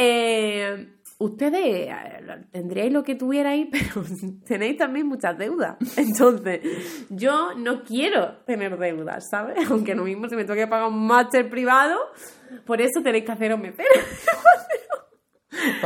Eh, 0.00 0.98
ustedes 1.18 1.60
eh, 1.60 1.90
tendríais 2.52 2.92
lo 2.92 3.02
que 3.02 3.16
tuvierais, 3.16 3.66
pero 3.72 4.04
tenéis 4.46 4.76
también 4.76 5.06
muchas 5.08 5.36
deudas. 5.36 5.76
Entonces, 5.96 6.60
yo 7.10 7.54
no 7.56 7.82
quiero 7.82 8.38
tener 8.46 8.78
deudas, 8.78 9.24
¿sabes? 9.28 9.56
Aunque 9.70 9.96
lo 9.96 10.04
mismo 10.04 10.28
si 10.28 10.36
me 10.36 10.44
toque 10.44 10.68
pagar 10.68 10.88
un 10.88 11.04
máster 11.06 11.50
privado, 11.50 11.96
por 12.64 12.80
eso 12.80 13.00
tenéis 13.02 13.24
que 13.24 13.32
haceros 13.32 13.58
mecenas. 13.58 13.88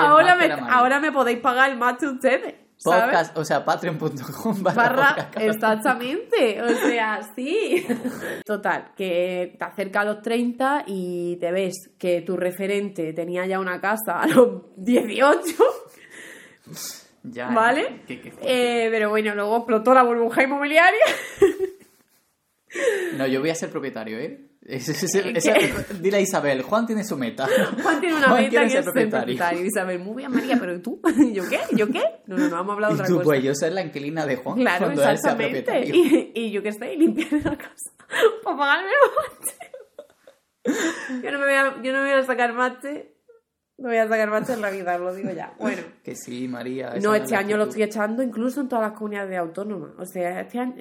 Ahora 0.00 0.34
me, 0.36 0.44
ahora 0.70 1.00
me 1.00 1.12
podéis 1.12 1.38
pagar 1.40 1.70
el 1.70 1.76
máster 1.78 2.08
ustedes. 2.10 2.54
¿sabes? 2.78 3.04
Podcast, 3.04 3.38
o 3.38 3.44
sea, 3.44 3.64
patreon.com 3.64 4.62
barra 4.62 5.30
exactamente 5.40 6.60
o 6.60 6.68
sea 6.68 7.20
sí 7.34 7.86
total 8.44 8.92
que 8.94 9.56
te 9.58 9.64
acerca 9.64 10.00
a 10.02 10.04
los 10.04 10.20
30 10.20 10.84
y 10.86 11.36
te 11.36 11.52
ves 11.52 11.90
que 11.98 12.20
tu 12.20 12.36
referente 12.36 13.14
tenía 13.14 13.46
ya 13.46 13.60
una 13.60 13.80
casa 13.80 14.20
a 14.20 14.26
los 14.26 14.64
18 14.76 15.40
Ya, 17.22 17.48
¿vale? 17.48 18.02
que- 18.06 18.20
que 18.20 18.30
fuerte. 18.30 18.84
Eh, 18.84 18.88
pero 18.90 19.08
bueno 19.08 19.34
luego 19.34 19.56
explotó 19.56 19.94
la 19.94 20.02
burbuja 20.02 20.42
inmobiliaria 20.42 21.00
No, 23.16 23.26
yo 23.26 23.40
voy 23.40 23.48
a 23.50 23.54
ser 23.54 23.70
propietario, 23.70 24.18
¿eh? 24.18 24.45
Ese- 24.68 25.22
¿Qué? 25.22 25.32
ese- 25.36 25.94
dile 26.00 26.16
a 26.16 26.20
Isabel, 26.20 26.62
Juan 26.62 26.86
tiene 26.86 27.04
su 27.04 27.16
meta. 27.16 27.46
Juan 27.82 28.00
tiene 28.00 28.16
una 28.16 28.28
Juan 28.30 28.42
meta 28.42 28.62
que 28.62 28.68
ser 28.70 28.78
es 28.80 28.84
propietario. 28.84 29.24
propietario 29.36 29.64
Isabel 29.64 29.98
muy 30.00 30.16
bien 30.16 30.32
María 30.32 30.56
pero 30.58 30.74
¿y 30.74 30.80
tú? 30.80 31.00
¿yo 31.32 31.44
qué? 31.48 31.60
¿yo 31.76 31.88
qué? 31.90 32.02
no 32.26 32.36
no 32.36 32.48
no 32.48 32.56
vamos 32.56 32.70
a 32.70 32.74
hablar 32.74 32.90
de 32.90 32.94
Y 32.96 32.96
otra 32.96 33.06
tú, 33.06 33.14
cosa 33.14 33.24
pues 33.24 33.42
yo 33.44 33.54
ser 33.54 33.72
la 33.72 33.82
inquilina 33.82 34.26
de 34.26 34.36
Juan 34.36 34.56
Claro, 34.56 34.86
cuando 34.86 35.08
él 35.08 35.18
sea 35.18 35.36
propietario. 35.36 35.94
Y, 35.94 36.32
y 36.34 36.50
yo 36.50 36.62
que 36.62 36.72
sé, 36.72 36.96
limpiar 36.96 37.32
la 37.32 37.56
casa 37.56 37.90
para 38.42 38.56
pagarme 38.56 38.88
el 38.90 39.38
máster. 39.38 41.22
Yo 41.22 41.30
no 41.32 41.38
me 41.38 41.44
voy 41.44 41.54
a, 41.54 41.82
yo 41.82 41.92
no 41.92 42.02
me 42.02 42.10
voy 42.12 42.20
a 42.20 42.24
sacar 42.24 42.52
máster. 42.52 43.12
No 43.78 43.88
voy 43.88 43.98
a 43.98 44.08
sacar 44.08 44.30
máster 44.30 44.56
en 44.56 44.62
la 44.62 44.70
vida, 44.70 44.96
lo 44.96 45.14
digo 45.14 45.30
ya. 45.30 45.54
Bueno. 45.58 45.82
Que 46.02 46.14
sí, 46.14 46.46
María. 46.46 46.94
No, 47.02 47.14
es 47.14 47.22
este 47.22 47.34
año 47.34 47.56
lo 47.56 47.64
estoy 47.64 47.82
echando 47.82 48.22
incluso 48.22 48.60
en 48.60 48.68
todas 48.68 48.88
las 48.88 48.96
comunidades 48.96 49.36
autónomas. 49.38 49.90
O 49.98 50.06
sea, 50.06 50.40
este 50.40 50.58
año, 50.60 50.76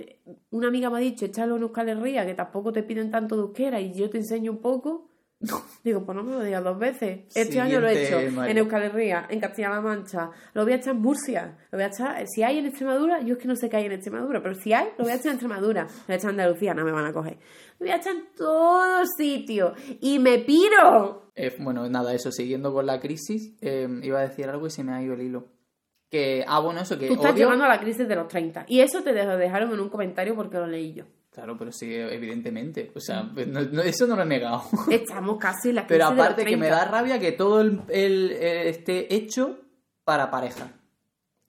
una 0.52 0.68
amiga 0.68 0.90
me 0.92 0.98
ha 0.98 1.00
dicho, 1.00 1.26
échalo 1.26 1.56
en 1.56 1.64
Euskal 1.64 1.90
Herria, 1.90 2.26
que 2.26 2.36
tampoco 2.36 2.72
te 2.72 2.84
piden 2.84 3.10
tanto 3.10 3.36
de 3.36 3.42
euskera 3.42 3.82
y 3.82 3.94
yo 3.94 4.10
te 4.10 4.18
enseño 4.18 4.52
un 4.52 4.62
poco. 4.62 5.10
Digo, 5.84 6.06
pues 6.06 6.16
no 6.16 6.24
me 6.24 6.32
lo 6.32 6.44
digas 6.44 6.64
dos 6.64 6.78
veces. 6.80 7.22
Este 7.36 7.60
año 7.60 7.80
lo 7.80 7.88
he 7.88 8.06
hecho 8.06 8.32
María. 8.32 8.52
en 8.52 8.58
Euskal 8.58 8.84
Herria, 8.84 9.28
en 9.30 9.40
Castilla-La 9.40 9.82
Mancha. 9.82 10.30
Lo 10.54 10.64
voy 10.64 10.74
a 10.74 10.76
echar 10.78 10.96
en 10.96 11.02
Murcia. 11.02 11.58
Lo 11.72 11.78
voy 11.78 11.84
a 11.84 11.88
echar, 11.88 12.28
si 12.28 12.44
hay 12.44 12.60
en 12.60 12.66
Extremadura, 12.66 13.22
yo 13.22 13.36
es 13.36 13.40
que 13.40 13.48
no 13.48 13.56
sé 13.56 13.70
qué 13.70 13.78
hay 13.78 13.86
en 13.86 13.92
Extremadura, 13.94 14.42
pero 14.42 14.56
si 14.56 14.74
hay, 14.74 14.88
lo 14.98 15.04
voy 15.04 15.14
a 15.14 15.16
echar 15.16 15.28
en 15.28 15.34
Extremadura. 15.34 15.84
Lo 15.84 16.06
voy 16.08 16.14
a 16.14 16.16
echar 16.16 16.32
en 16.32 16.40
Andalucía, 16.40 16.74
no 16.74 16.84
me 16.86 16.92
van 16.92 17.06
a 17.06 17.14
coger. 17.14 17.38
Lo 17.80 17.86
voy 17.86 17.90
a 17.90 17.98
echar 17.98 18.16
en 18.16 18.24
todos 18.36 19.08
sitios. 19.18 19.74
Y 20.02 20.20
me 20.20 20.40
piro. 20.40 21.32
Eh, 21.36 21.56
bueno, 21.60 21.88
nada, 21.90 22.14
eso, 22.14 22.32
siguiendo 22.32 22.74
con 22.74 22.86
la 22.86 23.00
crisis, 23.00 23.54
eh, 23.62 23.88
iba 24.04 24.20
a 24.20 24.28
decir 24.28 24.48
algo 24.50 24.68
y 24.68 24.70
se 24.70 24.84
me 24.84 24.94
ha 24.94 25.02
ido 25.02 25.14
el 25.14 25.22
hilo. 25.22 25.48
Que, 26.10 26.46
ah, 26.48 26.60
bueno, 26.60 26.82
eso, 26.82 26.98
que 26.98 27.08
Tú 27.08 27.14
estás 27.14 27.34
odio... 27.34 27.46
llegando 27.46 27.66
a 27.66 27.70
la 27.70 27.80
crisis 27.80 28.08
de 28.08 28.16
los 28.16 28.28
30. 28.28 28.66
Y 28.68 28.80
eso 28.80 29.02
te 29.02 29.12
dejaron 29.12 29.74
en 29.74 29.80
un 29.80 29.90
comentario 29.90 30.36
porque 30.36 30.58
lo 30.58 30.68
leí 30.68 30.94
yo. 30.94 31.06
Claro, 31.36 31.58
pero 31.58 31.72
sí, 31.74 31.94
evidentemente. 31.94 32.92
O 32.96 33.00
sea, 33.02 33.24
no- 33.24 33.62
no- 33.62 33.82
eso 33.82 34.08
no 34.08 34.16
lo 34.16 34.22
he 34.24 34.26
negado. 34.26 34.64
Estamos 34.90 35.38
casi 35.38 35.70
en 35.70 35.76
la 35.76 35.86
Pero 35.88 36.08
de 36.08 36.14
aparte 36.14 36.46
que 36.46 36.56
me 36.58 36.68
30. 36.68 36.76
da 36.86 36.86
rabia 36.92 37.20
que 37.20 37.34
todo 37.34 37.60
el, 37.62 37.82
el- 37.90 38.32
el- 38.32 38.68
esté 38.68 39.14
hecho 39.14 39.60
para 40.06 40.32
pareja. 40.32 40.72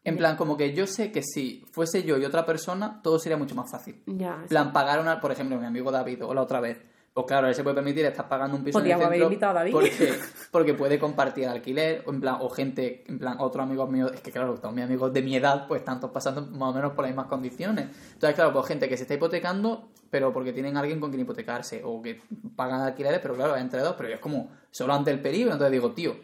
En 0.02 0.16
plan, 0.16 0.36
como 0.36 0.56
que 0.56 0.72
yo 0.74 0.86
sé 0.86 1.10
que 1.12 1.22
si 1.22 1.64
fuese 1.72 2.02
yo 2.04 2.16
y 2.18 2.24
otra 2.24 2.44
persona, 2.46 3.00
todo 3.02 3.18
sería 3.18 3.36
mucho 3.36 3.54
más 3.56 3.70
fácil. 3.70 4.02
Ya, 4.06 4.38
En 4.42 4.48
plan, 4.48 4.72
pagar 4.72 5.00
una, 5.00 5.20
por 5.20 5.32
ejemplo, 5.32 5.58
mi 5.58 5.66
amigo 5.66 5.90
David 5.90 6.24
o 6.24 6.32
la 6.34 6.42
otra 6.42 6.60
vez. 6.60 6.78
Pues 7.16 7.28
claro, 7.28 7.48
él 7.48 7.54
se 7.54 7.62
puede 7.62 7.76
permitir 7.76 8.04
estar 8.04 8.28
pagando 8.28 8.58
un 8.58 8.62
piso 8.62 8.78
Podríamos 8.78 9.06
en 9.06 9.06
el 9.06 9.14
haber 9.14 9.22
invitado 9.22 9.52
a 9.52 9.54
David. 9.60 9.72
Porque, 9.72 10.14
porque 10.50 10.74
puede 10.74 10.98
compartir 10.98 11.48
alquiler, 11.48 12.02
o 12.04 12.10
en 12.12 12.20
plan, 12.20 12.36
o 12.40 12.50
gente, 12.50 13.04
en 13.08 13.18
plan, 13.18 13.38
otros 13.40 13.64
amigos 13.64 13.88
míos, 13.88 14.10
es 14.12 14.20
que 14.20 14.30
claro, 14.30 14.52
todos 14.56 14.74
mis 14.74 14.84
amigos 14.84 15.14
de 15.14 15.22
mi 15.22 15.34
edad, 15.34 15.66
pues 15.66 15.80
están 15.80 15.98
todos 15.98 16.12
pasando 16.12 16.42
más 16.42 16.68
o 16.68 16.74
menos 16.74 16.92
por 16.92 17.04
las 17.04 17.12
mismas 17.12 17.28
condiciones. 17.28 17.86
Entonces, 18.12 18.34
claro, 18.34 18.52
pues 18.52 18.66
gente 18.66 18.86
que 18.86 18.98
se 18.98 19.04
está 19.04 19.14
hipotecando, 19.14 19.88
pero 20.10 20.30
porque 20.30 20.52
tienen 20.52 20.76
alguien 20.76 21.00
con 21.00 21.08
quien 21.08 21.22
hipotecarse, 21.22 21.80
o 21.86 22.02
que 22.02 22.20
pagan 22.54 22.82
alquileres, 22.82 23.20
pero 23.20 23.34
claro, 23.34 23.56
entre 23.56 23.80
dos, 23.80 23.94
pero 23.96 24.10
es 24.10 24.20
como 24.20 24.50
solo 24.70 24.92
ante 24.92 25.10
el 25.10 25.22
peligro, 25.22 25.52
entonces 25.52 25.72
digo, 25.72 25.92
tío, 25.92 26.16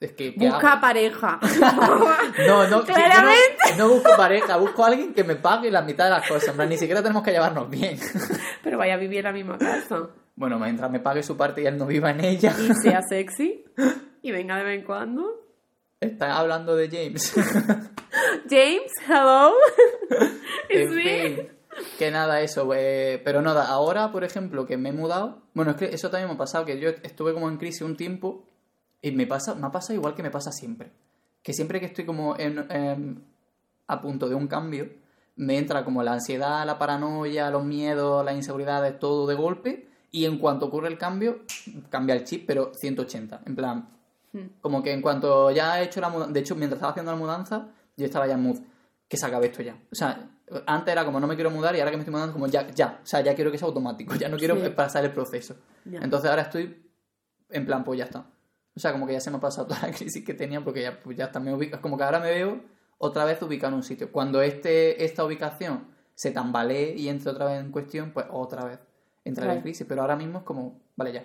es 0.00 0.12
que... 0.12 0.32
¿qué 0.34 0.48
Busca 0.48 0.72
hago? 0.72 0.80
pareja. 0.80 1.40
No, 2.46 2.66
no, 2.68 2.84
Claramente. 2.84 3.76
no, 3.76 3.86
no 3.86 3.94
busco 3.94 4.16
pareja, 4.16 4.56
busco 4.56 4.82
a 4.82 4.86
alguien 4.86 5.12
que 5.12 5.24
me 5.24 5.36
pague 5.36 5.70
la 5.70 5.82
mitad 5.82 6.04
de 6.04 6.10
las 6.12 6.26
cosas, 6.26 6.48
en 6.48 6.56
plan, 6.56 6.70
ni 6.70 6.78
siquiera 6.78 7.02
tenemos 7.02 7.22
que 7.22 7.32
llevarnos 7.32 7.68
bien. 7.68 7.98
Pero 8.62 8.78
vaya 8.78 8.94
a 8.94 8.96
vivir 8.96 9.18
en 9.18 9.24
la 9.24 9.32
misma 9.32 9.58
casa. 9.58 10.08
Bueno, 10.38 10.58
mientras 10.60 10.88
me 10.90 11.00
pague 11.00 11.22
su 11.24 11.36
parte 11.36 11.62
y 11.62 11.66
él 11.66 11.76
no 11.76 11.86
viva 11.86 12.10
en 12.12 12.20
ella. 12.24 12.54
Y 12.58 12.72
sea 12.80 13.02
sexy. 13.08 13.64
Y 14.22 14.30
venga 14.30 14.56
de 14.56 14.64
vez 14.64 14.78
en 14.78 14.86
cuando. 14.86 15.24
Está 16.00 16.38
hablando 16.38 16.76
de 16.76 16.88
James. 16.88 17.34
James, 18.48 18.92
hello. 19.08 19.52
It's 20.70 20.92
me. 20.92 21.48
que 21.98 22.10
nada, 22.10 22.40
eso. 22.40 22.72
eh, 22.74 23.20
pero 23.24 23.42
nada, 23.42 23.66
ahora, 23.68 24.12
por 24.12 24.22
ejemplo, 24.22 24.64
que 24.64 24.76
me 24.76 24.90
he 24.90 24.92
mudado. 24.92 25.42
Bueno, 25.54 25.72
es 25.72 25.76
que 25.76 25.86
eso 25.86 26.08
también 26.10 26.28
me 26.28 26.34
ha 26.34 26.38
pasado, 26.38 26.64
que 26.64 26.78
yo 26.78 26.90
estuve 26.90 27.34
como 27.34 27.48
en 27.48 27.56
crisis 27.56 27.82
un 27.82 27.96
tiempo 27.96 28.44
y 29.02 29.10
me 29.12 29.26
pasa, 29.26 29.54
me 29.56 29.66
ha 29.66 29.70
pasado 29.72 29.94
igual 29.94 30.14
que 30.14 30.22
me 30.22 30.30
pasa 30.30 30.52
siempre. 30.52 30.92
Que 31.42 31.52
siempre 31.52 31.80
que 31.80 31.86
estoy 31.86 32.04
como 32.04 32.36
en, 32.38 32.64
en- 32.70 33.24
a 33.88 34.00
punto 34.00 34.28
de 34.28 34.34
un 34.36 34.46
cambio, 34.46 34.88
me 35.36 35.58
entra 35.58 35.84
como 35.84 36.02
la 36.04 36.12
ansiedad, 36.12 36.64
la 36.64 36.78
paranoia, 36.78 37.50
los 37.50 37.64
miedos, 37.64 38.24
las 38.24 38.34
inseguridades, 38.36 38.98
todo 39.00 39.26
de 39.26 39.34
golpe. 39.34 39.87
Y 40.10 40.24
en 40.24 40.38
cuanto 40.38 40.66
ocurre 40.66 40.88
el 40.88 40.96
cambio, 40.98 41.40
cambia 41.90 42.14
el 42.14 42.24
chip, 42.24 42.44
pero 42.46 42.72
180. 42.74 43.42
En 43.46 43.54
plan, 43.54 43.88
como 44.60 44.82
que 44.82 44.92
en 44.92 45.02
cuanto 45.02 45.50
ya 45.50 45.80
he 45.80 45.84
hecho 45.84 46.00
la 46.00 46.08
mudanza, 46.08 46.32
de 46.32 46.40
hecho, 46.40 46.54
mientras 46.54 46.78
estaba 46.78 46.92
haciendo 46.92 47.12
la 47.12 47.18
mudanza, 47.18 47.68
yo 47.96 48.06
estaba 48.06 48.26
ya 48.26 48.34
en 48.34 48.42
mood, 48.42 48.58
que 49.08 49.16
se 49.16 49.26
acabe 49.26 49.46
esto 49.46 49.62
ya. 49.62 49.76
O 49.90 49.94
sea, 49.94 50.30
antes 50.66 50.92
era 50.92 51.04
como 51.04 51.20
no 51.20 51.26
me 51.26 51.34
quiero 51.34 51.50
mudar 51.50 51.74
y 51.76 51.80
ahora 51.80 51.90
que 51.90 51.96
me 51.98 52.02
estoy 52.02 52.12
mudando, 52.14 52.32
como 52.32 52.46
ya, 52.46 52.66
ya. 52.70 53.00
O 53.02 53.06
sea, 53.06 53.20
ya 53.20 53.34
quiero 53.34 53.50
que 53.50 53.58
sea 53.58 53.66
automático, 53.68 54.14
ya 54.14 54.28
no 54.28 54.36
quiero 54.38 54.56
Sí. 54.56 54.70
pasar 54.70 55.04
el 55.04 55.12
proceso. 55.12 55.56
Ya. 55.84 56.00
Entonces 56.00 56.30
ahora 56.30 56.42
estoy 56.42 56.82
en 57.50 57.66
plan, 57.66 57.84
pues 57.84 57.98
ya 57.98 58.04
está. 58.04 58.26
O 58.74 58.80
sea, 58.80 58.92
como 58.92 59.06
que 59.06 59.12
ya 59.14 59.20
se 59.20 59.30
me 59.30 59.38
ha 59.38 59.40
pasado 59.40 59.66
toda 59.66 59.80
la 59.82 59.90
crisis 59.96 60.24
que 60.24 60.34
tenía 60.34 60.62
porque 60.62 60.82
ya, 60.82 61.02
pues 61.02 61.16
ya 61.16 61.24
está, 61.26 61.40
me 61.40 61.52
ubica, 61.52 61.80
como 61.80 61.98
que 61.98 62.04
ahora 62.04 62.20
me 62.20 62.30
veo 62.30 62.60
otra 62.98 63.24
vez 63.24 63.42
ubicado 63.42 63.72
en 63.72 63.76
un 63.78 63.82
sitio. 63.82 64.10
Cuando 64.12 64.40
este, 64.40 65.04
esta 65.04 65.24
ubicación 65.24 65.86
se 66.14 66.30
tambalee 66.30 66.94
y 66.96 67.08
entre 67.08 67.30
otra 67.30 67.46
vez 67.46 67.60
en 67.60 67.70
cuestión, 67.72 68.10
pues 68.12 68.26
otra 68.30 68.64
vez 68.64 68.78
entraré 69.28 69.52
en 69.52 69.62
crisis. 69.62 69.86
Pero 69.88 70.02
ahora 70.02 70.16
mismo 70.16 70.38
es 70.38 70.44
como, 70.44 70.82
vale, 70.96 71.12
ya. 71.12 71.22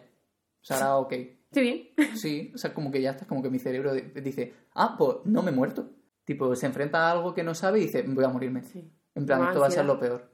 O 0.61 0.65
sea, 0.65 0.77
ahora 0.77 0.97
ok. 0.97 1.13
Sí, 1.51 1.61
bien. 1.61 1.87
Sí, 2.17 2.51
o 2.55 2.57
sea, 2.57 2.73
como 2.73 2.91
que 2.91 3.01
ya 3.01 3.11
está, 3.11 3.25
como 3.27 3.41
que 3.43 3.49
mi 3.49 3.59
cerebro 3.59 3.93
di- 3.93 4.01
dice, 4.21 4.53
ah, 4.73 4.95
pues 4.97 5.17
no 5.25 5.41
me 5.43 5.51
he 5.51 5.53
muerto. 5.53 5.89
Tipo, 6.25 6.55
se 6.55 6.65
enfrenta 6.65 7.07
a 7.07 7.11
algo 7.11 7.33
que 7.33 7.43
no 7.43 7.53
sabe 7.53 7.79
y 7.79 7.83
dice, 7.83 8.01
voy 8.03 8.23
a 8.23 8.29
morirme. 8.29 8.63
Sí. 8.63 8.91
En 9.15 9.25
plan, 9.25 9.39
Más 9.41 9.49
esto 9.49 9.59
va 9.61 9.67
a 9.67 9.71
ser 9.71 9.85
lo 9.85 9.99
peor. 9.99 10.31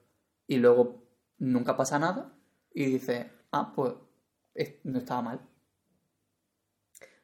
Y 0.47 0.58
luego 0.58 1.03
nunca 1.39 1.75
pasa 1.75 1.99
nada 1.99 2.34
y 2.73 2.86
dice, 2.86 3.32
ah, 3.51 3.73
pues 3.75 3.93
es- 4.53 4.75
no 4.84 4.99
estaba 4.99 5.21
mal. 5.21 5.41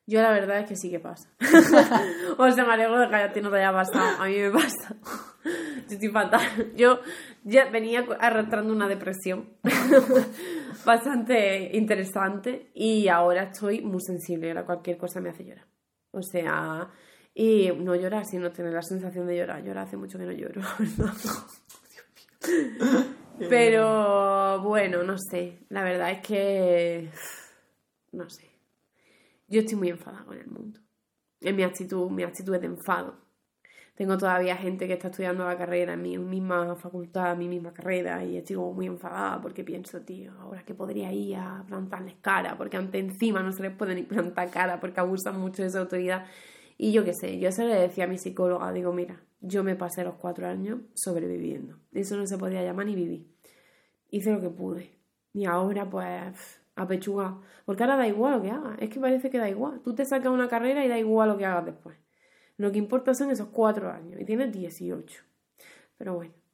Yo 0.07 0.21
la 0.21 0.31
verdad 0.31 0.59
es 0.59 0.69
que 0.69 0.75
sí 0.75 0.91
que 0.91 0.99
pasa. 0.99 1.29
o 2.37 2.51
sea, 2.51 2.65
me 2.65 2.73
alegro 2.73 2.99
de 2.99 3.09
que 3.09 3.15
a 3.15 3.31
ti 3.31 3.41
no 3.41 3.49
te 3.49 3.57
haya 3.57 3.71
pasado. 3.71 4.21
A 4.21 4.27
mí 4.27 4.37
me 4.37 4.51
pasa. 4.51 4.95
Yo 5.43 5.95
estoy 5.95 6.09
fatal. 6.09 6.73
Yo 6.75 6.99
ya 7.43 7.69
venía 7.69 8.05
arrastrando 8.19 8.71
una 8.71 8.87
depresión 8.87 9.49
bastante 10.85 11.75
interesante 11.75 12.71
y 12.75 13.07
ahora 13.07 13.43
estoy 13.43 13.81
muy 13.81 14.01
sensible. 14.01 14.49
Ahora 14.49 14.65
cualquier 14.65 14.97
cosa 14.97 15.21
me 15.21 15.29
hace 15.29 15.43
llorar. 15.43 15.65
O 16.11 16.21
sea, 16.21 16.89
y 17.33 17.71
no 17.71 17.95
llorar, 17.95 18.25
sino 18.25 18.51
tener 18.51 18.73
la 18.73 18.83
sensación 18.83 19.25
de 19.25 19.37
llorar. 19.37 19.63
Llorar 19.63 19.85
hace 19.85 19.97
mucho 19.97 20.19
que 20.19 20.25
no 20.25 20.31
lloro. 20.31 20.61
Pero 23.49 24.61
bueno, 24.61 25.03
no 25.03 25.17
sé. 25.17 25.65
La 25.69 25.83
verdad 25.83 26.11
es 26.11 26.21
que. 26.21 27.09
No 28.11 28.29
sé. 28.29 28.54
Yo 29.47 29.62
estoy 29.62 29.77
muy 29.77 29.89
enfadada 29.89 30.25
con 30.25 30.38
el 30.38 30.47
mundo. 30.47 30.79
En 31.41 31.55
mi 31.55 31.63
actitud, 31.63 32.10
mi 32.10 32.23
actitud 32.23 32.55
es 32.55 32.62
de 32.62 32.67
enfado. 32.67 33.25
Tengo 33.95 34.17
todavía 34.17 34.58
gente 34.58 34.88
que 34.88 34.93
está 34.93 35.08
estudiando 35.08 35.45
la 35.45 35.58
carrera 35.58 35.93
en 35.93 36.01
mi 36.01 36.17
misma 36.17 36.75
facultad, 36.75 37.31
en 37.31 37.39
mi 37.39 37.47
misma 37.47 37.71
carrera, 37.73 38.25
y 38.25 38.36
estoy 38.36 38.58
como 38.58 38.73
muy 38.73 38.88
enfadada 38.88 39.39
porque 39.41 39.63
pienso, 39.63 40.01
tío, 40.01 40.34
ahora 40.39 40.65
que 40.65 40.73
podría 40.73 41.13
ir 41.13 41.38
a 41.38 41.63
plantarles 41.65 42.15
cara, 42.15 42.57
porque 42.57 42.76
ante 42.76 42.99
encima 42.99 43.41
no 43.41 43.53
se 43.53 43.63
les 43.63 43.72
puede 43.72 43.95
ni 43.95 44.03
plantar 44.03 44.49
cara 44.49 44.82
porque 44.82 44.99
abusan 44.99 45.39
mucho 45.39 45.61
de 45.61 45.69
esa 45.69 45.80
autoridad. 45.80 46.26
Y 46.78 46.91
yo 46.91 47.05
qué 47.05 47.13
sé, 47.13 47.39
yo 47.39 47.51
se 47.53 47.65
le 47.65 47.76
decía 47.76 48.03
a 48.03 48.07
mi 48.07 48.17
psicóloga, 48.17 48.74
digo, 48.74 48.91
mira, 48.91 49.22
yo 49.39 49.63
me 49.63 49.76
pasé 49.78 50.03
los 50.03 50.15
cuatro 50.15 50.47
años 50.47 50.82
sobreviviendo. 50.93 51.78
Eso 51.93 52.17
no 52.17 52.28
se 52.28 52.38
podía 52.38 52.63
llamar 52.63 52.88
ni 52.88 52.95
vivir. 52.95 53.28
Hice 54.09 54.32
lo 54.34 54.41
que 54.41 54.49
pude. 54.49 54.91
Y 55.32 55.45
ahora, 55.45 55.89
pues, 55.89 56.59
a 56.76 56.88
pechuga. 56.88 57.39
Porque 57.65 57.84
ahora 57.84 57.97
da 57.97 58.07
igual 58.07 58.34
lo 58.34 58.41
que 58.41 58.51
hagas. 58.51 58.78
Es 58.80 58.89
que 58.89 58.99
parece 58.99 59.30
que 59.30 59.38
da 59.38 59.49
igual. 59.49 59.82
Tú 59.82 59.95
te 59.95 60.05
sacas 60.05 60.32
una 60.32 60.47
carrera 60.47 60.86
y 60.86 60.88
da 60.88 60.97
igual 60.97 61.30
lo 61.30 61.38
que 61.38 61.45
hagas 61.45 61.65
después. 61.65 61.97
Lo 62.57 62.71
que 62.71 62.78
importa 62.78 63.13
son 63.13 63.32
esos 63.32 63.49
cuatro 63.49 63.91
años. 63.91 64.19
Y 64.21 64.26
tienes 64.26 64.51
18. 64.51 65.23
Pero 65.97 66.15
bueno. 66.15 66.44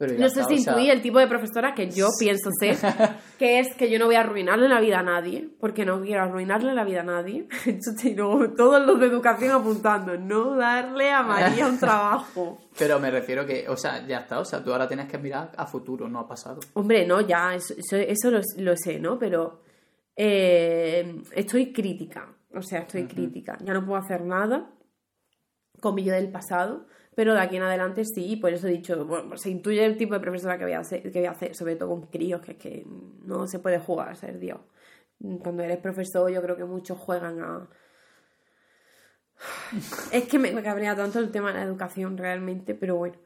Pero 0.00 0.14
No 0.18 0.30
sé 0.30 0.44
si 0.44 0.54
intuí 0.54 0.88
el 0.88 1.02
tipo 1.02 1.18
de 1.18 1.26
profesora 1.26 1.74
que 1.74 1.90
yo 1.90 2.08
pienso 2.18 2.48
ser, 2.58 2.78
que 3.38 3.58
es 3.58 3.76
que 3.76 3.90
yo 3.90 3.98
no 3.98 4.06
voy 4.06 4.14
a 4.14 4.20
arruinarle 4.20 4.66
la 4.66 4.80
vida 4.80 5.00
a 5.00 5.02
nadie, 5.02 5.50
porque 5.60 5.84
no 5.84 6.00
quiero 6.00 6.22
arruinarle 6.22 6.72
la 6.72 6.84
vida 6.84 7.02
a 7.02 7.04
nadie. 7.04 7.46
Todos 8.16 8.86
los 8.86 8.98
de 8.98 9.06
educación 9.06 9.50
apuntando, 9.50 10.16
no 10.16 10.56
darle 10.56 11.10
a 11.10 11.22
María 11.22 11.66
un 11.66 11.78
trabajo. 11.78 12.58
Pero 12.78 12.98
me 12.98 13.10
refiero 13.10 13.44
que, 13.44 13.68
o 13.68 13.76
sea, 13.76 14.06
ya 14.06 14.20
está. 14.20 14.38
O 14.40 14.44
sea, 14.46 14.64
tú 14.64 14.72
ahora 14.72 14.88
tienes 14.88 15.06
que 15.06 15.18
mirar 15.18 15.52
a 15.54 15.66
futuro, 15.66 16.08
no 16.08 16.20
a 16.20 16.26
pasado. 16.26 16.60
Hombre, 16.72 17.06
no, 17.06 17.20
ya, 17.20 17.54
eso, 17.54 17.74
eso, 17.76 17.96
eso 17.98 18.30
lo, 18.30 18.40
lo 18.56 18.74
sé, 18.78 18.98
¿no? 18.98 19.18
Pero 19.18 19.60
eh, 20.16 21.20
estoy 21.32 21.74
crítica, 21.74 22.34
o 22.54 22.62
sea, 22.62 22.80
estoy 22.80 23.06
crítica. 23.06 23.58
Ya 23.62 23.74
no 23.74 23.84
puedo 23.84 24.00
hacer 24.00 24.24
nada 24.24 24.70
con 25.78 25.94
mi 25.94 26.04
yo 26.04 26.14
del 26.14 26.30
pasado, 26.30 26.86
pero 27.14 27.34
de 27.34 27.40
aquí 27.40 27.56
en 27.56 27.62
adelante 27.62 28.04
sí, 28.04 28.36
por 28.36 28.52
eso 28.52 28.68
he 28.68 28.70
dicho, 28.70 29.04
bueno, 29.04 29.36
se 29.36 29.50
intuye 29.50 29.84
el 29.84 29.96
tipo 29.96 30.14
de 30.14 30.20
profesora 30.20 30.58
que 30.58 30.64
voy 30.64 30.74
a 30.74 30.80
hacer, 30.80 31.02
que 31.02 31.18
voy 31.18 31.26
a 31.26 31.32
hacer 31.32 31.54
sobre 31.54 31.76
todo 31.76 31.88
con 31.88 32.02
críos, 32.06 32.40
que 32.40 32.52
es 32.52 32.58
que 32.58 32.86
no 33.24 33.46
se 33.46 33.58
puede 33.58 33.78
jugar 33.78 34.08
a 34.08 34.14
ser 34.14 34.38
Dios. 34.38 34.60
Cuando 35.42 35.62
eres 35.62 35.78
profesor, 35.78 36.30
yo 36.30 36.40
creo 36.40 36.56
que 36.56 36.64
muchos 36.64 36.98
juegan 36.98 37.40
a. 37.42 37.68
Es 40.12 40.28
que 40.28 40.38
me, 40.38 40.52
me 40.52 40.62
cabrea 40.62 40.96
tanto 40.96 41.18
el 41.18 41.30
tema 41.30 41.52
de 41.52 41.58
la 41.58 41.64
educación 41.64 42.16
realmente, 42.16 42.74
pero 42.74 42.96
bueno. 42.96 43.16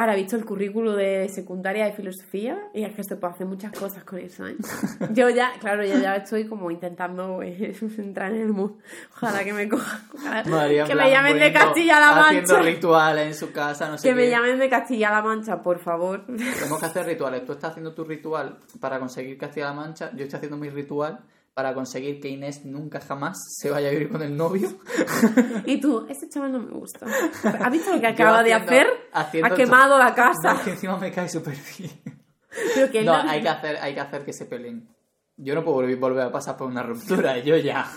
Ahora 0.00 0.14
he 0.14 0.16
visto 0.16 0.34
el 0.36 0.46
currículo 0.46 0.96
de 0.96 1.28
secundaria 1.28 1.84
de 1.84 1.92
filosofía 1.92 2.58
y 2.72 2.84
es 2.84 2.94
que 2.94 3.04
se 3.04 3.16
puede 3.16 3.34
hacer 3.34 3.46
muchas 3.46 3.70
cosas 3.70 4.02
con 4.02 4.18
eso. 4.18 4.46
¿eh? 4.46 4.56
Yo 5.12 5.28
ya, 5.28 5.52
claro, 5.60 5.84
yo 5.84 5.98
ya 5.98 6.16
estoy 6.16 6.46
como 6.46 6.70
intentando 6.70 7.42
eh, 7.42 7.76
entrar 7.98 8.32
en 8.32 8.40
el 8.40 8.48
mundo. 8.48 8.78
Ojalá 9.14 9.44
que 9.44 9.52
me 9.52 9.68
cojan. 9.68 10.00
ojalá 10.14 10.86
que 10.86 10.94
me 10.94 11.10
llamen 11.10 11.38
de 11.38 11.52
Castilla-La 11.52 12.18
Haciendo 12.18 12.54
Mancha. 12.54 12.66
rituales 12.70 13.26
en 13.26 13.34
su 13.34 13.52
casa, 13.52 13.90
no 13.90 13.98
sé 13.98 14.08
Que 14.08 14.14
me 14.14 14.22
qué. 14.22 14.30
llamen 14.30 14.58
de 14.58 14.70
Castilla-La 14.70 15.20
Mancha, 15.20 15.60
por 15.62 15.78
favor. 15.78 16.24
Tenemos 16.24 16.80
que 16.80 16.86
hacer 16.86 17.04
rituales. 17.04 17.44
Tú 17.44 17.52
estás 17.52 17.72
haciendo 17.72 17.92
tu 17.92 18.02
ritual 18.04 18.56
para 18.80 18.98
conseguir 18.98 19.36
Castilla-La 19.36 19.74
Mancha. 19.74 20.12
Yo 20.16 20.22
estoy 20.24 20.38
haciendo 20.38 20.56
mi 20.56 20.70
ritual 20.70 21.18
para 21.60 21.74
conseguir 21.74 22.20
que 22.20 22.28
Inés 22.28 22.64
nunca 22.64 23.00
jamás 23.00 23.36
se 23.58 23.68
vaya 23.68 23.88
a 23.88 23.90
vivir 23.90 24.08
con 24.08 24.22
el 24.22 24.34
novio. 24.34 24.68
Y 25.66 25.78
tú, 25.78 26.06
ese 26.08 26.26
chaval 26.30 26.52
no 26.52 26.60
me 26.60 26.70
gusta. 26.72 27.04
¿Has 27.60 27.70
visto 27.70 27.94
lo 27.94 28.00
que 28.00 28.06
acaba 28.06 28.42
de 28.42 28.54
haciendo- 28.54 28.72
hacer? 28.72 28.86
haciendo 29.12 29.52
ha 29.54 29.56
quemado 29.56 29.98
la 29.98 30.14
casa. 30.14 30.58
que 30.64 30.70
encima 30.70 30.96
me 30.96 31.12
cae 31.12 31.28
súper 31.28 31.58
bien. 31.78 31.90
Pero 32.74 32.90
que 32.90 33.02
No, 33.04 33.22
no- 33.22 33.30
hay 33.30 33.42
que, 33.42 33.48
hacer, 33.50 33.76
hay 33.76 33.92
que 33.92 34.00
hacer 34.00 34.24
que 34.24 34.32
se 34.32 34.46
peleen. 34.46 34.88
Yo 35.36 35.54
no 35.54 35.62
puedo 35.62 35.82
volver- 35.86 36.22
a 36.22 36.32
pasar 36.32 36.56
por 36.56 36.66
una 36.66 36.82
ruptura, 36.82 37.36
yo 37.38 37.56
ya. 37.58 37.86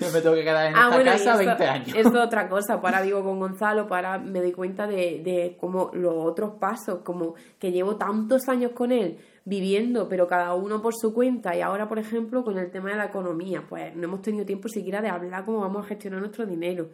Yo 0.00 0.10
me 0.12 0.20
tengo 0.20 0.34
que 0.34 0.44
quedar 0.44 0.66
en 0.66 0.76
Ah, 0.76 0.80
esta 0.84 0.96
bueno, 0.96 1.10
casa 1.12 1.30
esto- 1.32 1.38
20 1.46 1.64
años. 1.66 1.88
Esto 1.96 2.08
es 2.18 2.26
otra 2.26 2.46
cosa. 2.48 2.74
Ahora 2.74 3.00
vivo 3.00 3.22
con 3.24 3.38
Gonzalo, 3.38 3.86
ahora 3.90 4.18
me 4.18 4.40
doy 4.40 4.52
cuenta 4.52 4.86
de, 4.86 5.22
de 5.24 5.56
cómo 5.58 5.90
los 5.94 6.12
otros 6.14 6.52
pasos, 6.60 7.00
como 7.02 7.34
que 7.58 7.72
llevo 7.72 7.96
tantos 7.96 8.48
años 8.48 8.72
con 8.72 8.92
él 8.92 9.18
viviendo, 9.44 10.08
pero 10.08 10.26
cada 10.26 10.54
uno 10.54 10.80
por 10.80 10.94
su 10.94 11.12
cuenta. 11.12 11.56
Y 11.56 11.60
ahora, 11.60 11.88
por 11.88 11.98
ejemplo, 11.98 12.44
con 12.44 12.58
el 12.58 12.70
tema 12.70 12.90
de 12.90 12.96
la 12.96 13.06
economía, 13.06 13.64
pues 13.68 13.94
no 13.96 14.04
hemos 14.04 14.22
tenido 14.22 14.44
tiempo 14.44 14.68
siquiera 14.68 15.00
de 15.00 15.08
hablar 15.08 15.44
cómo 15.44 15.60
vamos 15.60 15.84
a 15.84 15.88
gestionar 15.88 16.20
nuestro 16.20 16.46
dinero. 16.46 16.90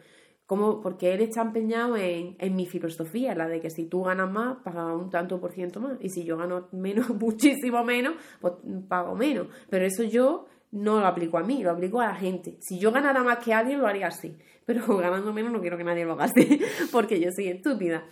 Cómo, 0.47 0.81
porque 0.81 1.13
él 1.13 1.21
está 1.21 1.43
empeñado 1.43 1.97
en, 1.97 2.35
en 2.39 2.57
mi 2.57 2.65
filosofía, 2.65 3.35
la 3.35 3.49
de 3.49 3.61
que 3.61 3.69
si 3.69 3.85
tú 3.85 4.05
ganas 4.05 4.31
más, 4.31 4.57
paga 4.65 4.95
un 4.95 5.11
tanto 5.11 5.39
por 5.39 5.53
ciento 5.53 5.79
más. 5.79 5.99
Y 6.01 6.09
si 6.09 6.25
yo 6.25 6.39
gano 6.39 6.69
menos, 6.73 7.11
muchísimo 7.21 7.85
menos, 7.85 8.15
pues 8.41 8.55
pago 8.89 9.15
menos. 9.15 9.49
Pero 9.69 9.85
eso 9.85 10.05
yo 10.05 10.47
no 10.71 11.01
lo 11.01 11.07
aplico 11.07 11.39
a 11.39 11.43
mí, 11.43 11.63
lo 11.63 11.71
aplico 11.71 12.01
a 12.01 12.07
la 12.07 12.15
gente. 12.15 12.57
Si 12.61 12.79
yo 12.79 12.93
ganara 12.93 13.23
más 13.23 13.39
que 13.45 13.53
alguien, 13.53 13.81
lo 13.81 13.87
haría 13.87 14.09
así. 14.09 14.37
Pero 14.69 14.85
ganando 14.99 15.33
menos 15.33 15.51
no 15.51 15.63
quiero 15.63 15.79
que 15.79 15.85
nadie 15.85 16.05
lo 16.05 16.21
así, 16.21 16.61
porque 16.93 17.19
yo 17.19 17.33
soy 17.33 17.49
estúpida. 17.49 18.05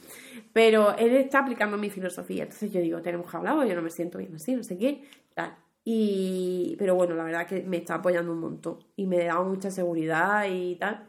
Pero 0.54 0.96
él 0.96 1.14
está 1.14 1.40
aplicando 1.40 1.76
mi 1.76 1.90
filosofía. 1.90 2.44
Entonces 2.44 2.72
yo 2.72 2.80
digo, 2.80 3.02
tenemos 3.02 3.30
que 3.30 3.36
hablar, 3.36 3.66
yo 3.68 3.74
no 3.74 3.82
me 3.82 3.90
siento 3.90 4.16
bien 4.16 4.34
así, 4.34 4.56
no 4.56 4.62
sé 4.62 4.78
qué, 4.78 5.04
tal. 5.34 5.54
Y, 5.84 6.74
pero 6.78 6.94
bueno, 6.94 7.14
la 7.14 7.24
verdad 7.24 7.46
que 7.46 7.62
me 7.62 7.76
está 7.76 7.96
apoyando 7.96 8.32
un 8.32 8.40
montón 8.40 8.78
y 8.96 9.06
me 9.06 9.22
da 9.22 9.38
mucha 9.42 9.70
seguridad 9.70 10.46
y 10.50 10.76
tal. 10.76 11.06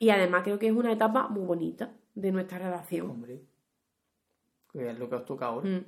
Y 0.00 0.10
además 0.10 0.42
creo 0.42 0.58
que 0.58 0.66
es 0.66 0.72
una 0.72 0.90
etapa 0.90 1.28
muy 1.28 1.44
bonita 1.44 1.92
de 2.16 2.32
nuestra 2.32 2.58
relación. 2.58 3.08
Hombre, 3.08 3.40
que 4.72 4.90
es 4.90 4.98
lo 4.98 5.08
que 5.08 5.14
os 5.14 5.24
toca 5.24 5.46
ahora. 5.46 5.68
Mm. 5.70 5.84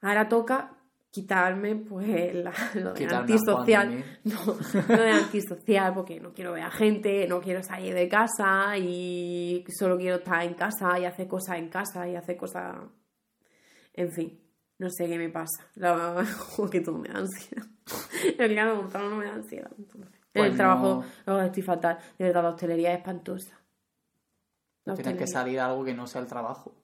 Ahora 0.00 0.30
toca 0.30 0.78
quitarme 1.14 1.76
pues 1.76 2.34
la- 2.34 2.52
lo 2.74 2.92
de 2.92 3.06
antisocial. 3.06 3.88
mí. 3.90 4.04
No, 4.24 4.40
lo 4.88 5.02
de 5.02 5.10
antisocial 5.12 5.94
porque 5.94 6.18
no 6.18 6.32
quiero 6.32 6.52
ver 6.52 6.64
a 6.64 6.70
gente, 6.72 7.28
no 7.28 7.40
quiero 7.40 7.62
salir 7.62 7.94
de 7.94 8.08
casa 8.08 8.76
y 8.76 9.64
solo 9.78 9.96
quiero 9.96 10.16
estar 10.16 10.42
en 10.42 10.54
casa 10.54 10.98
y 10.98 11.04
hacer 11.04 11.28
cosas 11.28 11.58
en 11.58 11.68
casa 11.68 12.08
y 12.08 12.16
hacer 12.16 12.36
cosas... 12.36 12.76
En 13.92 14.10
fin, 14.10 14.40
no 14.78 14.90
sé 14.90 15.06
qué 15.06 15.16
me 15.18 15.28
pasa. 15.28 15.64
La... 15.76 16.26
que 16.72 16.80
todo 16.80 16.98
me 16.98 17.08
da 17.08 17.20
ansiedad. 17.20 17.66
El 18.38 18.48
día 18.48 18.66
de 18.66 18.74
montar 18.74 19.02
no 19.04 19.16
me 19.16 19.24
da 19.26 19.34
ansiedad. 19.34 19.70
entonces. 19.78 20.12
En 20.34 20.40
Pues 20.40 20.50
el 20.50 20.56
trabajo 20.56 21.04
no. 21.26 21.36
oh, 21.36 21.40
estoy 21.42 21.62
fatal. 21.62 21.96
De 22.18 22.24
verdad, 22.24 22.42
la 22.42 22.48
hostelería 22.48 22.92
es 22.92 22.98
espantosa. 22.98 23.56
La 24.84 24.94
Tienes 24.94 25.16
que 25.16 25.26
salir 25.28 25.60
a 25.60 25.66
algo 25.66 25.84
que 25.84 25.94
no 25.94 26.08
sea 26.08 26.20
el 26.22 26.26
trabajo. 26.26 26.74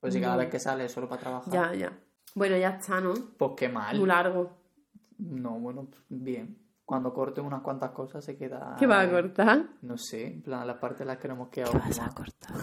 Pues 0.00 0.12
si 0.12 0.20
cada 0.20 0.34
No. 0.34 0.38
vez 0.40 0.50
que 0.50 0.60
sales 0.60 0.86
es 0.86 0.92
solo 0.92 1.08
para 1.08 1.20
trabajar, 1.22 1.52
Ya, 1.52 1.74
ya. 1.74 1.98
Bueno, 2.38 2.56
ya 2.56 2.70
está, 2.70 3.00
¿no? 3.00 3.14
pues 3.36 3.52
qué 3.56 3.68
mal. 3.68 3.98
Muy 3.98 4.06
largo. 4.06 4.56
No, 5.18 5.58
bueno, 5.58 5.88
bien. 6.08 6.56
Cuando 6.84 7.12
corte 7.12 7.40
unas 7.40 7.62
cuantas 7.62 7.90
cosas 7.90 8.24
se 8.24 8.38
queda... 8.38 8.76
¿Qué 8.78 8.86
va 8.86 9.00
a 9.00 9.10
cortar? 9.10 9.64
No 9.82 9.98
sé, 9.98 10.26
en 10.26 10.42
plan, 10.42 10.66
las 10.66 10.78
partes 10.78 11.06
las 11.06 11.18
que 11.18 11.28
no 11.28 11.34
hemos 11.34 11.48
quedado. 11.48 11.72
vas 11.72 11.98
a 11.98 12.08
cortar? 12.14 12.56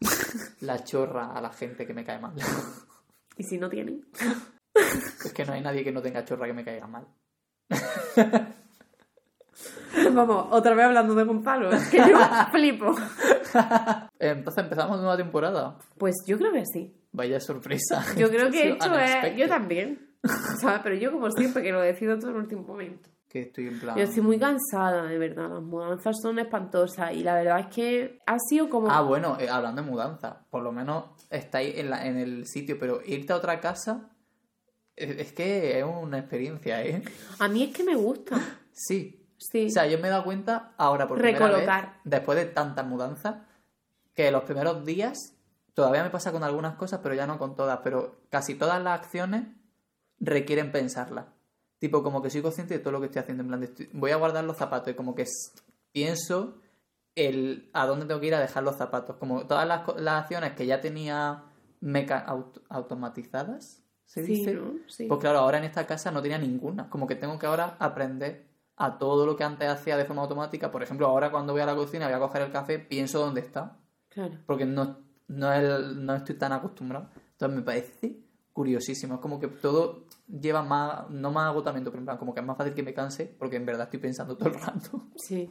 La 0.60 0.84
chorra 0.84 1.32
a 1.32 1.40
la 1.40 1.50
gente 1.50 1.86
que 1.86 1.94
me 1.94 2.04
cae 2.04 2.20
mal. 2.20 2.34
¿Y 3.36 3.42
si 3.44 3.58
no 3.58 3.68
tienen? 3.70 4.04
es 5.24 5.32
que 5.32 5.44
no 5.44 5.54
hay 5.54 5.62
nadie 5.62 5.82
que 5.82 5.92
no 5.92 6.02
tenga 6.02 6.24
chorra 6.24 6.46
que 6.46 6.52
me 6.52 6.64
caiga 6.64 6.86
mal. 6.86 7.06
Vamos, 10.12 10.46
otra 10.50 10.74
vez 10.74 10.84
hablando 10.84 11.14
de 11.14 11.24
Gonzalo. 11.24 11.70
Es 11.70 11.88
que 11.88 11.98
yo 11.98 12.18
flipo. 12.52 12.94
Entonces 14.18 14.64
empezamos 14.64 14.98
nueva 14.98 15.16
temporada. 15.16 15.78
Pues 15.96 16.16
yo 16.26 16.36
creo 16.38 16.52
que 16.52 16.64
sí. 16.66 16.94
Vaya 17.18 17.40
sorpresa. 17.40 18.04
Yo 18.16 18.28
creo 18.30 18.50
que 18.50 18.62
he 18.62 18.72
hecho... 18.74 18.86
eh, 18.86 18.90
unexpected. 18.96 19.36
yo 19.36 19.48
también. 19.48 20.08
¿Sabes? 20.60 20.80
Pero 20.82 20.94
yo 20.96 21.12
como 21.12 21.30
siempre 21.30 21.62
que 21.62 21.72
lo 21.72 21.80
decido 21.80 22.16
todo 22.18 22.30
en 22.30 22.36
el 22.36 22.42
último 22.42 22.62
momento. 22.62 23.08
Que 23.28 23.42
estoy 23.42 23.66
en 23.68 23.78
plan... 23.78 23.96
Yo 23.96 24.04
estoy 24.04 24.22
muy 24.22 24.38
cansada, 24.38 25.02
de 25.04 25.18
verdad. 25.18 25.48
Las 25.50 25.62
mudanzas 25.62 26.16
son 26.22 26.38
espantosas. 26.38 27.12
Y 27.14 27.22
la 27.22 27.34
verdad 27.34 27.60
es 27.60 27.66
que 27.74 28.18
ha 28.26 28.36
sido 28.48 28.68
como... 28.70 28.90
Ah, 28.90 29.02
bueno, 29.02 29.36
eh, 29.40 29.48
hablando 29.48 29.82
de 29.82 29.88
mudanza, 29.90 30.46
por 30.50 30.62
lo 30.62 30.72
menos 30.72 31.04
estáis 31.30 31.76
en, 31.78 31.90
la- 31.90 32.06
en 32.06 32.16
el 32.18 32.46
sitio, 32.46 32.78
pero 32.78 33.00
irte 33.04 33.32
a 33.32 33.36
otra 33.36 33.60
casa 33.60 34.10
eh, 34.96 35.16
es 35.18 35.32
que 35.32 35.78
es 35.78 35.84
una 35.84 36.18
experiencia, 36.18 36.82
¿eh? 36.84 37.02
A 37.38 37.48
mí 37.48 37.64
es 37.64 37.76
que 37.76 37.84
me 37.84 37.94
gusta. 37.96 38.36
Sí. 38.72 39.14
Sí. 39.38 39.66
O 39.66 39.70
sea, 39.70 39.86
yo 39.86 39.98
me 39.98 40.06
he 40.08 40.10
dado 40.10 40.24
cuenta 40.24 40.72
ahora 40.78 41.06
por 41.08 41.18
primera 41.18 41.38
Recolocar. 41.46 41.84
vez, 41.86 41.94
después 42.04 42.38
de 42.38 42.46
tantas 42.46 42.86
mudanzas, 42.86 43.36
que 44.14 44.30
los 44.32 44.42
primeros 44.44 44.84
días 44.84 45.34
todavía 45.78 46.02
me 46.02 46.10
pasa 46.10 46.32
con 46.32 46.42
algunas 46.42 46.74
cosas, 46.74 46.98
pero 47.04 47.14
ya 47.14 47.24
no 47.24 47.38
con 47.38 47.54
todas, 47.54 47.78
pero 47.84 48.16
casi 48.30 48.56
todas 48.56 48.82
las 48.82 48.98
acciones 48.98 49.44
requieren 50.18 50.72
pensarlas. 50.72 51.26
Tipo, 51.78 52.02
como 52.02 52.20
que 52.20 52.30
soy 52.30 52.42
consciente 52.42 52.74
de 52.74 52.80
todo 52.80 52.90
lo 52.94 52.98
que 52.98 53.06
estoy 53.06 53.20
haciendo. 53.22 53.42
En 53.44 53.46
plan, 53.48 53.60
de 53.60 53.66
estoy- 53.66 53.88
voy 53.92 54.10
a 54.10 54.16
guardar 54.16 54.42
los 54.42 54.56
zapatos 54.56 54.90
y 54.92 54.96
como 54.96 55.14
que 55.14 55.24
pienso 55.92 56.56
el 57.14 57.70
a 57.72 57.86
dónde 57.86 58.06
tengo 58.06 58.20
que 58.20 58.26
ir 58.26 58.34
a 58.34 58.40
dejar 58.40 58.64
los 58.64 58.74
zapatos. 58.76 59.14
Como 59.18 59.46
todas 59.46 59.68
las, 59.68 59.82
las 60.00 60.22
acciones 60.22 60.54
que 60.54 60.66
ya 60.66 60.80
tenía 60.80 61.44
meca 61.80 62.26
aut- 62.26 62.60
automatizadas, 62.68 63.84
¿se 64.04 64.24
Sí, 64.26 64.32
dice? 64.32 64.54
¿no? 64.54 64.72
Sí. 64.88 65.06
Pues 65.06 65.20
claro, 65.20 65.38
ahora 65.38 65.58
en 65.58 65.64
esta 65.64 65.86
casa 65.86 66.10
no 66.10 66.20
tenía 66.20 66.38
ninguna. 66.38 66.90
Como 66.90 67.06
que 67.06 67.14
tengo 67.14 67.38
que 67.38 67.46
ahora 67.46 67.76
aprender 67.78 68.48
a 68.76 68.98
todo 68.98 69.26
lo 69.26 69.36
que 69.36 69.44
antes 69.44 69.68
hacía 69.68 69.96
de 69.96 70.04
forma 70.04 70.22
automática. 70.22 70.70
Por 70.72 70.82
ejemplo, 70.82 71.06
ahora 71.06 71.30
cuando 71.30 71.52
voy 71.52 71.62
a 71.62 71.66
la 71.66 71.76
cocina 71.76 72.06
voy 72.06 72.14
a 72.16 72.18
coger 72.18 72.42
el 72.42 72.50
café, 72.52 72.80
pienso 72.80 73.20
dónde 73.20 73.40
está. 73.40 73.76
Claro. 74.08 74.34
Porque 74.46 74.64
no, 74.66 74.98
no, 75.28 75.52
es- 75.52 75.94
no 75.96 76.14
estoy 76.14 76.36
tan 76.36 76.52
acostumbrado. 76.52 77.08
Entonces 77.32 77.56
me 77.56 77.62
parece 77.62 78.18
curiosísimo. 78.52 79.14
Es 79.14 79.20
como 79.20 79.38
que 79.38 79.48
todo 79.48 80.06
lleva 80.26 80.62
más, 80.62 81.08
no 81.10 81.30
más 81.30 81.46
agotamiento, 81.48 81.90
pero 81.90 82.00
en 82.00 82.06
plan, 82.06 82.18
como 82.18 82.34
que 82.34 82.40
es 82.40 82.46
más 82.46 82.56
fácil 82.56 82.74
que 82.74 82.82
me 82.82 82.92
canse 82.92 83.26
porque 83.38 83.56
en 83.56 83.64
verdad 83.66 83.84
estoy 83.84 84.00
pensando 84.00 84.36
todo 84.36 84.48
el 84.48 84.54
rato. 84.60 85.04
Sí. 85.16 85.50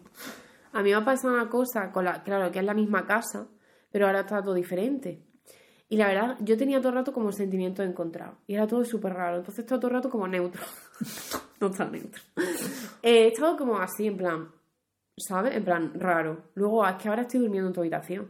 A 0.74 0.84
mí 0.84 0.90
me 0.90 0.96
ha 0.96 1.06
pasado 1.06 1.34
una 1.34 1.50
cosa, 1.50 1.92
con 1.92 2.04
la, 2.06 2.22
claro, 2.24 2.52
que 2.52 2.60
es 2.60 2.66
la 2.66 2.74
misma 2.74 3.06
casa, 3.06 3.48
pero 3.92 4.06
ahora 4.08 4.20
está 4.22 4.44
todo 4.44 4.54
diferente. 4.54 5.24
Y 5.90 5.96
la 5.96 6.08
verdad, 6.08 6.38
yo 6.42 6.58
tenía 6.58 6.80
todo 6.80 6.90
el 6.90 6.96
rato 6.96 7.14
como 7.14 7.32
sentimientos 7.32 7.86
encontrados. 7.86 8.36
Y 8.46 8.56
era 8.56 8.68
todo 8.68 8.84
súper 8.84 9.14
raro. 9.14 9.38
Entonces 9.38 9.60
estaba 9.64 9.80
todo 9.80 9.90
el 9.90 9.96
rato 9.96 10.10
como 10.10 10.28
neutro. 10.28 10.62
no 11.62 11.68
está 11.68 11.86
neutro. 11.90 12.22
He 13.02 13.28
estado 13.28 13.56
como 13.56 13.78
así, 13.78 14.06
en 14.08 14.18
plan, 14.18 14.52
¿sabes? 15.18 15.56
En 15.56 15.64
plan, 15.64 15.94
raro. 15.98 16.50
Luego, 16.56 16.86
es 16.86 16.96
que 16.98 17.08
ahora 17.08 17.22
estoy 17.22 17.40
durmiendo 17.40 17.70
en 17.70 17.74
tu 17.74 17.80
habitación. 17.80 18.30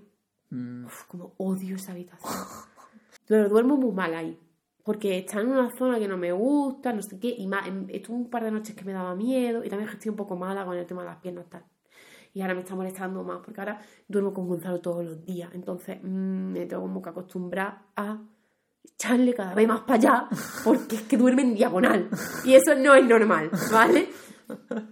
Mm, 0.50 0.86
Uf, 0.86 1.04
como 1.06 1.34
odio 1.38 1.76
esa 1.76 1.92
habitación. 1.92 2.34
Pero 3.28 3.50
duermo 3.50 3.78
muy 3.78 3.92
mal 3.92 4.14
ahí. 4.16 4.40
Porque 4.84 5.18
está 5.20 5.42
en 5.42 5.50
una 5.50 5.70
zona 5.78 6.00
que 6.00 6.08
no 6.08 6.18
me 6.18 6.32
gusta, 6.32 6.94
no 6.94 7.02
sé 7.02 7.20
qué. 7.20 7.28
Y 7.38 7.46
más, 7.48 7.68
em- 7.68 7.88
estuve 7.90 8.16
un 8.16 8.30
par 8.30 8.44
de 8.44 8.52
noches 8.52 8.76
que 8.76 8.86
me 8.86 8.94
daba 8.94 9.16
miedo. 9.16 9.64
Y 9.64 9.70
también 9.70 9.90
estoy 9.90 10.10
un 10.10 10.16
poco 10.16 10.36
mala 10.38 10.66
con 10.66 10.78
el 10.78 10.86
tema 10.86 11.02
de 11.02 11.10
las 11.10 11.18
piernas 11.18 11.46
tal. 11.50 11.64
Y 12.34 12.42
ahora 12.42 12.54
me 12.54 12.62
está 12.62 12.76
molestando 12.76 13.24
más, 13.24 13.40
porque 13.44 13.60
ahora 13.60 13.82
duermo 14.08 14.34
con 14.34 14.48
Gonzalo 14.48 14.80
todos 14.80 15.04
los 15.04 15.26
días. 15.26 15.50
Entonces 15.54 15.98
mm, 16.02 16.52
me 16.54 16.66
tengo 16.66 16.84
como 16.84 17.02
que 17.02 17.10
acostumbrar 17.10 17.80
a 17.96 18.18
echarle 18.84 19.34
cada 19.34 19.54
vez 19.54 19.68
más 19.68 19.82
para 19.82 19.96
allá, 19.96 20.30
porque 20.64 20.96
es 20.98 21.02
que 21.04 21.18
duerme 21.18 21.42
en 21.42 21.56
diagonal. 21.56 22.10
Y 22.46 22.54
eso 22.54 22.76
no 22.76 22.96
es 22.96 23.06
normal, 23.06 23.50
¿vale? 23.72 24.10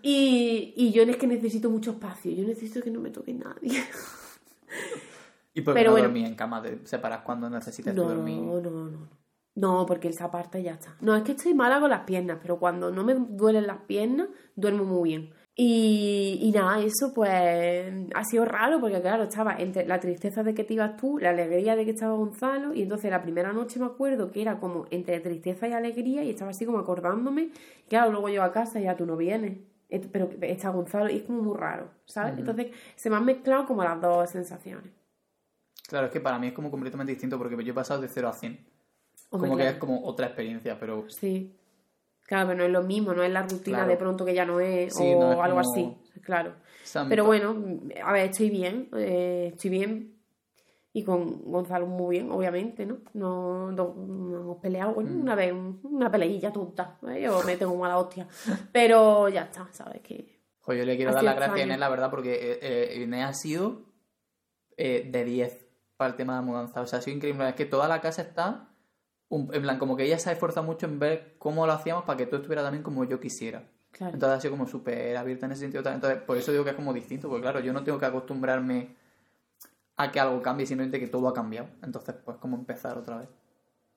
Y, 0.01 0.73
y 0.75 0.91
yo 0.91 1.03
es 1.03 1.15
que 1.15 1.27
necesito 1.27 1.69
mucho 1.69 1.91
espacio. 1.91 2.29
Yo 2.29 2.45
necesito 2.45 2.81
que 2.81 2.91
no 2.91 2.99
me 2.99 3.09
toque 3.09 3.33
nadie. 3.33 3.85
¿Y 5.55 5.61
por 5.61 5.73
qué 5.73 5.79
Pero 5.79 5.89
no 5.91 5.93
bueno. 5.93 6.07
dormís 6.09 6.27
en 6.27 6.35
cama? 6.35 6.61
¿Te 6.61 6.85
separas 6.85 7.21
cuando 7.21 7.49
necesites 7.49 7.95
No, 7.95 8.03
dormir? 8.03 8.41
no, 8.41 8.61
no, 8.61 8.89
no. 8.91 9.25
No, 9.55 9.85
porque 9.85 10.09
él 10.09 10.13
se 10.13 10.23
aparta 10.23 10.59
y 10.59 10.63
ya 10.63 10.73
está. 10.73 10.97
No, 10.99 11.15
es 11.15 11.23
que 11.23 11.31
estoy 11.31 11.53
mala 11.53 11.79
con 11.79 11.89
las 11.89 12.01
piernas, 12.01 12.39
pero 12.41 12.59
cuando 12.59 12.91
no 12.91 13.05
me 13.05 13.13
duelen 13.15 13.65
las 13.67 13.77
piernas, 13.83 14.27
duermo 14.53 14.83
muy 14.83 15.09
bien. 15.09 15.29
Y, 15.55 16.39
y 16.41 16.51
nada, 16.51 16.81
eso 16.81 17.13
pues 17.13 17.31
ha 18.13 18.23
sido 18.25 18.43
raro 18.43 18.81
porque 18.81 18.99
claro, 19.01 19.23
estaba 19.23 19.55
entre 19.57 19.87
la 19.87 20.01
tristeza 20.01 20.43
de 20.43 20.53
que 20.53 20.65
te 20.65 20.73
ibas 20.73 20.97
tú, 20.97 21.17
la 21.17 21.29
alegría 21.29 21.77
de 21.77 21.85
que 21.85 21.91
estaba 21.91 22.13
Gonzalo, 22.15 22.73
y 22.73 22.81
entonces 22.81 23.09
la 23.09 23.21
primera 23.21 23.53
noche 23.53 23.79
me 23.79 23.85
acuerdo 23.85 24.29
que 24.31 24.41
era 24.41 24.59
como 24.59 24.85
entre 24.91 25.21
tristeza 25.21 25.69
y 25.69 25.71
alegría 25.71 26.25
y 26.25 26.31
estaba 26.31 26.51
así 26.51 26.65
como 26.65 26.79
acordándome. 26.79 27.43
Y 27.85 27.87
claro, 27.87 28.11
luego 28.11 28.27
yo 28.27 28.43
a 28.43 28.51
casa 28.51 28.81
y 28.81 28.83
ya 28.83 28.97
tú 28.97 29.05
no 29.05 29.15
vienes, 29.15 29.59
pero 30.11 30.29
está 30.41 30.71
Gonzalo 30.71 31.09
y 31.09 31.15
es 31.15 31.23
como 31.23 31.41
muy 31.41 31.55
raro, 31.57 31.89
¿sabes? 32.03 32.37
Entonces 32.37 32.71
se 32.97 33.09
me 33.09 33.15
han 33.15 33.23
mezclado 33.23 33.65
como 33.65 33.81
las 33.85 34.01
dos 34.01 34.29
sensaciones. 34.29 34.91
Claro, 35.87 36.07
es 36.07 36.13
que 36.13 36.19
para 36.21 36.39
mí 36.39 36.47
es 36.47 36.53
como 36.53 36.71
completamente 36.71 37.11
distinto 37.11 37.37
porque 37.37 37.63
yo 37.63 37.71
he 37.71 37.75
pasado 37.75 38.01
de 38.01 38.07
0 38.07 38.27
a 38.29 38.33
100. 38.33 38.59
Hombre, 39.31 39.49
como 39.49 39.57
que 39.57 39.67
es 39.69 39.75
como 39.75 40.03
otra 40.05 40.27
experiencia, 40.27 40.79
pero 40.79 41.05
Sí. 41.09 41.55
Claro, 42.23 42.47
pero 42.47 42.57
no 42.59 42.63
es 42.65 42.71
lo 42.71 42.81
mismo, 42.83 43.13
no 43.13 43.21
es 43.23 43.31
la 43.31 43.43
rutina 43.43 43.77
Claro. 43.77 43.87
de 43.89 43.97
pronto 43.97 44.25
que 44.25 44.33
ya 44.33 44.45
no 44.45 44.59
es 44.59 44.95
Sí, 44.95 45.03
o 45.15 45.19
no 45.19 45.33
es 45.33 45.39
algo 45.39 45.61
como- 45.61 45.71
así. 45.71 45.95
Claro. 46.21 46.53
Pero 47.09 47.25
bueno, 47.25 47.55
a 48.03 48.11
ver, 48.13 48.29
estoy 48.31 48.49
bien, 48.49 48.89
eh, 48.97 49.51
estoy 49.53 49.69
bien. 49.69 50.11
Y 50.93 51.03
con 51.03 51.41
Gonzalo 51.51 51.85
muy 51.87 52.15
bien, 52.15 52.31
obviamente, 52.31 52.85
¿no? 52.85 52.99
No, 53.13 53.69
no- 53.71 53.93
no 53.95 54.39
hemos 54.39 54.57
peleado, 54.59 54.93
bueno, 54.93 55.11
Mm. 55.11 55.21
una 55.21 55.35
vez, 55.35 55.53
una 55.83 56.09
peleilla 56.09 56.51
tonta, 56.53 56.97
¿eh? 57.09 57.21
yo 57.23 57.41
me 57.43 57.57
tengo 57.57 57.75
mala 57.75 57.97
hostia. 57.97 58.27
Pero 58.71 59.27
ya 59.29 59.41
está, 59.43 59.67
¿sabes? 59.71 60.01
Que 60.01 60.39
Joder, 60.61 60.79
yo 60.79 60.85
le 60.85 60.95
quiero 60.95 61.13
dar 61.13 61.23
las 61.23 61.35
gracias 61.35 61.59
a. 61.59 61.63
Inés, 61.63 61.79
la 61.79 61.89
verdad, 61.89 62.09
porque 62.09 62.33
eh, 62.33 62.59
eh, 62.61 63.01
Inés 63.03 63.25
ha 63.25 63.33
sido 63.33 63.81
eh, 64.77 65.07
de 65.11 65.25
10 65.25 65.64
para 65.97 66.11
el 66.11 66.15
tema 66.15 66.33
de 66.33 66.39
la 66.41 66.45
mudanza. 66.45 66.81
O 66.81 66.85
sea, 66.87 66.99
ha 66.99 67.01
sido 67.01 67.15
increíble. 67.17 67.47
Es 67.49 67.55
que 67.55 67.65
toda 67.65 67.87
la 67.87 68.01
casa 68.01 68.21
está, 68.21 68.67
un- 69.29 69.49
en 69.53 69.61
plan, 69.61 69.77
como 69.79 69.95
que 69.95 70.03
ella 70.03 70.19
se 70.19 70.29
ha 70.29 70.33
esforzado 70.33 70.65
mucho 70.65 70.85
en 70.85 70.99
ver 70.99 71.35
cómo 71.39 71.65
lo 71.65 71.73
hacíamos 71.73 72.03
para 72.05 72.17
que 72.17 72.25
todo 72.25 72.37
estuviera 72.37 72.63
también 72.63 72.83
como 72.83 73.03
yo 73.05 73.19
quisiera. 73.19 73.63
Claro. 73.91 74.13
Entonces 74.13 74.37
ha 74.37 74.41
sido 74.41 74.51
como 74.51 74.67
súper 74.67 75.15
abierta 75.15 75.45
en 75.45 75.53
ese 75.53 75.61
sentido. 75.61 75.89
Entonces, 75.89 76.21
por 76.23 76.37
eso 76.37 76.51
digo 76.51 76.63
que 76.63 76.71
es 76.71 76.75
como 76.75 76.93
distinto, 76.93 77.29
porque 77.29 77.43
claro, 77.43 77.59
yo 77.61 77.71
no 77.73 77.83
tengo 77.83 77.97
que 77.97 78.05
acostumbrarme 78.05 78.95
a 79.97 80.11
que 80.11 80.19
algo 80.19 80.41
cambie, 80.41 80.65
simplemente 80.65 80.99
que 80.99 81.07
todo 81.07 81.29
ha 81.29 81.33
cambiado. 81.33 81.69
Entonces, 81.81 82.15
pues, 82.25 82.35
como 82.37 82.57
empezar 82.57 82.97
otra 82.97 83.17
vez. 83.19 83.29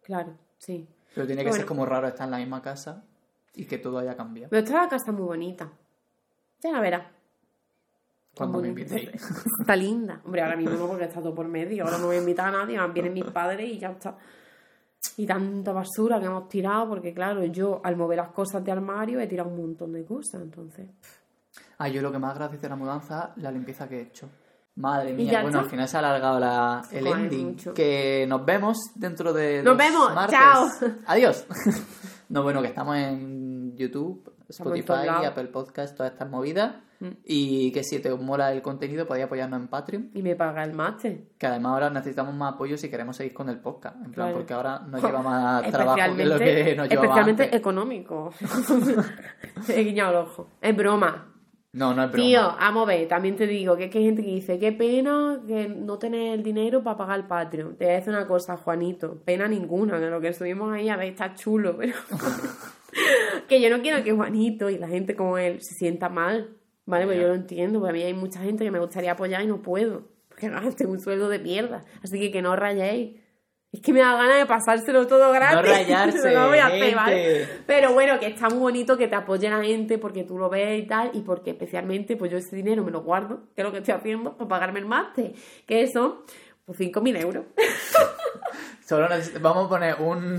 Claro, 0.02 0.34
sí. 0.58 0.88
Pero 1.14 1.26
tiene 1.26 1.42
que 1.42 1.48
Bueno. 1.48 1.56
ser 1.62 1.66
como 1.66 1.84
raro 1.84 2.06
estar 2.06 2.26
en 2.26 2.30
la 2.30 2.38
misma 2.38 2.62
casa 2.62 3.02
y 3.54 3.64
que 3.66 3.78
todo 3.78 3.98
haya 3.98 4.16
cambiado. 4.16 4.50
Pero 4.50 4.64
esta 4.64 4.88
casa 4.88 5.10
muy 5.10 5.24
bonita. 5.24 5.68
Ya 6.60 6.70
la 6.70 6.80
verás. 6.80 7.02
Cuando 8.38 8.60
me 8.60 8.68
invitéis. 8.68 9.10
Está 9.60 9.76
linda. 9.76 10.20
Hombre, 10.24 10.42
ahora 10.42 10.56
mismo 10.56 10.76
no, 10.76 10.86
porque 10.86 11.04
está 11.04 11.20
todo 11.20 11.34
por 11.34 11.48
medio. 11.48 11.84
Ahora 11.84 11.98
no 11.98 12.06
voy 12.06 12.16
a 12.16 12.20
invitar 12.20 12.48
a 12.48 12.52
nadie, 12.52 12.78
más 12.78 12.92
vienen 12.92 13.12
mis 13.12 13.24
padres 13.24 13.68
y 13.68 13.78
ya 13.78 13.90
está. 13.90 14.16
Y 15.16 15.26
tanta 15.26 15.72
basura 15.72 16.18
que 16.20 16.26
hemos 16.26 16.48
tirado, 16.48 16.88
porque 16.88 17.12
claro, 17.12 17.44
yo 17.44 17.80
al 17.84 17.96
mover 17.96 18.18
las 18.18 18.30
cosas 18.30 18.64
de 18.64 18.72
armario 18.72 19.20
he 19.20 19.26
tirado 19.26 19.48
un 19.48 19.56
montón 19.56 19.92
de 19.92 20.04
cosas, 20.04 20.40
entonces. 20.42 20.88
Ah, 21.78 21.88
yo 21.88 22.00
lo 22.02 22.10
que 22.12 22.18
más 22.18 22.34
gracias 22.36 22.62
de 22.62 22.68
la 22.68 22.76
mudanza, 22.76 23.32
la 23.36 23.50
limpieza 23.50 23.88
que 23.88 23.98
he 23.98 24.02
hecho. 24.02 24.28
Madre 24.76 25.10
¿Y 25.10 25.14
mía, 25.14 25.42
bueno, 25.42 25.48
está? 25.48 25.58
al 25.60 25.70
final 25.70 25.88
se 25.88 25.96
ha 25.96 26.00
alargado 26.00 26.38
la, 26.38 26.82
el 26.92 27.04
Joder, 27.04 27.24
ending. 27.24 27.46
mucho. 27.48 27.74
Que 27.74 28.26
nos 28.28 28.44
vemos 28.44 28.78
dentro 28.94 29.32
de. 29.32 29.62
¡Nos 29.62 29.76
vemos! 29.76 30.14
martes. 30.14 30.38
¡Chao! 30.38 30.68
Adiós. 31.06 31.44
no, 32.28 32.44
bueno, 32.44 32.62
que 32.62 32.68
estamos 32.68 32.96
en 32.96 33.76
YouTube, 33.76 34.32
Spotify. 34.48 35.08
Apple 35.26 35.48
Podcast, 35.48 35.96
todas 35.96 36.12
estas 36.12 36.30
movidas. 36.30 36.76
Mm. 37.00 37.06
Y 37.24 37.70
que 37.72 37.84
si 37.84 38.00
te 38.00 38.12
mola 38.14 38.52
el 38.52 38.60
contenido, 38.60 39.06
podéis 39.06 39.26
apoyarnos 39.26 39.60
en 39.60 39.68
Patreon. 39.68 40.10
Y 40.14 40.22
me 40.22 40.34
paga 40.34 40.64
el 40.64 40.72
máster. 40.72 41.20
Que 41.38 41.46
además 41.46 41.72
ahora 41.74 41.90
necesitamos 41.90 42.34
más 42.34 42.54
apoyo 42.54 42.76
si 42.76 42.90
queremos 42.90 43.16
seguir 43.16 43.32
con 43.34 43.48
el 43.48 43.60
podcast. 43.60 43.96
En 43.96 44.10
plan, 44.12 44.28
Claro. 44.28 44.36
porque 44.36 44.52
ahora 44.54 44.80
nos 44.80 45.02
lleva 45.02 45.22
más 45.22 45.70
trabajo 45.70 46.16
que 46.16 46.24
lo 46.24 46.38
que 46.38 46.74
nos 46.76 46.88
llevaba 46.88 47.06
especialmente 47.06 47.42
antes. 47.44 47.58
económico. 47.60 48.30
He 49.68 49.84
guiñado 49.84 50.10
el 50.10 50.16
ojo. 50.26 50.48
Es 50.60 50.76
broma. 50.76 51.34
No, 51.70 51.94
no 51.94 52.02
es 52.04 52.10
broma. 52.10 52.24
Tío, 52.26 52.40
vamos 52.58 52.82
a 52.84 52.86
ver, 52.86 53.06
también 53.08 53.36
te 53.36 53.46
digo 53.46 53.76
que, 53.76 53.84
es 53.84 53.90
que 53.90 53.98
hay 53.98 54.04
gente 54.06 54.22
que 54.24 54.30
dice, 54.30 54.58
qué 54.58 54.72
pena 54.72 55.38
que 55.46 55.68
no 55.68 55.98
tener 55.98 56.34
el 56.34 56.42
dinero 56.42 56.82
para 56.82 56.96
pagar 56.96 57.20
el 57.20 57.26
Patreon. 57.26 57.76
Te 57.76 57.84
voy 57.84 57.92
a 57.92 57.96
decir 57.98 58.12
una 58.12 58.26
cosa, 58.26 58.56
Juanito, 58.56 59.20
pena 59.24 59.46
ninguna, 59.46 60.00
que 60.00 60.06
lo 60.06 60.20
que 60.20 60.32
subimos 60.32 60.72
ahí, 60.72 60.88
a 60.88 60.96
ver, 60.96 61.08
está 61.08 61.34
chulo, 61.34 61.76
pero 61.76 61.94
que 63.48 63.60
yo 63.60 63.70
no 63.70 63.82
quiero 63.82 64.02
que 64.02 64.12
Juanito 64.12 64.70
y 64.70 64.78
la 64.78 64.88
gente 64.88 65.14
como 65.14 65.36
él 65.38 65.60
se 65.60 65.74
sienta 65.74 66.08
mal, 66.08 66.56
¿vale? 66.88 67.04
Pues 67.04 67.20
yo 67.20 67.28
lo 67.28 67.34
entiendo, 67.34 67.80
porque 67.80 67.90
a 67.90 67.92
mí 67.92 68.02
hay 68.02 68.14
mucha 68.14 68.40
gente 68.40 68.64
que 68.64 68.70
me 68.70 68.80
gustaría 68.80 69.12
apoyar 69.12 69.42
y 69.42 69.46
no 69.46 69.60
puedo, 69.60 70.08
porque 70.28 70.50
tengo 70.76 70.92
un 70.92 71.00
sueldo 71.00 71.28
de 71.28 71.38
mierda, 71.38 71.84
así 72.02 72.18
que 72.18 72.32
que 72.32 72.42
no 72.42 72.56
rayéis. 72.56 73.20
Es 73.70 73.82
que 73.82 73.92
me 73.92 74.00
da 74.00 74.14
ganas 74.14 74.38
de 74.38 74.46
pasárselo 74.46 75.06
todo 75.06 75.30
gratis. 75.30 75.70
rayarse, 75.70 76.32
No 76.32 76.44
lo 76.44 76.48
voy 76.48 76.58
a 76.58 76.68
hacer, 76.68 76.94
¿vale? 76.94 77.46
Pero 77.66 77.92
bueno, 77.92 78.18
que 78.18 78.28
está 78.28 78.48
muy 78.48 78.60
bonito 78.60 78.96
que 78.96 79.08
te 79.08 79.14
apoye 79.14 79.50
la 79.50 79.62
gente 79.62 79.98
porque 79.98 80.24
tú 80.24 80.38
lo 80.38 80.48
ves 80.48 80.82
y 80.82 80.86
tal, 80.86 81.10
y 81.12 81.20
porque 81.20 81.50
especialmente 81.50 82.16
pues 82.16 82.32
yo 82.32 82.38
ese 82.38 82.56
dinero 82.56 82.82
me 82.82 82.90
lo 82.90 83.02
guardo, 83.02 83.42
que 83.54 83.60
es 83.60 83.64
lo 83.66 83.70
que 83.70 83.78
estoy 83.78 83.92
haciendo, 83.92 84.38
para 84.38 84.48
pagarme 84.48 84.78
el 84.78 84.86
máster, 84.86 85.34
que 85.66 85.86
son 85.88 86.14
pues 86.68 86.78
5.000 86.78 87.20
euros. 87.22 87.44
Solo 88.86 89.06
vamos 89.42 89.66
a 89.66 89.68
poner 89.68 89.96
un, 90.00 90.38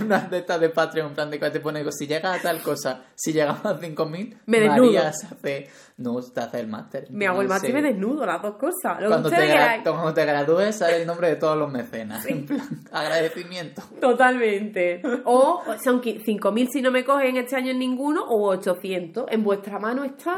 una 0.00 0.18
de 0.20 0.38
estas 0.38 0.58
de 0.60 0.68
Patreon, 0.68 1.08
en 1.10 1.14
plan 1.14 1.30
de 1.30 1.38
que 1.38 1.50
te 1.50 1.60
pone, 1.60 1.84
si 1.92 2.08
llega 2.08 2.34
a 2.34 2.40
tal 2.40 2.60
cosa, 2.60 3.02
si 3.14 3.32
llegamos 3.32 3.64
a 3.64 3.78
5.000, 3.78 4.38
Me 4.46 4.58
desnudo. 4.60 4.86
María 4.86 5.12
se 5.12 5.26
hace, 5.26 5.70
no, 5.98 6.20
te 6.20 6.40
hace 6.40 6.58
el 6.58 6.66
máster. 6.66 7.06
Me 7.10 7.28
hago 7.28 7.40
el 7.40 7.46
máster 7.46 7.70
y 7.70 7.72
me 7.72 7.82
desnudo, 7.82 8.26
las 8.26 8.42
dos 8.42 8.56
cosas. 8.56 9.00
Lo 9.00 9.08
Cuando 9.08 9.30
que 9.30 9.36
te, 9.36 9.42
ustedes 9.42 9.54
gra- 9.60 9.62
queráis. 9.64 9.82
cuando 9.84 10.14
te 10.14 10.24
gradúes 10.24 10.74
sale 10.76 10.96
el 11.02 11.06
nombre 11.06 11.28
de 11.28 11.36
todos 11.36 11.56
los 11.56 11.70
mecenas. 11.70 12.26
En 12.26 12.46
plan, 12.46 12.68
agradecimiento. 12.90 13.82
Totalmente. 14.00 15.00
O 15.24 15.62
son 15.84 16.00
qui- 16.02 16.20
5.000 16.24 16.68
si 16.72 16.82
no 16.82 16.90
me 16.90 17.04
cogen 17.04 17.36
este 17.36 17.54
año 17.54 17.70
en 17.70 17.78
ninguno, 17.78 18.24
o 18.24 18.48
800. 18.48 19.26
En 19.30 19.44
vuestra 19.44 19.78
mano 19.78 20.02
está 20.02 20.36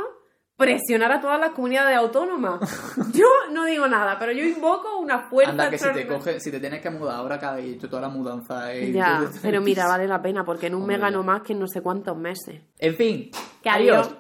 presionar 0.57 1.13
a 1.13 1.21
todas 1.21 1.39
las 1.39 1.51
comunidades 1.51 1.97
autónomas. 1.97 2.61
Yo 3.13 3.27
no 3.53 3.65
digo 3.67 3.87
nada, 3.89 4.19
pero 4.19 4.33
yo 4.33 4.43
invoco 4.45 4.99
una 4.99 5.29
fuerza 5.29 5.51
Anda, 5.53 5.71
que 5.71 5.79
si 5.79 5.89
te 5.93 6.07
coge, 6.07 6.41
si 6.41 6.51
te 6.51 6.61
tienes 6.61 6.81
que 6.81 6.91
mudar 6.91 7.17
ahora 7.17 7.39
cada 7.39 7.61
y 7.61 7.73
hecho 7.75 7.89
toda 7.89 8.03
la 8.03 8.09
mudanza. 8.09 8.73
eh, 8.75 8.91
Ya, 8.93 9.17
entonces- 9.19 9.41
pero 9.43 9.61
mira, 9.61 9.87
vale 9.89 10.07
la 10.09 10.21
pena, 10.23 10.45
porque 10.45 10.67
en 10.69 10.75
un 10.75 10.83
Hombre, 10.83 10.97
me 10.97 11.03
gano 11.03 11.23
más 11.23 11.43
que 11.43 11.53
en 11.53 11.61
no 11.61 11.67
sé 11.69 11.81
cuántos 11.83 12.17
meses. 12.17 12.63
En 12.79 12.95
fin. 12.97 13.31
Que 13.63 13.71
adiós. 13.71 14.11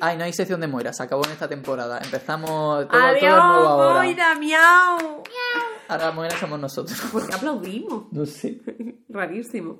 Ay, 0.00 0.16
no 0.16 0.24
hay 0.24 0.32
sección 0.32 0.60
de 0.60 0.66
Moira, 0.66 0.92
se 0.92 1.02
acabó 1.02 1.24
en 1.24 1.32
esta 1.32 1.48
temporada. 1.48 1.98
Empezamos 2.02 2.86
todo, 2.86 2.86
todo 2.88 3.00
¡Adiós, 3.02 3.22
nuevo 3.22 3.68
ahora. 3.68 3.94
Moira, 4.02 4.34
miau! 4.34 5.22
Ahora 5.88 6.10
Moira 6.12 6.36
somos 6.36 6.58
nosotros. 6.58 6.98
¿Por 7.12 7.26
qué 7.28 7.34
aplaudimos? 7.34 8.04
No 8.12 8.26
sé. 8.26 8.60
Rarísimo. 9.08 9.78